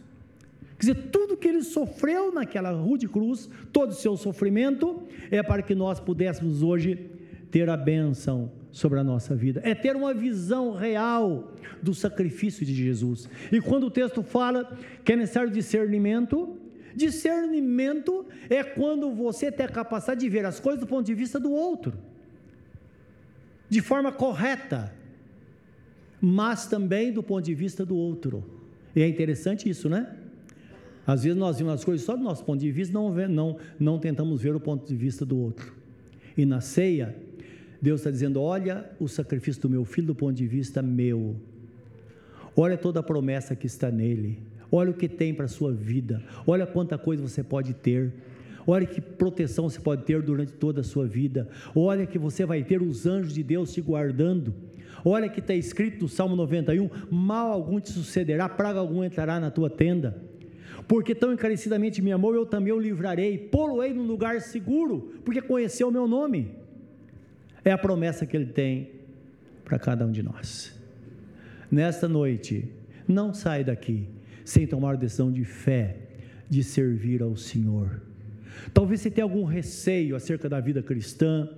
Quer 0.78 0.94
dizer, 0.94 1.10
tudo 1.10 1.36
que 1.36 1.46
Ele 1.46 1.62
sofreu 1.62 2.32
naquela 2.32 2.70
rude 2.70 3.06
cruz, 3.06 3.50
todo 3.70 3.90
o 3.90 3.94
seu 3.94 4.16
sofrimento, 4.16 5.02
é 5.30 5.42
para 5.42 5.62
que 5.62 5.74
nós 5.74 6.00
pudéssemos 6.00 6.62
hoje 6.62 7.10
ter 7.50 7.68
a 7.68 7.76
bênção 7.76 8.50
sobre 8.72 8.98
a 9.00 9.04
nossa 9.04 9.34
vida, 9.34 9.60
é 9.64 9.74
ter 9.74 9.96
uma 9.96 10.14
visão 10.14 10.72
real 10.72 11.52
do 11.82 11.94
sacrifício 11.94 12.64
de 12.64 12.74
Jesus. 12.74 13.28
E 13.50 13.60
quando 13.60 13.84
o 13.84 13.90
texto 13.90 14.22
fala 14.22 14.76
que 15.04 15.12
é 15.12 15.16
necessário 15.16 15.50
discernimento, 15.50 16.56
discernimento 16.94 18.26
é 18.48 18.62
quando 18.62 19.10
você 19.12 19.50
tem 19.50 19.66
a 19.66 19.68
capacidade 19.68 20.20
de 20.20 20.28
ver 20.28 20.44
as 20.44 20.60
coisas 20.60 20.80
do 20.80 20.86
ponto 20.86 21.06
de 21.06 21.14
vista 21.14 21.38
do 21.40 21.50
outro, 21.50 21.94
de 23.68 23.80
forma 23.80 24.12
correta, 24.12 24.92
mas 26.20 26.66
também 26.66 27.12
do 27.12 27.22
ponto 27.22 27.44
de 27.44 27.54
vista 27.54 27.84
do 27.84 27.96
outro. 27.96 28.44
E 28.94 29.02
é 29.02 29.08
interessante 29.08 29.68
isso, 29.68 29.88
né? 29.88 30.16
Às 31.06 31.24
vezes 31.24 31.38
nós 31.38 31.58
vemos 31.58 31.74
as 31.74 31.84
coisas 31.84 32.04
só 32.04 32.16
do 32.16 32.22
nosso 32.22 32.44
ponto 32.44 32.60
de 32.60 32.70
vista, 32.70 32.92
não, 32.92 33.12
não, 33.28 33.56
não 33.78 33.98
tentamos 33.98 34.42
ver 34.42 34.54
o 34.54 34.60
ponto 34.60 34.86
de 34.86 34.94
vista 34.94 35.24
do 35.24 35.38
outro. 35.38 35.72
E 36.36 36.44
na 36.44 36.60
ceia, 36.60 37.16
Deus 37.80 38.00
está 38.00 38.10
dizendo: 38.10 38.40
olha 38.40 38.90
o 38.98 39.08
sacrifício 39.08 39.62
do 39.62 39.70
meu 39.70 39.84
filho 39.84 40.08
do 40.08 40.14
ponto 40.14 40.34
de 40.34 40.46
vista 40.46 40.82
meu. 40.82 41.36
Olha 42.56 42.76
toda 42.76 43.00
a 43.00 43.02
promessa 43.02 43.56
que 43.56 43.66
está 43.66 43.90
nele. 43.90 44.38
Olha 44.70 44.90
o 44.90 44.94
que 44.94 45.08
tem 45.08 45.34
para 45.34 45.46
a 45.46 45.48
sua 45.48 45.72
vida. 45.72 46.22
Olha 46.46 46.66
quanta 46.66 46.96
coisa 46.98 47.22
você 47.22 47.42
pode 47.42 47.74
ter. 47.74 48.12
Olha 48.66 48.86
que 48.86 49.00
proteção 49.00 49.68
você 49.68 49.80
pode 49.80 50.04
ter 50.04 50.22
durante 50.22 50.52
toda 50.52 50.80
a 50.80 50.84
sua 50.84 51.06
vida. 51.06 51.48
Olha 51.74 52.06
que 52.06 52.18
você 52.18 52.44
vai 52.44 52.62
ter 52.62 52.82
os 52.82 53.06
anjos 53.06 53.32
de 53.32 53.42
Deus 53.42 53.72
te 53.72 53.80
guardando. 53.80 54.54
Olha 55.04 55.28
que 55.28 55.40
está 55.40 55.54
escrito 55.54 56.02
no 56.02 56.08
Salmo 56.08 56.36
91: 56.36 56.90
mal 57.10 57.50
algum 57.50 57.80
te 57.80 57.90
sucederá, 57.90 58.48
praga 58.48 58.78
algum 58.78 59.02
entrará 59.02 59.40
na 59.40 59.50
tua 59.50 59.70
tenda. 59.70 60.22
Porque 60.86 61.14
tão 61.14 61.32
encarecidamente 61.32 62.02
me 62.02 62.12
amou, 62.12 62.34
eu 62.34 62.44
também 62.44 62.72
o 62.72 62.78
livrarei, 62.78 63.38
pô-lo-ei 63.38 63.92
num 63.92 64.06
lugar 64.06 64.40
seguro, 64.40 65.12
porque 65.24 65.40
conheceu 65.40 65.88
o 65.88 65.92
meu 65.92 66.06
nome. 66.06 66.59
É 67.64 67.70
a 67.70 67.78
promessa 67.78 68.26
que 68.26 68.36
ele 68.36 68.46
tem 68.46 68.90
para 69.64 69.78
cada 69.78 70.06
um 70.06 70.10
de 70.10 70.22
nós. 70.22 70.78
Nesta 71.70 72.08
noite, 72.08 72.70
não 73.06 73.32
sai 73.32 73.62
daqui 73.62 74.08
sem 74.44 74.66
tomar 74.66 74.96
decisão 74.96 75.30
de 75.30 75.44
fé, 75.44 75.96
de 76.48 76.64
servir 76.64 77.22
ao 77.22 77.36
Senhor. 77.36 78.02
Talvez 78.74 79.00
você 79.00 79.10
tenha 79.10 79.24
algum 79.24 79.44
receio 79.44 80.16
acerca 80.16 80.48
da 80.48 80.60
vida 80.60 80.82
cristã, 80.82 81.48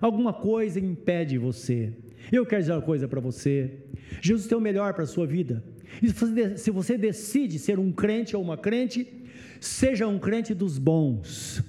alguma 0.00 0.32
coisa 0.32 0.80
impede 0.80 1.36
você. 1.36 1.92
Eu 2.32 2.46
quero 2.46 2.62
dizer 2.62 2.72
uma 2.72 2.82
coisa 2.82 3.06
para 3.06 3.20
você: 3.20 3.78
Jesus 4.20 4.46
tem 4.46 4.56
o 4.56 4.60
melhor 4.60 4.94
para 4.94 5.04
a 5.04 5.06
sua 5.06 5.26
vida. 5.26 5.62
E 6.02 6.08
se 6.58 6.70
você 6.70 6.96
decide 6.96 7.58
ser 7.58 7.78
um 7.78 7.92
crente 7.92 8.36
ou 8.36 8.42
uma 8.42 8.56
crente, 8.56 9.06
seja 9.60 10.06
um 10.06 10.18
crente 10.18 10.54
dos 10.54 10.78
bons. 10.78 11.62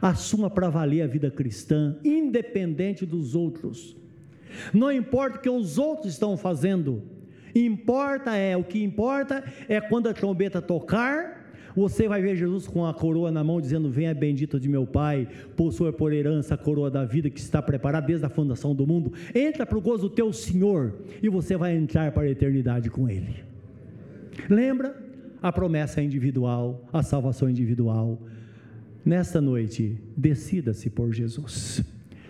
Assuma 0.00 0.50
para 0.50 0.68
valer 0.68 1.02
a 1.02 1.06
vida 1.06 1.30
cristã, 1.30 1.96
independente 2.04 3.04
dos 3.06 3.34
outros. 3.34 3.96
Não 4.72 4.90
importa 4.90 5.38
o 5.38 5.40
que 5.40 5.50
os 5.50 5.78
outros 5.78 6.12
estão 6.12 6.36
fazendo, 6.36 7.02
importa 7.54 8.34
é, 8.34 8.56
o 8.56 8.64
que 8.64 8.82
importa 8.82 9.44
é 9.68 9.80
quando 9.80 10.08
a 10.08 10.14
trombeta 10.14 10.62
tocar, 10.62 11.46
você 11.76 12.08
vai 12.08 12.22
ver 12.22 12.36
Jesus 12.36 12.66
com 12.66 12.86
a 12.86 12.94
coroa 12.94 13.30
na 13.30 13.44
mão, 13.44 13.60
dizendo: 13.60 13.90
Venha 13.90 14.14
bendito 14.14 14.58
de 14.58 14.66
meu 14.66 14.86
Pai, 14.86 15.28
possua 15.54 15.92
por 15.92 16.10
herança 16.10 16.54
a 16.54 16.58
coroa 16.58 16.90
da 16.90 17.04
vida 17.04 17.28
que 17.28 17.38
está 17.38 17.60
preparada 17.60 18.06
desde 18.06 18.24
a 18.24 18.30
fundação 18.30 18.74
do 18.74 18.86
mundo. 18.86 19.12
Entra 19.34 19.66
para 19.66 19.76
o 19.76 19.80
gozo 19.80 20.08
do 20.08 20.10
teu 20.10 20.32
Senhor 20.32 20.94
e 21.22 21.28
você 21.28 21.54
vai 21.54 21.76
entrar 21.76 22.10
para 22.12 22.22
a 22.22 22.30
eternidade 22.30 22.88
com 22.88 23.08
Ele. 23.08 23.44
Lembra? 24.48 25.04
A 25.42 25.52
promessa 25.52 26.00
individual, 26.00 26.88
a 26.90 27.02
salvação 27.02 27.48
individual. 27.48 28.18
Nesta 29.06 29.40
noite, 29.40 29.96
decida-se 30.16 30.90
por 30.90 31.12
Jesus. 31.12 31.80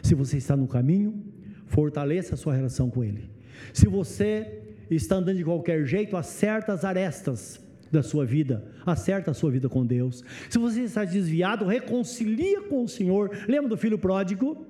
Se 0.02 0.14
você 0.14 0.36
está 0.36 0.54
no 0.54 0.68
caminho, 0.68 1.24
fortaleça 1.64 2.34
a 2.34 2.36
sua 2.36 2.54
relação 2.54 2.90
com 2.90 3.02
Ele. 3.02 3.30
Se 3.72 3.88
você 3.88 4.60
está 4.90 5.16
andando 5.16 5.38
de 5.38 5.44
qualquer 5.44 5.86
jeito, 5.86 6.18
acerta 6.18 6.74
as 6.74 6.84
arestas 6.84 7.58
da 7.90 8.02
sua 8.02 8.26
vida, 8.26 8.62
acerta 8.84 9.30
a 9.30 9.34
sua 9.34 9.50
vida 9.50 9.70
com 9.70 9.86
Deus. 9.86 10.22
Se 10.50 10.58
você 10.58 10.82
está 10.82 11.02
desviado, 11.02 11.64
reconcilia 11.64 12.60
com 12.60 12.84
o 12.84 12.88
Senhor. 12.88 13.30
Lembra 13.48 13.70
do 13.70 13.76
filho 13.78 13.98
pródigo? 13.98 14.66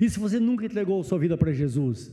E 0.00 0.10
se 0.10 0.18
você 0.18 0.40
nunca 0.40 0.66
entregou 0.66 1.04
sua 1.04 1.20
vida 1.20 1.38
para 1.38 1.52
Jesus, 1.52 2.12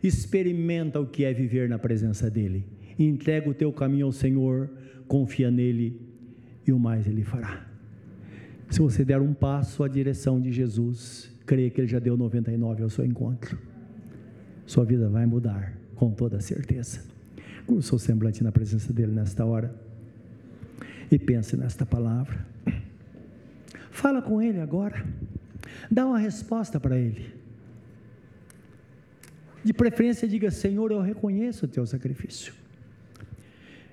experimenta 0.00 1.00
o 1.00 1.06
que 1.06 1.24
é 1.24 1.32
viver 1.32 1.68
na 1.68 1.80
presença 1.80 2.30
dEle. 2.30 2.64
Entrega 2.96 3.50
o 3.50 3.54
teu 3.54 3.72
caminho 3.72 4.06
ao 4.06 4.12
Senhor, 4.12 4.70
confia 5.08 5.50
nele 5.50 6.00
e 6.64 6.72
o 6.72 6.78
mais 6.78 7.08
Ele 7.08 7.24
fará. 7.24 7.67
Se 8.70 8.80
você 8.80 9.04
der 9.04 9.20
um 9.20 9.32
passo 9.32 9.82
à 9.82 9.88
direção 9.88 10.40
de 10.40 10.52
Jesus, 10.52 11.30
creia 11.46 11.70
que 11.70 11.80
Ele 11.80 11.88
já 11.88 11.98
deu 11.98 12.16
99 12.16 12.82
ao 12.82 12.90
seu 12.90 13.04
encontro. 13.04 13.58
Sua 14.66 14.84
vida 14.84 15.08
vai 15.08 15.24
mudar, 15.24 15.72
com 15.94 16.10
toda 16.10 16.40
certeza. 16.40 17.00
Curva 17.66 17.80
o 17.80 17.82
seu 17.82 17.98
semblante 17.98 18.44
na 18.44 18.52
presença 18.52 18.92
dEle 18.92 19.12
nesta 19.12 19.44
hora 19.44 19.74
e 21.10 21.18
pense 21.18 21.56
nesta 21.56 21.86
palavra. 21.86 22.46
Fala 23.90 24.20
com 24.20 24.40
Ele 24.42 24.60
agora. 24.60 25.04
Dá 25.90 26.06
uma 26.06 26.18
resposta 26.18 26.78
para 26.78 26.98
Ele. 26.98 27.34
De 29.64 29.72
preferência, 29.72 30.28
diga: 30.28 30.50
Senhor, 30.50 30.92
eu 30.92 31.00
reconheço 31.00 31.64
o 31.64 31.68
teu 31.68 31.86
sacrifício. 31.86 32.52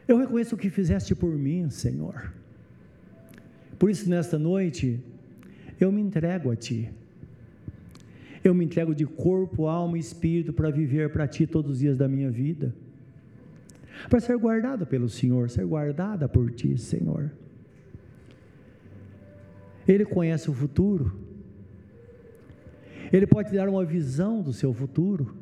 Eu 0.07 0.17
reconheço 0.17 0.55
o 0.55 0.57
que 0.57 0.69
fizeste 0.69 1.15
por 1.15 1.31
mim, 1.31 1.69
Senhor. 1.69 2.31
Por 3.77 3.89
isso, 3.89 4.09
nesta 4.09 4.39
noite, 4.39 4.99
eu 5.79 5.91
me 5.91 6.01
entrego 6.01 6.51
a 6.51 6.55
Ti. 6.55 6.89
Eu 8.43 8.53
me 8.53 8.63
entrego 8.63 8.93
de 8.93 9.05
corpo, 9.05 9.67
alma 9.67 9.97
e 9.97 9.99
espírito 9.99 10.53
para 10.53 10.69
viver 10.69 11.11
para 11.11 11.27
Ti 11.27 11.47
todos 11.47 11.71
os 11.73 11.79
dias 11.79 11.97
da 11.97 12.07
minha 12.07 12.29
vida 12.29 12.73
para 14.09 14.19
ser 14.19 14.37
guardada 14.37 14.85
pelo 14.85 15.09
Senhor, 15.09 15.49
ser 15.49 15.65
guardada 15.65 16.27
por 16.27 16.51
Ti, 16.51 16.77
Senhor. 16.77 17.31
Ele 19.87 20.05
conhece 20.05 20.49
o 20.49 20.53
futuro, 20.53 21.19
Ele 23.11 23.27
pode 23.27 23.49
te 23.49 23.55
dar 23.55 23.69
uma 23.69 23.85
visão 23.85 24.41
do 24.41 24.51
seu 24.51 24.73
futuro. 24.73 25.35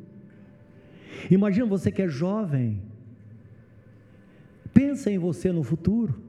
Imagina 1.32 1.66
você 1.66 1.92
que 1.92 2.02
é 2.02 2.08
jovem, 2.08 2.82
pensa 4.74 5.10
em 5.10 5.18
você 5.18 5.52
no 5.52 5.64
futuro. 5.64 6.23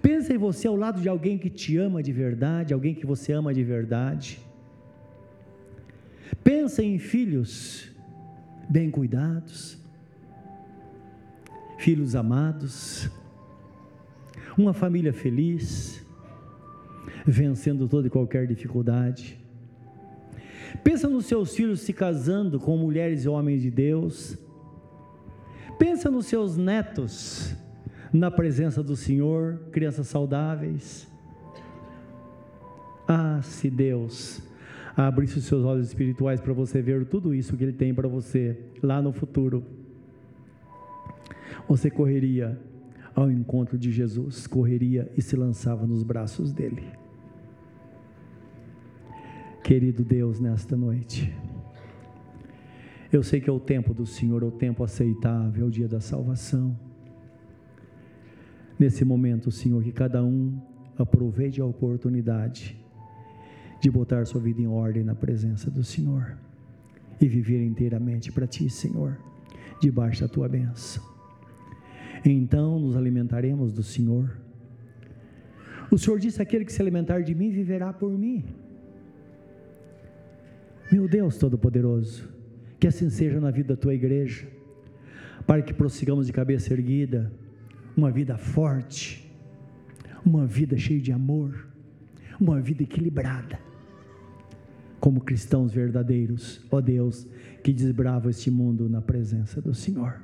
Pensa 0.00 0.32
em 0.34 0.38
você 0.38 0.66
ao 0.68 0.76
lado 0.76 1.00
de 1.00 1.08
alguém 1.08 1.38
que 1.38 1.50
te 1.50 1.76
ama 1.76 2.02
de 2.02 2.12
verdade, 2.12 2.74
alguém 2.74 2.94
que 2.94 3.06
você 3.06 3.32
ama 3.32 3.52
de 3.52 3.62
verdade. 3.62 4.40
Pensa 6.42 6.82
em 6.82 6.98
filhos 6.98 7.90
bem 8.68 8.90
cuidados 8.90 9.82
filhos 11.82 12.14
amados, 12.14 13.10
uma 14.56 14.72
família 14.72 15.12
feliz, 15.12 16.00
vencendo 17.26 17.88
toda 17.88 18.06
e 18.06 18.10
qualquer 18.10 18.46
dificuldade. 18.46 19.36
Pensa 20.84 21.08
nos 21.08 21.26
seus 21.26 21.56
filhos 21.56 21.80
se 21.80 21.92
casando 21.92 22.60
com 22.60 22.76
mulheres 22.76 23.24
e 23.24 23.28
homens 23.28 23.62
de 23.62 23.70
Deus. 23.70 24.38
Pensa 25.76 26.08
nos 26.08 26.26
seus 26.26 26.56
netos 26.56 27.52
na 28.12 28.30
presença 28.30 28.82
do 28.82 28.94
Senhor, 28.94 29.58
crianças 29.70 30.08
saudáveis. 30.08 31.10
Ah, 33.08 33.40
se 33.42 33.70
Deus 33.70 34.42
abrisse 34.96 35.38
os 35.38 35.44
seus 35.44 35.64
olhos 35.64 35.88
espirituais 35.88 36.40
para 36.40 36.52
você 36.52 36.82
ver 36.82 37.06
tudo 37.06 37.34
isso 37.34 37.56
que 37.56 37.64
Ele 37.64 37.72
tem 37.72 37.94
para 37.94 38.06
você 38.06 38.58
lá 38.82 39.00
no 39.00 39.12
futuro 39.12 39.64
você 41.68 41.90
correria 41.90 42.60
ao 43.14 43.30
encontro 43.30 43.78
de 43.78 43.90
Jesus, 43.90 44.46
correria 44.46 45.10
e 45.16 45.22
se 45.22 45.36
lançava 45.36 45.86
nos 45.86 46.02
braços 46.02 46.52
dele. 46.52 46.84
Querido 49.62 50.04
Deus, 50.04 50.40
nesta 50.40 50.76
noite, 50.76 51.32
eu 53.12 53.22
sei 53.22 53.40
que 53.40 53.48
é 53.48 53.52
o 53.52 53.60
tempo 53.60 53.94
do 53.94 54.04
Senhor, 54.04 54.42
é 54.42 54.46
o 54.46 54.50
tempo 54.50 54.82
aceitável, 54.82 55.64
é 55.64 55.68
o 55.68 55.70
dia 55.70 55.86
da 55.86 56.00
salvação. 56.00 56.76
Nesse 58.82 59.04
momento, 59.04 59.50
Senhor, 59.50 59.80
que 59.82 59.92
cada 59.92 60.24
um 60.24 60.60
aproveite 60.98 61.60
a 61.60 61.64
oportunidade 61.64 62.76
de 63.80 63.88
botar 63.88 64.26
sua 64.26 64.40
vida 64.40 64.60
em 64.60 64.66
ordem 64.66 65.04
na 65.04 65.14
presença 65.14 65.70
do 65.70 65.84
Senhor 65.84 66.36
e 67.20 67.28
viver 67.28 67.64
inteiramente 67.64 68.32
para 68.32 68.46
Ti, 68.46 68.68
Senhor, 68.68 69.16
debaixo 69.80 70.22
da 70.22 70.28
Tua 70.28 70.48
bênção 70.48 71.12
então 72.30 72.78
nos 72.78 72.96
alimentaremos 72.96 73.72
do 73.72 73.82
Senhor. 73.82 74.36
O 75.90 75.98
Senhor 75.98 76.18
disse: 76.18 76.40
aquele 76.40 76.64
que 76.64 76.72
se 76.72 76.80
alimentar 76.80 77.20
de 77.20 77.34
mim 77.34 77.50
viverá 77.50 77.92
por 77.92 78.16
mim. 78.16 78.44
Meu 80.90 81.08
Deus 81.08 81.36
Todo-Poderoso, 81.36 82.28
que 82.78 82.86
assim 82.86 83.08
seja 83.08 83.40
na 83.40 83.50
vida 83.50 83.74
da 83.74 83.80
tua 83.80 83.94
igreja, 83.94 84.46
para 85.46 85.62
que 85.62 85.72
prossigamos 85.72 86.26
de 86.26 86.32
cabeça 86.32 86.72
erguida, 86.72 87.32
uma 87.96 88.10
vida 88.10 88.36
forte, 88.36 89.30
uma 90.24 90.46
vida 90.46 90.76
cheia 90.76 91.00
de 91.00 91.12
amor, 91.12 91.68
uma 92.40 92.60
vida 92.60 92.82
equilibrada, 92.82 93.58
como 95.00 95.20
cristãos 95.20 95.72
verdadeiros, 95.72 96.64
ó 96.70 96.80
Deus, 96.80 97.26
que 97.62 97.72
desbrava 97.72 98.30
este 98.30 98.50
mundo 98.50 98.88
na 98.88 99.00
presença 99.00 99.60
do 99.60 99.74
Senhor. 99.74 100.20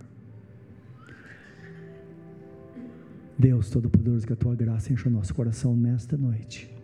Deus 3.39 3.71
Todo-Poderoso, 3.71 4.27
que 4.27 4.33
a 4.33 4.37
tua 4.37 4.55
graça 4.57 4.93
enche 4.93 5.07
o 5.07 5.11
nosso 5.11 5.33
coração 5.33 5.77
nesta 5.77 6.17
noite. 6.17 6.75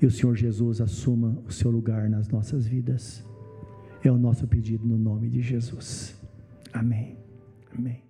E 0.00 0.06
o 0.06 0.10
Senhor 0.10 0.34
Jesus 0.34 0.80
assuma 0.80 1.38
o 1.46 1.52
seu 1.52 1.70
lugar 1.70 2.08
nas 2.08 2.28
nossas 2.28 2.66
vidas. 2.66 3.24
É 4.02 4.10
o 4.10 4.16
nosso 4.16 4.46
pedido 4.46 4.86
no 4.86 4.98
nome 4.98 5.28
de 5.28 5.42
Jesus. 5.42 6.18
Amém. 6.72 7.18
Amém. 7.76 8.05